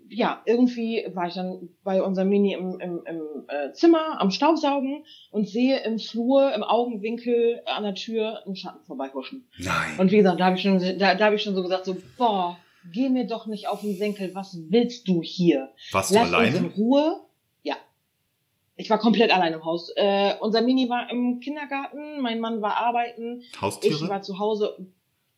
Ja, 0.10 0.42
irgendwie 0.46 1.06
war 1.14 1.28
ich 1.28 1.34
dann 1.34 1.70
bei 1.84 2.02
unserem 2.02 2.30
Mini 2.30 2.54
im, 2.54 2.80
im, 2.80 3.04
im 3.06 3.22
äh, 3.48 3.74
Zimmer 3.74 4.20
am 4.20 4.32
Staubsaugen 4.32 5.06
und 5.32 5.48
sehe 5.48 5.84
im 5.84 6.00
Flur, 6.00 6.54
im 6.54 6.64
Augenwinkel 6.64 7.62
an 7.66 7.84
der 7.84 7.96
Tür 7.96 8.46
einen 8.46 8.56
Schatten 8.56 8.84
vorbeihuschen. 8.86 9.48
Nein. 9.58 9.98
Und 9.98 10.12
wie 10.12 10.18
gesagt, 10.18 10.40
da 10.40 10.46
habe 10.46 10.56
ich 10.56 10.62
schon, 10.62 10.80
da, 11.00 11.16
da 11.16 11.26
habe 11.26 11.36
ich 11.36 11.44
schon 11.44 11.56
so 11.56 11.64
gesagt, 11.64 11.86
so, 11.86 11.98
boah, 12.18 12.58
geh 12.92 13.10
mir 13.10 13.26
doch 13.26 13.48
nicht 13.48 13.68
auf 13.68 13.82
den 13.82 13.96
Senkel, 13.96 14.34
was 14.36 14.58
willst 14.70 15.08
du 15.08 15.22
hier? 15.22 15.72
Warst 15.92 16.12
du 16.12 16.16
Lass 16.16 16.24
uns 16.24 16.32
in 16.32 16.36
alleine? 16.36 16.74
Ruhe. 16.76 17.22
Ja. 17.64 17.76
Ich 18.76 18.90
war 18.90 19.00
komplett 19.00 19.32
allein 19.32 19.54
im 19.54 19.66
Haus. 19.66 19.92
Äh, 19.96 20.36
unser 20.40 20.62
Mini 20.62 20.90
war 20.90 21.10
im 21.10 21.40
Kindergarten, 21.40 22.22
mein 22.22 22.40
Mann 22.40 22.62
war 22.62 22.78
arbeiten, 22.78 23.42
ich 23.42 23.62
Haustiere? 23.62 24.08
war 24.10 24.22
zu 24.22 24.40
Hause. 24.40 24.88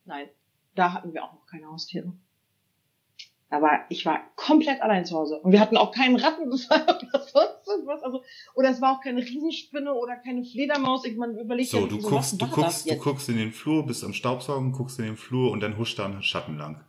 Nein, 0.05 0.27
da 0.75 0.93
hatten 0.93 1.13
wir 1.13 1.23
auch 1.23 1.33
noch 1.33 1.45
keine 1.45 1.67
Haustiere. 1.67 2.13
Aber 3.49 3.79
ich 3.89 4.05
war 4.05 4.19
komplett 4.35 4.81
allein 4.81 5.05
zu 5.05 5.15
Hause. 5.15 5.39
Und 5.39 5.53
wir 5.53 5.61
hatten 5.61 5.77
auch 5.77 5.93
keinen 5.93 6.17
Rattenbefall 6.17 6.81
oder 6.83 7.19
sonst 7.19 7.67
irgendwas. 7.67 8.03
Also, 8.03 8.23
oder 8.55 8.69
es 8.69 8.81
war 8.81 8.97
auch 8.97 9.01
keine 9.01 9.21
Riesenspinne 9.21 9.93
oder 9.93 10.17
keine 10.17 10.43
Fledermaus. 10.43 11.05
Ich 11.05 11.15
man 11.15 11.37
überlegt 11.37 11.69
So, 11.69 11.79
ja, 11.79 11.87
du 11.87 12.01
so, 12.01 12.09
guckst, 12.09 12.41
du 12.41 12.47
guckst, 12.47 12.89
du 12.89 12.95
guckst 12.97 13.29
in 13.29 13.37
den 13.37 13.53
Flur, 13.53 13.85
bist 13.85 14.03
am 14.03 14.13
Staubsaugen, 14.13 14.73
guckst 14.73 14.99
in 14.99 15.05
den 15.05 15.17
Flur 15.17 15.51
und 15.51 15.61
dann 15.61 15.77
huscht 15.77 15.97
da 15.97 16.05
ein 16.05 16.21
Schatten 16.23 16.57
lang. 16.57 16.83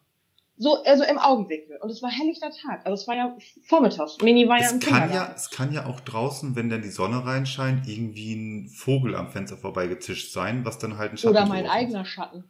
So, 0.61 0.83
also 0.83 1.05
im 1.05 1.19
Augenwinkel. 1.19 1.79
Und 1.81 1.91
es 1.91 2.03
war 2.03 2.11
helllichter 2.11 2.51
Tag. 2.51 2.85
Also 2.85 3.01
es 3.01 3.07
war 3.07 3.15
ja 3.15 3.37
vormittags. 3.67 4.19
Mini 4.21 4.49
war 4.49 4.59
ja 4.59 4.67
Es 4.67 4.73
im 4.73 4.81
kann 4.81 5.13
ja, 5.13 5.33
es 5.33 5.51
kann 5.51 5.73
ja 5.73 5.87
auch 5.87 6.01
draußen, 6.01 6.57
wenn 6.57 6.69
dann 6.69 6.83
die 6.83 6.91
Sonne 6.91 7.25
reinscheint, 7.25 7.87
irgendwie 7.87 8.35
ein 8.35 8.69
Vogel 8.69 9.15
am 9.15 9.31
Fenster 9.31 9.57
vorbeigezischt 9.57 10.33
sein, 10.33 10.65
was 10.65 10.79
dann 10.79 10.99
halt 10.99 11.13
ein 11.13 11.17
Schatten 11.17 11.37
Oder 11.37 11.47
mein 11.47 11.69
eigener 11.69 12.05
Schatten. 12.05 12.45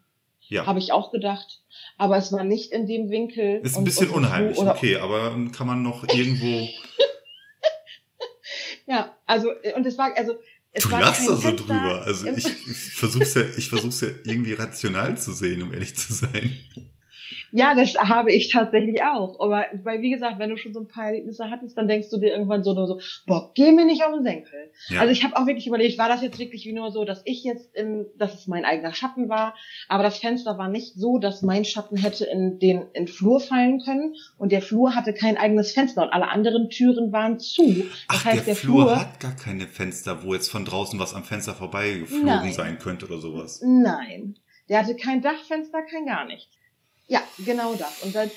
Ja. 0.49 0.67
Habe 0.67 0.79
ich 0.79 0.93
auch 0.93 1.11
gedacht. 1.13 1.61
Aber 1.97 2.17
es 2.17 2.33
war 2.33 2.45
nicht 2.45 2.73
in 2.73 2.87
dem 2.87 3.11
Winkel. 3.11 3.61
Ist 3.63 3.77
ein 3.77 3.85
bisschen 3.85 4.11
unheimlich, 4.11 4.59
oder- 4.59 4.75
okay, 4.75 4.97
aber 4.97 5.37
kann 5.53 5.67
man 5.67 5.83
noch 5.83 6.07
irgendwo. 6.15 6.69
Ja, 8.87 9.15
also, 9.27 9.51
äh, 9.63 9.75
und 9.75 9.85
es 9.87 9.99
war, 9.99 10.17
also, 10.17 10.35
es 10.73 10.85
du 10.85 10.91
war 10.91 11.01
lachst 11.01 11.29
da 11.29 11.37
so 11.37 11.55
drüber. 11.55 12.03
Also 12.05 12.27
ich, 12.29 12.47
ich 12.47 12.95
versuch's 12.95 13.35
ja, 13.35 13.43
ich 13.57 13.69
versuch's 13.69 14.01
ja 14.01 14.09
irgendwie 14.25 14.55
rational 14.55 15.17
zu 15.19 15.33
sehen, 15.33 15.63
um 15.63 15.73
ehrlich 15.75 15.95
zu 15.97 16.13
sein. 16.13 16.59
Ja, 17.53 17.75
das 17.75 17.95
habe 17.95 18.33
ich 18.33 18.51
tatsächlich 18.51 19.03
auch. 19.03 19.41
Aber 19.41 19.65
weil, 19.83 20.03
wie 20.03 20.11
gesagt, 20.11 20.39
wenn 20.39 20.51
du 20.51 20.57
schon 20.57 20.75
so 20.75 20.81
ein 20.81 20.89
paar 20.89 21.07
Erlebnisse 21.07 21.51
hattest, 21.51 21.77
dann 21.79 21.89
denkst 21.89 22.11
du 22.11 22.19
dir 22.19 22.31
irgendwann 22.31 22.63
so, 22.63 22.75
nur 22.75 22.87
so 22.87 23.01
boah, 23.27 23.51
geh 23.55 23.73
mir 23.73 23.85
nicht 23.85 24.05
auf 24.05 24.13
den 24.13 24.25
Senkel. 24.25 24.71
Ja. 24.89 25.01
Also 25.01 25.13
ich 25.13 25.25
habe 25.25 25.37
auch 25.37 25.47
wirklich 25.47 25.67
überlegt, 25.67 25.99
war 25.99 26.09
das 26.09 26.23
jetzt 26.23 26.39
wirklich 26.39 26.65
wie 26.67 26.73
nur 26.73 26.91
so, 26.91 27.05
dass 27.05 27.23
ich 27.25 27.45
jetzt 27.45 27.75
in, 27.75 28.07
dass 28.17 28.35
es 28.35 28.47
mein 28.47 28.65
eigener 28.65 28.93
Schatten 28.93 29.29
war, 29.29 29.55
aber 29.89 30.03
das 30.03 30.19
Fenster 30.19 30.59
war 30.59 30.69
nicht 30.69 30.95
so, 30.95 31.19
dass 31.19 31.43
mein 31.43 31.65
Schatten 31.65 31.97
hätte 31.97 32.25
in 32.25 32.59
den, 32.59 32.87
in 32.93 33.09
Flur 33.09 33.41
fallen 33.41 33.81
können 33.81 34.15
und 34.37 34.53
der 34.53 34.63
Flur 34.63 34.95
hatte 34.95 35.13
kein 35.13 35.37
eigenes 35.37 35.73
Fenster 35.73 36.03
und 36.03 36.11
alle 36.11 36.29
anderen 36.29 36.71
Türen 36.71 37.13
waren 37.13 37.39
zu. 37.39 37.67
Das 37.67 37.87
Ach, 38.09 38.25
heißt, 38.25 38.47
der, 38.47 38.57
Flur, 38.57 38.99
hat 38.99 39.21
gar 39.21 39.37
keine 39.37 39.67
Fenster, 39.67 40.23
wo 40.23 40.35
jetzt 40.35 40.49
von 40.49 40.65
draußen 40.65 40.99
was 40.99 41.15
am 41.15 41.25
Fenster 41.25 41.55
vorbeigeflogen 41.55 42.27
Nein. 42.27 42.53
sein 42.53 42.79
könnte 42.79 43.07
oder 43.07 43.19
sowas. 43.19 43.63
Nein, 43.65 44.37
der 44.69 44.81
hatte 44.81 44.97
kein 44.97 45.23
Dachfenster, 45.23 45.83
kein 45.83 46.07
gar 46.07 46.27
nichts. 46.27 46.58
Ja, 47.09 47.23
genau 47.45 47.75
das. 47.75 48.03
Und 48.03 48.15
dann 48.15 48.31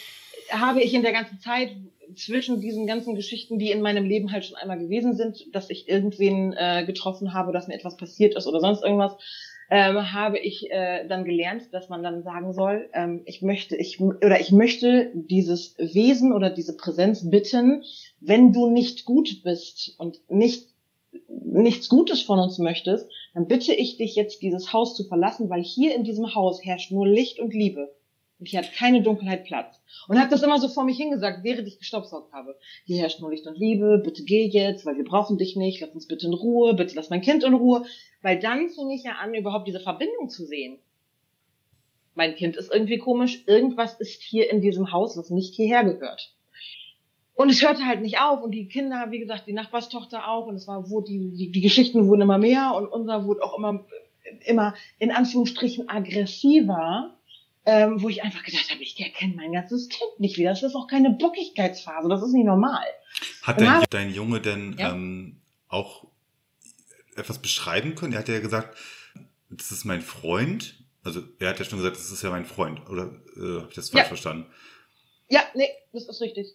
habe 0.50 0.82
ich 0.82 0.94
in 0.94 1.04
der 1.04 1.12
ganzen 1.12 1.40
Zeit 1.40 1.72
zwischen 2.16 2.60
diesen 2.60 2.88
ganzen 2.88 3.16
Geschichten, 3.16 3.60
die 3.60 3.72
in 3.72 3.82
meinem 3.82 4.06
Leben 4.06 4.32
halt 4.32 4.46
schon 4.46 4.58
einmal 4.58 4.80
gewesen 4.80 5.16
sind, 5.16 5.46
dass 5.54 5.70
ich 5.70 5.88
irgendwen 5.88 6.54
äh, 6.54 6.84
getroffen 6.86 7.34
habe, 7.34 7.54
dass 7.54 7.68
mir 7.68 7.76
etwas 7.76 7.98
passiert 7.98 8.36
ist 8.36 8.48
oder 8.48 8.60
sonst 8.60 8.84
irgendwas, 8.84 9.16
ähm, 9.70 10.12
habe 10.12 10.38
ich 10.38 10.70
äh, 10.70 11.08
dann 11.08 11.24
gelernt, 11.24 11.70
dass 11.72 11.88
man 11.88 12.04
dann 12.04 12.24
sagen 12.24 12.54
soll, 12.54 12.90
ähm, 12.94 13.22
ich 13.26 13.42
möchte, 13.42 13.78
ich 13.78 14.02
oder 14.02 14.42
ich 14.42 14.52
möchte 14.52 15.12
dieses 15.14 15.78
Wesen 15.78 16.34
oder 16.34 16.50
diese 16.50 16.76
Präsenz 16.76 17.30
bitten, 17.30 17.84
wenn 18.20 18.52
du 18.52 18.70
nicht 18.70 19.06
gut 19.06 19.44
bist 19.44 19.96
und 19.98 20.20
nicht 20.30 20.68
nichts 21.30 21.90
Gutes 21.90 22.22
von 22.22 22.40
uns 22.40 22.58
möchtest, 22.58 23.10
dann 23.34 23.48
bitte 23.48 23.74
ich 23.74 23.98
dich 23.98 24.16
jetzt 24.16 24.42
dieses 24.42 24.72
Haus 24.72 24.96
zu 24.96 25.04
verlassen, 25.04 25.50
weil 25.50 25.64
hier 25.64 25.96
in 25.96 26.04
diesem 26.04 26.36
Haus 26.36 26.64
herrscht 26.64 26.92
nur 26.92 27.08
Licht 27.08 27.40
und 27.40 27.54
Liebe. 27.54 27.94
Und 28.42 28.48
hier 28.48 28.60
hat 28.60 28.74
keine 28.74 29.04
Dunkelheit 29.04 29.44
Platz. 29.44 29.80
Und 30.08 30.20
habe 30.20 30.32
das 30.32 30.42
immer 30.42 30.58
so 30.58 30.68
vor 30.68 30.84
mich 30.84 30.98
hingesagt, 30.98 31.44
während 31.44 31.68
ich 31.68 31.78
gestaubsaugt 31.78 32.34
habe. 32.34 32.58
Hier 32.86 32.98
herrscht 32.98 33.20
nur 33.20 33.30
Licht 33.30 33.46
und 33.46 33.56
Liebe, 33.56 34.02
bitte 34.04 34.24
geh 34.24 34.48
jetzt, 34.48 34.84
weil 34.84 34.98
wir 34.98 35.04
brauchen 35.04 35.38
dich 35.38 35.56
nicht, 35.56 35.80
lass 35.80 35.92
uns 35.92 36.08
bitte 36.08 36.26
in 36.26 36.34
Ruhe, 36.34 36.74
bitte 36.74 36.96
lass 36.96 37.12
mein 37.12 37.22
Kind 37.22 37.44
in 37.44 37.54
Ruhe. 37.54 37.86
Weil 38.24 38.40
dann 38.40 38.70
fing 38.70 38.90
ich 38.90 39.04
ja 39.04 39.12
an, 39.22 39.36
überhaupt 39.36 39.68
diese 39.68 39.80
Verbindung 39.80 40.30
zu 40.30 40.44
sehen. 40.48 40.80
Mein 42.16 42.34
Kind 42.34 42.58
ist 42.58 42.74
irgendwie 42.74 42.98
komisch, 42.98 43.44
irgendwas 43.46 44.00
ist 44.00 44.24
hier 44.24 44.50
in 44.50 44.60
diesem 44.60 44.92
Haus, 44.92 45.16
was 45.18 45.30
nicht 45.30 45.54
hierher 45.54 45.84
gehört. 45.84 46.34
Und 47.36 47.52
es 47.52 47.62
hörte 47.62 47.86
halt 47.86 48.02
nicht 48.02 48.20
auf 48.22 48.42
und 48.42 48.54
die 48.54 48.68
Kinder, 48.68 49.12
wie 49.12 49.20
gesagt, 49.20 49.46
die 49.46 49.54
Nachbarstochter 49.54 50.28
auch 50.28 50.48
und 50.48 50.56
es 50.56 50.68
war, 50.68 50.90
wo 50.90 51.02
die, 51.02 51.32
die, 51.36 51.52
die 51.52 51.62
Geschichten 51.62 52.08
wurden 52.08 52.22
immer 52.22 52.40
mehr 52.40 52.74
und 52.76 52.88
unser 52.88 53.24
wurde 53.26 53.44
auch 53.44 53.56
immer, 53.56 53.86
immer 54.46 54.74
in 54.98 55.12
Anführungsstrichen 55.12 55.88
aggressiver, 55.90 57.16
ähm, 57.66 58.02
wo 58.02 58.10
ich 58.10 58.24
einfach 58.24 58.44
gedacht 58.44 58.70
habe, 58.72 58.82
ich 58.82 59.00
erkenne 59.00 59.36
mein 59.36 59.52
ganzes 59.54 59.88
Kind 59.90 60.20
nicht 60.20 60.38
wieder. 60.38 60.50
Das 60.52 60.64
ist 60.64 60.76
auch 60.76 60.88
keine 60.88 61.12
Bockigkeitsphase, 61.12 62.10
das 62.10 62.22
ist 62.24 62.34
nicht 62.34 62.46
normal. 62.46 62.84
Hat 63.44 63.60
dein, 63.62 63.70
habe- 63.70 63.86
dein 63.90 64.12
Junge 64.14 64.42
denn 64.42 64.76
Ja. 64.78 64.92
ähm, 64.94 65.42
auch 65.68 66.06
etwas 67.16 67.40
beschreiben 67.40 67.96
können? 67.96 68.14
Er 68.14 68.20
hat 68.20 68.30
ja 68.30 68.40
gesagt, 68.40 68.78
das 69.50 69.72
ist 69.72 69.86
mein 69.86 70.02
Freund. 70.02 70.76
Also 71.04 71.22
er 71.40 71.50
hat 71.50 71.60
ja 71.60 71.66
schon 71.66 71.78
gesagt, 71.80 71.98
das 71.98 72.12
ist 72.12 72.22
ja 72.24 72.30
mein 72.30 72.46
Freund. 72.46 72.88
Oder 72.90 73.04
äh, 73.36 73.60
habe 73.62 73.68
ich 73.70 73.76
das 73.76 73.90
falsch 73.90 74.04
Ja. 74.04 74.08
verstanden? 74.08 74.46
Ja, 75.30 75.42
nee, 75.56 75.70
das 75.94 76.08
ist 76.08 76.22
richtig. 76.22 76.48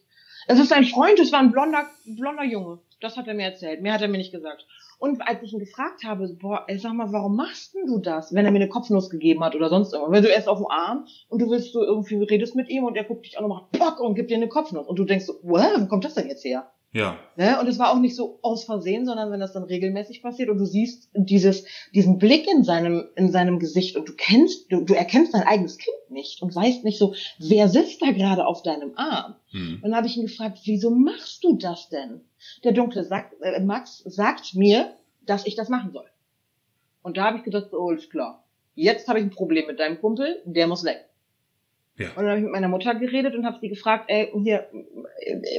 Es 0.49 0.59
ist 0.59 0.73
ein 0.73 0.85
Freund, 0.87 1.19
es 1.19 1.33
war 1.33 1.41
ein 1.41 1.51
blonder, 1.51 1.89
blonder 2.05 2.45
Junge. 2.45 2.79
Das 3.01 3.17
hat 3.17 3.27
er 3.27 3.35
mir 3.35 3.45
erzählt. 3.45 3.83
Mehr 3.83 3.93
hat 3.95 4.03
er 4.03 4.09
mir 4.09 4.19
nicht 4.19 4.33
gesagt. 4.33 4.65
Und 4.99 5.21
als 5.27 5.43
ich 5.43 5.53
ihn 5.53 5.59
gefragt 5.59 6.05
habe, 6.05 6.29
boah, 6.41 6.65
ey, 6.69 6.79
sag 6.79 6.95
mal, 6.95 7.13
warum 7.13 7.37
machst 7.37 7.75
denn 7.75 7.87
du 7.87 7.99
das, 7.99 8.33
wenn 8.33 8.47
er 8.47 8.51
mir 8.51 8.61
eine 8.61 8.69
Kopfnuss 8.69 9.11
gegeben 9.11 9.45
hat 9.45 9.55
oder 9.55 9.69
sonst 9.69 9.93
irgendwas? 9.93 10.15
Wenn 10.15 10.23
du 10.23 10.31
erst 10.31 10.49
auf 10.49 10.59
dem 10.59 10.67
Arm 10.69 11.07
und 11.29 11.41
du 11.41 11.51
willst 11.51 11.75
du 11.75 11.81
irgendwie 11.81 12.17
redest 12.17 12.57
mit 12.57 12.71
ihm 12.71 12.85
und 12.85 12.97
er 12.97 13.05
guckt 13.05 13.27
dich 13.27 13.39
an 13.39 13.45
und 13.45 13.51
macht 13.51 13.73
Pock 13.73 14.01
und 14.01 14.15
gibt 14.15 14.31
dir 14.31 14.37
eine 14.37 14.49
Kopfnuss 14.49 14.87
und 14.87 14.99
du 14.99 15.05
denkst 15.05 15.27
so, 15.27 15.35
wow, 15.43 15.73
wo 15.79 15.87
kommt 15.87 16.05
das 16.05 16.15
denn 16.15 16.29
jetzt 16.29 16.45
her? 16.45 16.71
Ja. 16.97 17.19
Ne? 17.37 17.61
Und 17.61 17.69
es 17.69 17.79
war 17.79 17.93
auch 17.93 17.99
nicht 17.99 18.17
so 18.17 18.39
aus 18.41 18.65
Versehen, 18.65 19.05
sondern 19.05 19.31
wenn 19.31 19.39
das 19.39 19.53
dann 19.53 19.65
regelmäßig 19.65 20.23
passiert 20.23 20.49
und 20.49 20.57
du 20.57 20.65
siehst 20.65 21.11
dieses, 21.13 21.67
diesen 21.95 22.19
Blick 22.19 22.51
in 22.51 22.65
seinem, 22.65 23.05
in 23.17 23.31
seinem 23.31 23.59
Gesicht 23.59 23.97
und 23.97 24.09
du 24.09 24.15
kennst, 24.17 24.73
du, 24.73 24.81
du 24.81 24.95
erkennst 24.95 25.35
dein 25.35 25.43
eigenes 25.43 25.77
Kind 25.77 25.97
nicht 26.09 26.41
und 26.41 26.55
weißt 26.55 26.85
nicht 26.85 26.99
so, 26.99 27.15
wer 27.39 27.69
sitzt 27.69 28.01
da 28.01 28.13
gerade 28.13 28.47
auf 28.47 28.63
deinem 28.63 28.97
Arm? 28.97 29.35
Hm. 29.51 29.75
Und 29.75 29.83
dann 29.83 29.95
habe 29.95 30.07
ich 30.07 30.17
ihn 30.17 30.27
gefragt, 30.27 30.61
wieso 30.65 30.91
machst 30.91 31.45
du 31.45 31.57
das 31.57 31.91
denn? 31.91 32.23
Der 32.65 32.73
dunkle 32.73 33.05
sagt, 33.05 33.35
äh, 33.43 33.61
Max 33.61 33.99
sagt 34.07 34.55
mir, 34.55 34.95
dass 35.27 35.47
ich 35.47 35.55
das 35.55 35.69
machen 35.69 35.93
soll. 35.93 36.07
Und 37.03 37.19
da 37.19 37.25
habe 37.25 37.37
ich 37.37 37.45
gedacht, 37.45 37.75
oh, 37.75 37.91
ist 37.91 38.11
klar. 38.11 38.43
Jetzt 38.75 39.07
habe 39.07 39.19
ich 39.19 39.25
ein 39.27 39.31
Problem 39.31 39.67
mit 39.67 39.81
deinem 39.81 40.01
Kumpel, 40.01 40.41
der 40.47 40.67
muss 40.67 40.83
weg. 40.85 41.07
Ja. 41.99 42.09
Und 42.11 42.17
dann 42.17 42.29
habe 42.29 42.39
ich 42.39 42.43
mit 42.45 42.53
meiner 42.53 42.69
Mutter 42.69 42.95
geredet 42.95 43.35
und 43.35 43.47
habe 43.47 43.59
sie 43.61 43.69
gefragt, 43.69 44.05
ey, 44.09 44.31
hier, 44.43 44.69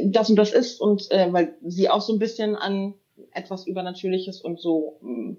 das 0.05 0.29
und 0.29 0.35
das 0.35 0.53
ist 0.53 0.79
und 0.79 1.09
äh, 1.11 1.31
weil 1.33 1.55
sie 1.65 1.89
auch 1.89 2.01
so 2.01 2.13
ein 2.13 2.19
bisschen 2.19 2.55
an 2.55 2.93
etwas 3.33 3.65
Übernatürliches 3.65 4.41
und 4.41 4.59
so 4.59 4.99
mh, 5.01 5.35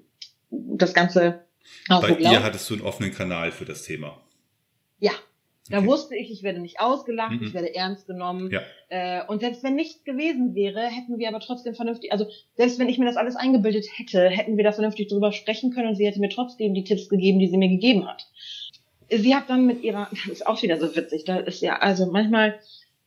das 0.50 0.94
Ganze 0.94 1.44
auch 1.88 2.00
Bei 2.00 2.08
so 2.08 2.14
ihr 2.14 2.20
glaubt. 2.20 2.42
hattest 2.42 2.68
du 2.70 2.74
einen 2.74 2.82
offenen 2.82 3.12
Kanal 3.14 3.52
für 3.52 3.64
das 3.64 3.82
Thema. 3.84 4.20
Ja. 4.98 5.12
Da 5.70 5.78
Okay. 5.78 5.86
wusste 5.86 6.16
ich, 6.16 6.30
ich 6.32 6.42
werde 6.42 6.60
nicht 6.60 6.80
ausgelacht, 6.80 7.38
Mhm. 7.40 7.46
ich 7.46 7.52
werde 7.54 7.74
ernst 7.74 8.06
genommen. 8.06 8.50
Ja. 8.50 8.62
Äh, 8.88 9.26
und 9.28 9.40
selbst 9.40 9.62
wenn 9.62 9.74
nichts 9.76 10.02
gewesen 10.02 10.54
wäre, 10.54 10.80
hätten 10.80 11.18
wir 11.18 11.28
aber 11.28 11.40
trotzdem 11.40 11.74
vernünftig, 11.74 12.10
also 12.10 12.24
selbst 12.56 12.78
wenn 12.78 12.88
ich 12.88 12.96
mir 12.98 13.04
das 13.04 13.18
alles 13.18 13.36
eingebildet 13.36 13.86
hätte, 13.98 14.30
hätten 14.30 14.56
wir 14.56 14.64
da 14.64 14.72
vernünftig 14.72 15.08
drüber 15.08 15.30
sprechen 15.30 15.70
können 15.70 15.88
und 15.88 15.94
sie 15.96 16.06
hätte 16.06 16.20
mir 16.20 16.30
trotzdem 16.30 16.72
die 16.72 16.84
Tipps 16.84 17.10
gegeben, 17.10 17.38
die 17.38 17.48
sie 17.48 17.58
mir 17.58 17.68
gegeben 17.68 18.08
hat. 18.08 18.26
Sie 19.10 19.34
hat 19.34 19.48
dann 19.48 19.66
mit 19.66 19.82
ihrer, 19.82 20.08
das 20.10 20.26
ist 20.26 20.46
auch 20.46 20.62
wieder 20.62 20.78
so 20.78 20.94
witzig, 20.94 21.24
da 21.24 21.38
ist 21.38 21.60
ja, 21.60 21.78
also 21.78 22.06
manchmal 22.06 22.58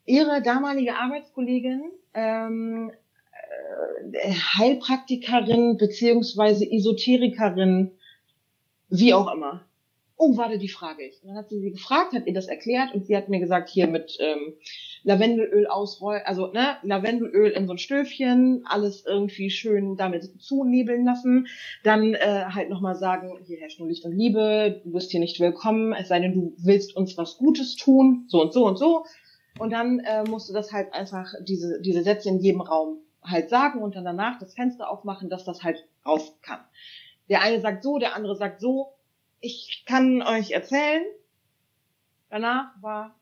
ihre 0.05 0.41
damalige 0.41 0.95
Arbeitskollegin, 0.95 1.91
ähm, 2.13 2.91
äh, 4.11 4.33
Heilpraktikerin 4.33 5.77
beziehungsweise 5.77 6.69
Esoterikerin, 6.69 7.91
wie 8.89 9.13
auch 9.13 9.31
immer. 9.33 9.65
Oh, 10.21 10.37
warte, 10.37 10.59
die 10.59 10.69
frage 10.69 11.03
ich. 11.03 11.19
Und 11.23 11.29
dann 11.29 11.37
hat 11.37 11.49
sie 11.49 11.59
sie 11.59 11.71
gefragt, 11.71 12.13
hat 12.13 12.27
ihr 12.27 12.33
das 12.33 12.47
erklärt 12.47 12.93
und 12.93 13.07
sie 13.07 13.17
hat 13.17 13.27
mir 13.27 13.39
gesagt, 13.39 13.69
hier 13.69 13.87
mit 13.87 14.17
ähm, 14.19 14.53
Lavendelöl 15.03 15.65
ausrollen, 15.65 16.21
also 16.25 16.45
ne, 16.51 16.77
Lavendelöl 16.83 17.49
in 17.49 17.65
so 17.65 17.73
ein 17.73 17.79
Stöfchen, 17.79 18.63
alles 18.65 19.03
irgendwie 19.03 19.49
schön 19.49 19.97
damit 19.97 20.39
zunebeln 20.39 21.05
lassen. 21.05 21.47
Dann 21.83 22.13
äh, 22.13 22.45
halt 22.53 22.69
nochmal 22.69 22.95
sagen, 22.95 23.39
hier 23.47 23.57
herrscht 23.57 23.79
nur 23.79 23.89
Licht 23.89 24.05
und 24.05 24.15
Liebe, 24.15 24.81
du 24.83 24.91
bist 24.91 25.09
hier 25.09 25.19
nicht 25.19 25.39
willkommen, 25.39 25.91
es 25.93 26.09
sei 26.09 26.19
denn, 26.19 26.33
du 26.33 26.53
willst 26.59 26.95
uns 26.95 27.17
was 27.17 27.37
Gutes 27.37 27.75
tun, 27.75 28.25
so 28.27 28.41
und 28.41 28.53
so 28.53 28.67
und 28.67 28.77
so. 28.77 29.05
Und 29.57 29.73
dann 29.73 30.01
äh, 30.01 30.23
musst 30.23 30.47
du 30.49 30.53
das 30.53 30.71
halt 30.71 30.93
einfach, 30.93 31.33
diese, 31.41 31.81
diese 31.81 32.03
Sätze 32.03 32.29
in 32.29 32.39
jedem 32.39 32.61
Raum 32.61 32.99
halt 33.23 33.49
sagen 33.49 33.81
und 33.81 33.95
dann 33.95 34.05
danach 34.05 34.37
das 34.37 34.53
Fenster 34.53 34.87
aufmachen, 34.87 35.29
dass 35.29 35.45
das 35.45 35.63
halt 35.63 35.83
raus 36.05 36.37
kann. 36.43 36.59
Der 37.27 37.41
eine 37.41 37.59
sagt 37.59 37.81
so, 37.81 37.97
der 37.97 38.15
andere 38.15 38.35
sagt 38.35 38.61
so. 38.61 38.93
Ich 39.43 39.83
kann 39.87 40.21
euch 40.21 40.51
erzählen, 40.51 41.03
danach 42.29 42.69
war 42.79 43.15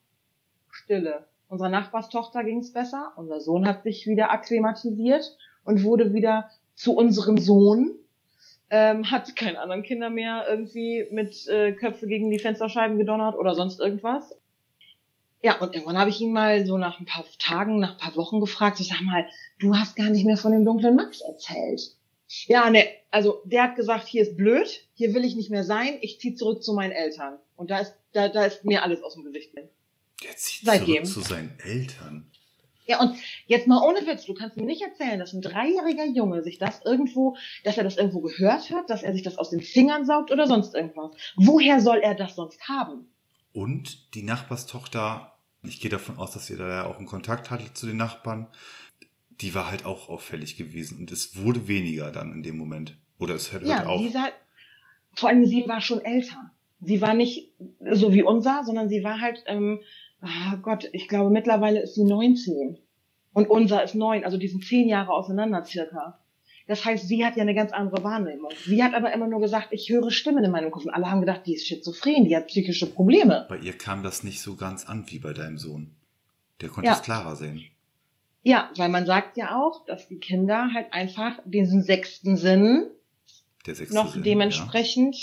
Stille. 0.70 1.26
Unserer 1.48 1.70
Nachbarstochter 1.70 2.44
ging 2.44 2.60
es 2.60 2.74
besser, 2.74 3.14
unser 3.16 3.40
Sohn 3.40 3.66
hat 3.66 3.84
sich 3.84 4.06
wieder 4.06 4.30
akklimatisiert 4.30 5.38
und 5.64 5.84
wurde 5.84 6.14
wieder 6.14 6.50
zu 6.76 6.94
unserem 6.94 7.38
Sohn, 7.38 7.96
ähm, 8.70 9.10
hat 9.10 9.34
keine 9.38 9.62
anderen 9.62 9.82
Kinder 9.82 10.10
mehr 10.10 10.46
irgendwie 10.48 11.08
mit 11.10 11.48
äh, 11.48 11.72
Köpfe 11.72 12.06
gegen 12.06 12.30
die 12.30 12.40
Fensterscheiben 12.40 12.98
gedonnert 12.98 13.36
oder 13.36 13.56
sonst 13.56 13.80
irgendwas. 13.80 14.38
Ja, 15.42 15.58
und 15.60 15.74
irgendwann 15.74 15.98
habe 15.98 16.10
ich 16.10 16.20
ihn 16.20 16.34
mal 16.34 16.66
so 16.66 16.78
nach 16.78 17.00
ein 17.00 17.06
paar 17.06 17.24
Tagen, 17.40 17.80
nach 17.80 17.94
ein 17.94 17.98
paar 17.98 18.18
Wochen 18.18 18.42
gefragt, 18.42 18.76
so 18.76 18.84
sag 18.84 19.02
mal, 19.02 19.26
du 19.58 19.74
hast 19.74 19.96
gar 19.96 20.10
nicht 20.10 20.26
mehr 20.26 20.36
von 20.36 20.52
dem 20.52 20.66
dunklen 20.66 20.98
Max 20.98 21.22
erzählt. 21.22 21.96
Ja, 22.48 22.70
ne, 22.70 22.88
also 23.10 23.42
der 23.46 23.64
hat 23.64 23.76
gesagt, 23.76 24.08
hier 24.08 24.22
ist 24.22 24.38
blöd, 24.38 24.88
hier 24.94 25.14
will 25.14 25.26
ich 25.26 25.36
nicht 25.36 25.50
mehr 25.50 25.64
sein, 25.64 25.98
ich 26.02 26.20
zieh 26.20 26.36
zurück 26.36 26.64
zu 26.64 26.74
meinen 26.74 26.92
Eltern. 26.92 27.40
Und 27.56 27.72
da 27.72 27.80
ist, 27.80 27.96
da, 28.14 28.30
da 28.30 28.46
ist 28.46 28.64
mir 28.66 28.84
alles 28.84 29.02
aus 29.02 29.16
dem 29.16 29.24
Gesicht. 29.24 29.52
Der 29.56 30.36
zieht 30.36 30.66
Seitdem. 30.66 31.06
zurück 31.06 31.26
zu 31.26 31.34
seinen 31.34 31.58
Eltern. 31.60 32.30
Ja, 32.86 33.00
und 33.02 33.16
jetzt 33.46 33.68
mal 33.68 33.84
ohne 33.84 34.06
Witz, 34.08 34.26
du 34.26 34.34
kannst 34.34 34.58
mir 34.58 34.66
nicht 34.66 34.82
erzählen, 34.82 35.20
dass 35.20 35.34
ein 35.34 35.42
dreijähriger 35.42 36.06
Junge 36.06 36.42
sich 36.42 36.58
das 36.58 36.82
irgendwo, 36.84 37.38
dass 37.64 37.78
er 37.78 37.84
das 37.84 37.98
irgendwo 37.98 38.22
gehört 38.22 38.72
hat, 38.72 38.90
dass 38.90 39.04
er 39.04 39.14
sich 39.14 39.22
das 39.22 39.38
aus 39.38 39.52
den 39.52 39.62
Fingern 39.62 40.06
saugt 40.06 40.32
oder 40.32 40.48
sonst 40.48 40.74
irgendwas. 40.74 41.12
Woher 41.36 41.82
soll 41.82 42.00
er 42.00 42.16
das 42.16 42.36
sonst 42.36 42.68
haben? 42.68 43.08
Und 43.54 44.16
die 44.16 44.24
Nachbarstochter, 44.24 45.36
ich 45.62 45.82
gehe 45.82 45.92
davon 45.92 46.18
aus, 46.18 46.32
dass 46.32 46.50
ihr 46.50 46.58
da 46.58 46.68
ja 46.68 46.86
auch 46.88 46.98
einen 46.98 47.06
Kontakt 47.06 47.52
hattet 47.52 47.78
zu 47.78 47.86
den 47.86 47.98
Nachbarn, 47.98 48.48
die 49.42 49.56
war 49.56 49.70
halt 49.72 49.86
auch 49.86 50.10
auffällig 50.10 50.58
gewesen 50.58 50.98
und 51.00 51.12
es 51.12 51.38
wurde 51.42 51.68
weniger 51.68 52.12
dann 52.12 52.34
in 52.34 52.44
dem 52.44 52.58
Moment. 52.58 52.98
Oder 53.18 53.36
es 53.36 53.52
hört 53.54 53.66
Ja, 53.66 53.86
auf. 53.86 54.02
sie 54.02 54.10
sah, 54.10 54.28
vor 55.14 55.30
allem 55.30 55.46
sie 55.46 55.66
war 55.68 55.82
schon 55.82 56.02
älter. 56.04 56.52
Sie 56.82 57.02
war 57.02 57.14
nicht 57.14 57.52
so 57.92 58.14
wie 58.14 58.24
unser, 58.24 58.64
sondern 58.66 58.88
sie 58.90 59.04
war 59.04 59.20
halt, 59.20 59.44
ähm, 59.48 59.80
ah 60.22 60.56
Gott, 60.62 60.90
ich 60.94 61.08
glaube 61.08 61.30
mittlerweile 61.30 61.82
ist 61.82 61.96
sie 61.96 62.04
19 62.06 62.78
und 63.34 63.50
unser 63.50 63.84
ist 63.84 63.96
9, 63.96 64.24
also 64.24 64.38
die 64.38 64.48
sind 64.48 64.64
10 64.64 64.88
Jahre 64.88 65.12
auseinander 65.12 65.64
circa. 65.66 66.20
Das 66.68 66.86
heißt, 66.86 67.08
sie 67.08 67.26
hat 67.26 67.36
ja 67.36 67.42
eine 67.42 67.56
ganz 67.56 67.72
andere 67.72 68.04
Wahrnehmung. 68.04 68.52
Sie 68.66 68.84
hat 68.84 68.94
aber 68.94 69.12
immer 69.12 69.28
nur 69.28 69.42
gesagt, 69.42 69.70
ich 69.72 69.90
höre 69.90 70.12
Stimmen 70.12 70.44
in 70.44 70.52
meinem 70.52 70.70
Kopf. 70.70 70.86
Und 70.86 70.92
alle 70.92 71.10
haben 71.10 71.20
gedacht, 71.22 71.42
die 71.48 71.56
ist 71.56 71.66
schizophren, 71.66 72.26
die 72.26 72.36
hat 72.36 72.46
psychische 72.48 72.86
Probleme. 72.86 73.48
Bei 73.50 73.58
ihr 73.58 73.74
kam 73.74 74.04
das 74.04 74.24
nicht 74.24 74.40
so 74.40 74.56
ganz 74.56 74.86
an 74.86 75.06
wie 75.08 75.18
bei 75.18 75.34
deinem 75.34 75.58
Sohn. 75.58 75.96
Der 76.62 76.70
konnte 76.70 76.88
Ja. 76.90 76.96
es 76.96 77.02
klarer 77.02 77.36
sehen. 77.36 77.64
Ja, 78.50 78.72
weil 78.78 78.90
man 78.90 79.06
sagt 79.06 79.38
ja 79.38 79.56
auch, 79.62 79.86
dass 79.86 80.08
die 80.08 80.18
Kinder 80.18 80.72
halt 80.74 80.92
einfach 80.92 81.34
diesen 81.46 81.84
sechsten 81.84 82.36
Sinn 82.36 82.88
noch 83.92 84.12
Sinn, 84.14 84.24
dementsprechend, 84.24 85.16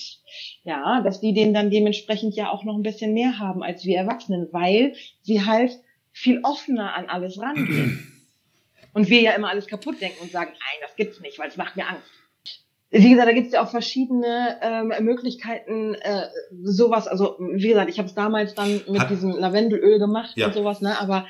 ja. 0.63 1.01
dass 1.01 1.21
die 1.21 1.35
den 1.35 1.53
dann 1.53 1.69
dementsprechend 1.71 2.37
ja 2.37 2.51
auch 2.51 2.63
noch 2.63 2.77
ein 2.77 2.85
bisschen 2.85 3.13
mehr 3.15 3.41
haben 3.41 3.65
als 3.65 3.85
wir 3.85 3.97
Erwachsenen, 3.99 4.47
weil 4.53 4.95
sie 5.23 5.45
halt 5.45 5.73
viel 6.13 6.39
offener 6.45 6.95
an 6.95 7.07
alles 7.09 7.41
rangehen. 7.41 8.13
Und 8.93 9.11
wir 9.11 9.21
ja 9.21 9.33
immer 9.33 9.51
alles 9.51 9.67
kaputt 9.67 10.01
denken 10.01 10.23
und 10.23 10.31
sagen, 10.33 10.53
nein, 10.53 10.79
das 10.81 10.97
gibt's 10.97 11.21
nicht, 11.21 11.39
weil 11.39 11.49
es 11.49 11.59
macht 11.59 11.77
mir 11.77 11.87
Angst. 11.87 12.09
Wie 12.91 13.11
gesagt, 13.11 13.29
da 13.29 13.33
gibt's 13.35 13.53
ja 13.53 13.63
auch 13.63 13.69
verschiedene 13.71 14.59
ähm, 14.63 14.91
Möglichkeiten, 15.05 15.95
äh, 15.97 16.29
sowas, 16.63 17.07
also 17.07 17.37
wie 17.39 17.69
gesagt, 17.69 17.91
ich 17.91 17.99
habe 17.99 18.09
es 18.09 18.15
damals 18.15 18.55
dann 18.55 18.81
mit 18.89 19.01
Hat- 19.01 19.11
diesem 19.11 19.33
Lavendelöl 19.33 19.99
gemacht 19.99 20.35
Ja. 20.37 20.47
und 20.47 20.55
sowas, 20.55 20.81
ne? 20.81 20.99
Aber 20.99 21.27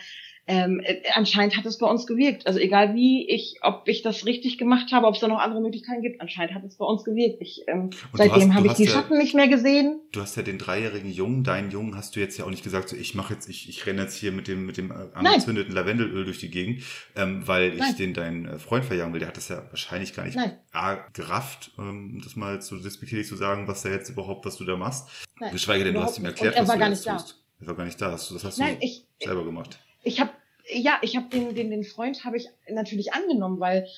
ähm, 0.48 0.80
äh, 0.84 1.02
anscheinend 1.14 1.56
hat 1.56 1.66
es 1.66 1.78
bei 1.78 1.86
uns 1.88 2.06
gewirkt. 2.06 2.46
Also 2.46 2.60
egal 2.60 2.94
wie 2.94 3.28
ich, 3.28 3.58
ob 3.62 3.88
ich 3.88 4.02
das 4.02 4.26
richtig 4.26 4.58
gemacht 4.58 4.92
habe, 4.92 5.06
ob 5.06 5.14
es 5.14 5.20
da 5.20 5.26
noch 5.28 5.40
andere 5.40 5.60
Möglichkeiten 5.60 6.02
gibt, 6.02 6.20
anscheinend 6.20 6.54
hat 6.54 6.64
es 6.64 6.76
bei 6.76 6.84
uns 6.84 7.02
gewirkt. 7.04 7.38
Ich, 7.40 7.62
ähm, 7.66 7.90
seitdem 8.12 8.54
habe 8.54 8.68
ich 8.68 8.74
die 8.74 8.84
ja- 8.84 8.90
Schatten 8.92 9.18
nicht 9.18 9.34
mehr 9.34 9.48
gesehen. 9.48 10.00
Du 10.12 10.20
hast 10.20 10.36
ja 10.36 10.42
den 10.42 10.58
dreijährigen 10.58 11.10
Jungen, 11.10 11.42
deinen 11.42 11.70
Jungen 11.70 11.96
hast 11.96 12.14
du 12.14 12.20
jetzt 12.20 12.38
ja 12.38 12.44
auch 12.44 12.50
nicht 12.50 12.62
gesagt, 12.62 12.88
so 12.88 12.96
ich 12.96 13.14
mache 13.16 13.34
jetzt, 13.34 13.48
ich, 13.48 13.68
ich 13.68 13.84
renne 13.86 14.02
jetzt 14.02 14.14
hier 14.14 14.30
mit 14.30 14.46
dem 14.46 14.66
mit 14.66 14.76
dem 14.76 14.92
äh, 14.92 14.94
angezündeten 15.14 15.74
Lavendelöl 15.74 16.24
durch 16.24 16.38
die 16.38 16.50
Gegend, 16.50 16.82
ähm, 17.16 17.42
weil 17.46 17.72
ich 17.72 17.80
Nein. 17.80 17.96
den 17.96 18.14
deinen 18.14 18.46
äh, 18.46 18.58
Freund 18.58 18.84
verjagen 18.84 19.12
will. 19.12 19.18
Der 19.20 19.28
hat 19.28 19.36
das 19.36 19.48
ja 19.48 19.64
wahrscheinlich 19.70 20.14
gar 20.14 20.24
nicht 20.24 20.36
Nein. 20.36 20.52
A, 20.72 20.94
gerafft, 21.12 21.72
ähm, 21.78 22.20
das 22.22 22.36
mal 22.36 22.62
so 22.62 22.76
despektierlich 22.76 23.26
zu 23.26 23.34
sagen, 23.36 23.66
was 23.66 23.82
da 23.82 23.88
jetzt 23.88 24.10
überhaupt, 24.10 24.46
was 24.46 24.56
du 24.56 24.64
da 24.64 24.76
machst. 24.76 25.08
Nein, 25.40 25.52
Geschweige 25.52 25.84
denn, 25.84 25.94
du 25.94 26.02
hast 26.02 26.18
ihm 26.18 26.24
erklärt, 26.24 26.54
er 26.54 26.62
was 26.62 26.68
war 26.68 26.76
du 26.76 26.80
gar 26.80 26.88
jetzt 26.90 26.98
nicht 27.00 27.08
da. 27.08 27.16
tust. 27.16 27.42
Er 27.60 27.66
war 27.66 27.74
gar 27.74 27.84
nicht 27.84 28.00
da. 28.00 28.12
Hast 28.12 28.30
du, 28.30 28.34
das 28.34 28.44
hast 28.44 28.58
Nein, 28.58 28.76
du 28.78 28.84
ich, 28.86 29.06
selber 29.22 29.44
gemacht. 29.44 29.80
Ich 30.06 30.20
habe, 30.20 30.30
ja, 30.72 30.98
ich 31.02 31.16
habe 31.16 31.28
den, 31.28 31.54
den, 31.54 31.70
den 31.70 31.84
Freund 31.84 32.24
habe 32.24 32.36
ich 32.36 32.48
natürlich 32.68 33.12
angenommen, 33.12 33.60
weil 33.60 33.88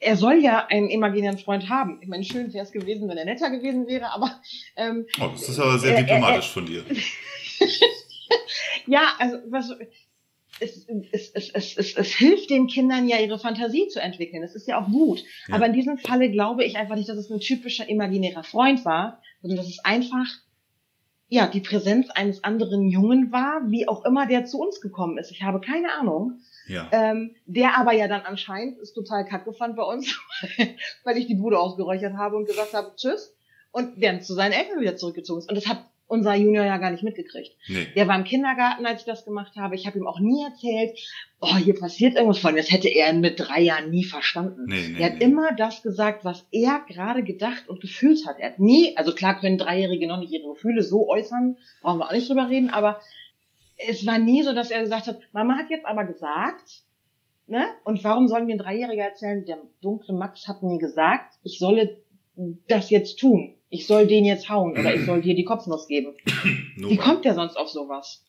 er 0.00 0.16
soll 0.16 0.42
ja 0.42 0.66
einen 0.66 0.90
imaginären 0.90 1.38
Freund 1.38 1.68
haben. 1.68 1.98
Ich 2.02 2.08
meine, 2.08 2.24
schön 2.24 2.52
wäre 2.52 2.64
es 2.64 2.72
gewesen, 2.72 3.08
wenn 3.08 3.16
er 3.16 3.24
netter 3.24 3.50
gewesen 3.50 3.86
wäre, 3.86 4.12
aber 4.12 4.40
ähm, 4.76 5.06
Oh, 5.20 5.28
das 5.32 5.48
ist 5.48 5.58
aber 5.58 5.78
sehr 5.78 5.96
Äh, 5.96 6.00
äh, 6.00 6.04
diplomatisch 6.04 6.50
von 6.50 6.66
dir. 6.66 6.84
ja, 8.86 9.14
also 9.18 9.38
was, 9.48 9.70
es, 10.60 10.86
es, 11.12 11.30
es, 11.30 11.50
es, 11.50 11.76
es, 11.76 11.96
es 11.96 12.14
hilft 12.14 12.50
den 12.50 12.66
Kindern 12.66 13.08
ja, 13.08 13.18
ihre 13.18 13.38
Fantasie 13.38 13.88
zu 13.88 14.00
entwickeln. 14.00 14.42
Das 14.42 14.54
ist 14.54 14.68
ja 14.68 14.80
auch 14.80 14.88
gut. 14.88 15.24
Ja. 15.48 15.54
Aber 15.54 15.66
in 15.66 15.72
diesem 15.72 15.98
Falle 15.98 16.30
glaube 16.30 16.64
ich 16.64 16.76
einfach 16.76 16.96
nicht, 16.96 17.08
dass 17.08 17.16
es 17.16 17.30
ein 17.30 17.40
typischer 17.40 17.88
imaginärer 17.88 18.44
Freund 18.44 18.84
war, 18.84 19.22
sondern 19.40 19.58
dass 19.58 19.68
es 19.68 19.82
einfach 19.84 20.26
ja 21.30 21.46
die 21.46 21.60
Präsenz 21.60 22.10
eines 22.10 22.44
anderen 22.44 22.88
Jungen 22.88 23.32
war, 23.32 23.62
wie 23.70 23.88
auch 23.88 24.04
immer 24.04 24.26
der 24.26 24.44
zu 24.44 24.60
uns 24.60 24.80
gekommen 24.82 25.16
ist. 25.16 25.30
Ich 25.30 25.42
habe 25.42 25.60
keine 25.60 25.92
Ahnung. 25.92 26.40
Ja. 26.66 26.88
Ähm, 26.92 27.34
der 27.46 27.78
aber 27.78 27.92
ja 27.92 28.06
dann 28.06 28.22
anscheinend 28.22 28.78
ist 28.78 28.92
total 28.92 29.24
kacke 29.24 29.52
fand 29.52 29.76
bei 29.76 29.82
uns, 29.82 30.20
weil 31.04 31.16
ich 31.16 31.26
die 31.26 31.34
Bude 31.34 31.58
ausgeräuchert 31.58 32.16
habe 32.16 32.36
und 32.36 32.46
gesagt 32.46 32.74
habe, 32.74 32.92
tschüss. 32.96 33.34
Und 33.72 34.02
dann 34.02 34.20
zu 34.20 34.34
seinen 34.34 34.52
Eltern 34.52 34.80
wieder 34.80 34.96
zurückgezogen 34.96 35.40
ist. 35.40 35.48
Und 35.48 35.54
das 35.56 35.68
hat 35.68 35.84
unser 36.10 36.34
Junior 36.34 36.64
ja 36.64 36.78
gar 36.78 36.90
nicht 36.90 37.04
mitgekriegt. 37.04 37.56
Nee. 37.68 37.86
Der 37.94 38.08
war 38.08 38.16
im 38.16 38.24
Kindergarten, 38.24 38.84
als 38.84 39.00
ich 39.00 39.06
das 39.06 39.24
gemacht 39.24 39.54
habe. 39.56 39.76
Ich 39.76 39.86
habe 39.86 39.96
ihm 39.96 40.08
auch 40.08 40.18
nie 40.18 40.42
erzählt, 40.42 40.98
oh, 41.40 41.56
hier 41.56 41.78
passiert 41.78 42.16
irgendwas 42.16 42.40
von. 42.40 42.56
Das 42.56 42.72
hätte 42.72 42.88
er 42.88 43.12
mit 43.12 43.38
drei 43.38 43.60
Jahren 43.60 43.90
nie 43.90 44.04
verstanden. 44.04 44.64
Nee, 44.66 44.88
nee, 44.88 45.00
er 45.00 45.12
hat 45.12 45.18
nee. 45.18 45.24
immer 45.24 45.54
das 45.54 45.82
gesagt, 45.82 46.24
was 46.24 46.46
er 46.50 46.80
gerade 46.88 47.22
gedacht 47.22 47.68
und 47.68 47.80
gefühlt 47.80 48.26
hat. 48.26 48.40
Er 48.40 48.50
hat 48.50 48.58
nie, 48.58 48.96
also 48.96 49.14
klar 49.14 49.38
können 49.38 49.56
Dreijährige 49.56 50.08
noch 50.08 50.18
nicht 50.18 50.32
ihre 50.32 50.52
Gefühle 50.52 50.82
so 50.82 51.08
äußern, 51.08 51.56
brauchen 51.80 52.00
wir 52.00 52.06
auch 52.06 52.12
nicht 52.12 52.28
drüber 52.28 52.48
reden, 52.50 52.70
aber 52.70 53.00
es 53.88 54.04
war 54.04 54.18
nie 54.18 54.42
so, 54.42 54.52
dass 54.52 54.72
er 54.72 54.80
gesagt 54.80 55.06
hat, 55.06 55.20
Mama 55.32 55.56
hat 55.56 55.70
jetzt 55.70 55.86
aber 55.86 56.04
gesagt, 56.04 56.82
ne? 57.46 57.66
Und 57.84 58.02
warum 58.02 58.26
sollen 58.26 58.48
wir 58.48 58.56
ein 58.56 58.58
Dreijähriger 58.58 59.04
erzählen, 59.04 59.44
der 59.44 59.58
dunkle 59.80 60.14
Max 60.14 60.48
hat 60.48 60.64
mir 60.64 60.78
gesagt, 60.78 61.38
ich 61.44 61.58
solle 61.58 62.02
das 62.66 62.90
jetzt 62.90 63.20
tun. 63.20 63.54
Ich 63.70 63.86
soll 63.86 64.06
den 64.06 64.24
jetzt 64.24 64.48
hauen 64.48 64.72
oder 64.72 64.94
ich 64.94 65.06
soll 65.06 65.22
dir 65.22 65.34
die 65.34 65.44
Kopfnuss 65.44 65.86
geben. 65.86 66.14
Wie 66.76 66.96
kommt 66.96 67.24
der 67.24 67.34
sonst 67.34 67.56
auf 67.56 67.68
sowas? 67.68 68.24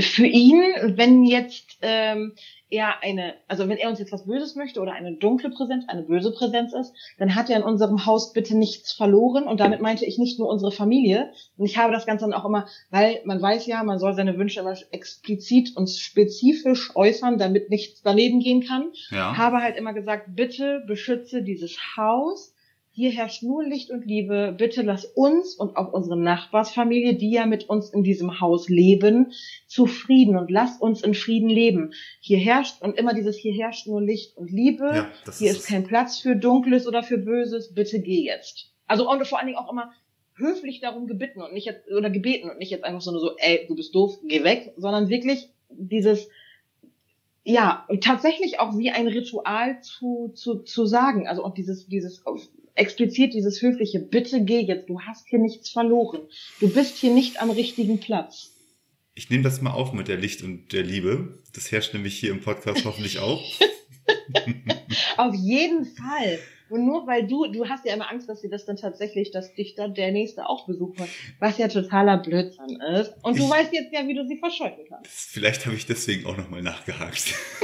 Für 0.00 0.26
ihn, 0.26 0.62
wenn 0.96 1.24
jetzt 1.24 1.78
ähm, 1.82 2.32
er 2.70 3.02
eine, 3.02 3.34
also 3.48 3.68
wenn 3.68 3.76
er 3.76 3.90
uns 3.90 3.98
jetzt 3.98 4.12
was 4.12 4.24
Böses 4.24 4.56
möchte 4.56 4.80
oder 4.80 4.92
eine 4.92 5.16
dunkle 5.16 5.50
Präsenz, 5.50 5.84
eine 5.88 6.02
böse 6.02 6.32
Präsenz 6.32 6.72
ist, 6.72 6.94
dann 7.18 7.34
hat 7.34 7.50
er 7.50 7.58
in 7.58 7.62
unserem 7.62 8.06
Haus 8.06 8.32
bitte 8.32 8.56
nichts 8.56 8.92
verloren 8.92 9.44
und 9.44 9.60
damit 9.60 9.80
meinte 9.82 10.06
ich 10.06 10.18
nicht 10.18 10.38
nur 10.38 10.48
unsere 10.48 10.72
Familie. 10.72 11.32
Und 11.58 11.66
ich 11.66 11.76
habe 11.76 11.92
das 11.92 12.06
Ganze 12.06 12.24
dann 12.24 12.32
auch 12.32 12.46
immer, 12.46 12.66
weil 12.90 13.20
man 13.24 13.42
weiß 13.42 13.66
ja, 13.66 13.82
man 13.82 13.98
soll 13.98 14.14
seine 14.14 14.38
Wünsche 14.38 14.60
immer 14.60 14.74
explizit 14.90 15.76
und 15.76 15.90
spezifisch 15.90 16.96
äußern, 16.96 17.36
damit 17.38 17.68
nichts 17.68 18.02
daneben 18.02 18.40
gehen 18.40 18.64
kann 18.64 18.92
Ja. 19.10 19.36
habe 19.36 19.58
halt 19.58 19.76
immer 19.76 19.92
gesagt, 19.92 20.34
bitte 20.34 20.82
beschütze 20.86 21.42
dieses 21.42 21.76
Haus. 21.96 22.54
Hier 22.94 23.10
herrscht 23.10 23.42
nur 23.42 23.64
Licht 23.64 23.90
und 23.90 24.04
Liebe. 24.04 24.54
Bitte 24.56 24.82
lass 24.82 25.06
uns 25.06 25.54
und 25.54 25.76
auch 25.76 25.94
unsere 25.94 26.18
Nachbarsfamilie, 26.18 27.14
die 27.14 27.30
ja 27.30 27.46
mit 27.46 27.70
uns 27.70 27.88
in 27.88 28.02
diesem 28.02 28.38
Haus 28.38 28.68
leben, 28.68 29.32
zufrieden 29.66 30.36
und 30.36 30.50
lass 30.50 30.76
uns 30.78 31.02
in 31.02 31.14
Frieden 31.14 31.48
leben. 31.48 31.94
Hier 32.20 32.36
herrscht 32.36 32.82
und 32.82 32.98
immer 32.98 33.14
dieses 33.14 33.38
hier 33.38 33.54
herrscht 33.54 33.86
nur 33.86 34.02
Licht 34.02 34.36
und 34.36 34.50
Liebe. 34.50 34.84
Ja, 34.84 35.10
Hier 35.38 35.52
ist 35.52 35.60
ist 35.60 35.68
kein 35.68 35.84
Platz 35.84 36.18
für 36.18 36.36
Dunkles 36.36 36.86
oder 36.86 37.02
für 37.02 37.16
Böses. 37.16 37.72
Bitte 37.72 37.98
geh 37.98 38.26
jetzt. 38.26 38.70
Also 38.86 39.10
und 39.10 39.26
vor 39.26 39.38
allen 39.38 39.46
Dingen 39.46 39.58
auch 39.58 39.72
immer 39.72 39.92
höflich 40.34 40.80
darum 40.80 41.06
gebeten 41.06 41.40
und 41.40 41.54
nicht 41.54 41.64
jetzt 41.64 41.90
oder 41.90 42.10
gebeten 42.10 42.50
und 42.50 42.58
nicht 42.58 42.70
jetzt 42.70 42.84
einfach 42.84 43.00
so 43.00 43.10
nur 43.10 43.20
so, 43.20 43.36
ey, 43.38 43.64
du 43.68 43.74
bist 43.74 43.94
doof, 43.94 44.18
geh 44.28 44.44
weg, 44.44 44.74
sondern 44.76 45.08
wirklich 45.08 45.48
dieses 45.70 46.28
ja, 47.44 47.86
tatsächlich 48.00 48.60
auch 48.60 48.78
wie 48.78 48.90
ein 48.90 49.08
Ritual 49.08 49.80
zu, 49.82 50.32
zu, 50.34 50.60
zu 50.60 50.86
sagen. 50.86 51.26
Also 51.26 51.44
auch 51.44 51.54
dieses, 51.54 51.86
dieses, 51.86 52.22
explizit 52.74 53.34
dieses 53.34 53.60
höfliche, 53.62 54.00
bitte 54.00 54.44
geh 54.44 54.60
jetzt, 54.60 54.88
du 54.88 55.00
hast 55.00 55.28
hier 55.28 55.38
nichts 55.38 55.70
verloren. 55.70 56.20
Du 56.60 56.72
bist 56.72 56.96
hier 56.96 57.12
nicht 57.12 57.40
am 57.40 57.50
richtigen 57.50 58.00
Platz. 58.00 58.52
Ich 59.14 59.28
nehme 59.28 59.42
das 59.42 59.60
mal 59.60 59.72
auf 59.72 59.92
mit 59.92 60.08
der 60.08 60.16
Licht 60.16 60.42
und 60.42 60.72
der 60.72 60.82
Liebe. 60.82 61.38
Das 61.54 61.70
herrscht 61.70 61.92
nämlich 61.92 62.18
hier 62.18 62.30
im 62.30 62.40
Podcast 62.40 62.84
hoffentlich 62.84 63.18
auch. 63.18 63.42
auf 65.18 65.34
jeden 65.34 65.84
Fall. 65.84 66.38
Und 66.72 66.86
nur 66.86 67.06
weil 67.06 67.26
du, 67.26 67.46
du 67.52 67.68
hast 67.68 67.84
ja 67.84 67.92
immer 67.92 68.10
Angst, 68.10 68.30
dass 68.30 68.40
sie 68.40 68.48
das 68.48 68.64
dann 68.64 68.76
tatsächlich, 68.76 69.30
dass 69.30 69.52
dich 69.54 69.74
dann 69.74 69.92
der 69.92 70.10
Nächste 70.10 70.48
auch 70.48 70.66
besucht, 70.66 70.98
was 71.38 71.58
ja 71.58 71.68
totaler 71.68 72.16
Blödsinn 72.16 72.80
ist. 72.80 73.12
Und 73.22 73.38
du 73.38 73.44
ich, 73.44 73.50
weißt 73.50 73.74
jetzt 73.74 73.92
ja, 73.92 74.08
wie 74.08 74.14
du 74.14 74.26
sie 74.26 74.38
verscheuchen 74.38 74.86
kannst. 74.88 75.10
Vielleicht 75.10 75.66
habe 75.66 75.76
ich 75.76 75.84
deswegen 75.84 76.24
auch 76.26 76.34
nochmal 76.34 76.62
nachgehakt. 76.62 77.34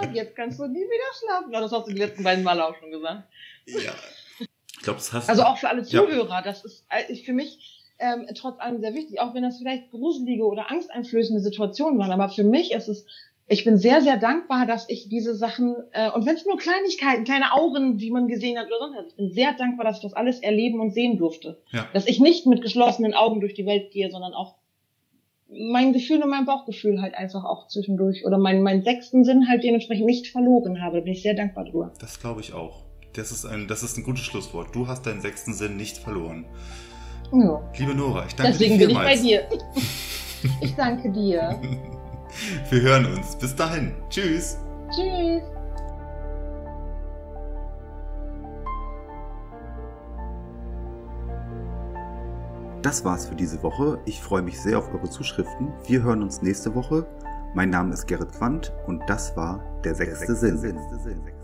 Und 0.00 0.14
jetzt 0.14 0.34
kannst 0.34 0.58
du 0.58 0.66
nie 0.66 0.80
wieder 0.80 1.12
schlafen. 1.20 1.52
Das 1.52 1.70
hast 1.70 1.88
du 1.88 1.92
die 1.92 1.98
letzten 1.98 2.24
beiden 2.24 2.42
Male 2.42 2.66
auch 2.66 2.74
schon 2.76 2.90
gesagt. 2.90 3.28
Ja. 3.66 3.92
Ich 4.38 4.82
glaube, 4.82 4.98
das 4.98 5.12
hast 5.12 5.28
Also 5.28 5.42
auch 5.42 5.58
für 5.58 5.68
alle 5.68 5.82
Zuhörer, 5.82 6.36
ja. 6.36 6.40
das 6.40 6.64
ist 6.64 6.86
äh, 6.88 7.14
für 7.16 7.34
mich 7.34 7.84
ähm, 7.98 8.26
trotz 8.34 8.58
allem 8.60 8.80
sehr 8.80 8.94
wichtig, 8.94 9.20
auch 9.20 9.34
wenn 9.34 9.42
das 9.42 9.58
vielleicht 9.58 9.90
gruselige 9.90 10.44
oder 10.44 10.70
angsteinflößende 10.70 11.42
Situationen 11.42 11.98
waren. 11.98 12.12
Aber 12.12 12.30
für 12.30 12.44
mich 12.44 12.72
ist 12.72 12.88
es 12.88 13.04
ich 13.48 13.64
bin 13.64 13.76
sehr, 13.76 14.02
sehr 14.02 14.16
dankbar, 14.16 14.66
dass 14.66 14.88
ich 14.88 15.08
diese 15.08 15.34
Sachen, 15.34 15.76
äh, 15.92 16.10
und 16.10 16.26
wenn 16.26 16.34
es 16.34 16.44
nur 16.46 16.58
Kleinigkeiten, 16.58 17.24
kleine 17.24 17.52
Augen, 17.52 17.96
die 17.96 18.10
man 18.10 18.26
gesehen 18.26 18.58
hat 18.58 18.66
oder 18.66 18.78
sonst 18.78 18.96
was, 18.96 19.06
ich 19.08 19.16
bin 19.16 19.30
sehr 19.30 19.52
dankbar, 19.52 19.86
dass 19.86 19.98
ich 19.98 20.02
das 20.02 20.14
alles 20.14 20.40
erleben 20.40 20.80
und 20.80 20.92
sehen 20.92 21.16
durfte. 21.16 21.62
Ja. 21.70 21.86
Dass 21.92 22.08
ich 22.08 22.18
nicht 22.18 22.46
mit 22.46 22.60
geschlossenen 22.60 23.14
Augen 23.14 23.40
durch 23.40 23.54
die 23.54 23.64
Welt 23.64 23.92
gehe, 23.92 24.10
sondern 24.10 24.34
auch 24.34 24.56
mein 25.48 25.92
Gefühl 25.92 26.22
und 26.24 26.30
mein 26.30 26.44
Bauchgefühl 26.44 27.00
halt 27.00 27.14
einfach 27.14 27.44
auch 27.44 27.68
zwischendurch 27.68 28.26
oder 28.26 28.36
meinen 28.36 28.62
mein 28.62 28.82
sechsten 28.82 29.24
Sinn 29.24 29.48
halt 29.48 29.62
dementsprechend 29.62 30.06
nicht 30.06 30.26
verloren 30.26 30.82
habe. 30.82 30.98
Da 30.98 31.04
bin 31.04 31.12
ich 31.12 31.22
sehr 31.22 31.34
dankbar 31.34 31.66
drüber. 31.66 31.92
Das 32.00 32.18
glaube 32.18 32.40
ich 32.40 32.52
auch. 32.52 32.84
Das 33.12 33.30
ist 33.30 33.46
ein, 33.46 33.68
das 33.68 33.84
ist 33.84 33.96
ein 33.96 34.02
gutes 34.02 34.24
Schlusswort. 34.24 34.74
Du 34.74 34.88
hast 34.88 35.06
deinen 35.06 35.20
sechsten 35.20 35.54
Sinn 35.54 35.76
nicht 35.76 35.98
verloren. 35.98 36.46
Ja. 37.32 37.62
Liebe 37.78 37.94
Nora, 37.94 38.26
ich 38.26 38.34
danke 38.34 38.52
Deswegen 38.52 38.78
dir 38.78 38.88
Deswegen 38.88 39.04
bin 39.04 39.08
ich 39.08 39.20
bei 39.20 39.22
dir. 39.22 39.48
ich 40.60 40.74
danke 40.74 41.12
dir. 41.12 41.60
Wir 42.70 42.80
hören 42.82 43.06
uns. 43.14 43.36
Bis 43.36 43.54
dahin. 43.54 43.94
Tschüss. 44.08 44.58
Tschüss. 44.90 45.42
Das 52.82 53.04
war's 53.04 53.26
für 53.26 53.34
diese 53.34 53.60
Woche. 53.62 53.98
Ich 54.04 54.20
freue 54.20 54.42
mich 54.42 54.60
sehr 54.60 54.78
auf 54.78 54.92
eure 54.94 55.10
Zuschriften. 55.10 55.72
Wir 55.86 56.02
hören 56.04 56.22
uns 56.22 56.40
nächste 56.42 56.74
Woche. 56.74 57.04
Mein 57.54 57.70
Name 57.70 57.94
ist 57.94 58.06
Gerrit 58.06 58.32
Quandt 58.32 58.72
und 58.86 59.02
das 59.08 59.36
war 59.36 59.64
der 59.82 59.94
sechste, 59.94 60.26
der 60.26 60.36
sechste 60.36 60.56
Sinn. 60.56 60.78
Sinn. 61.02 61.35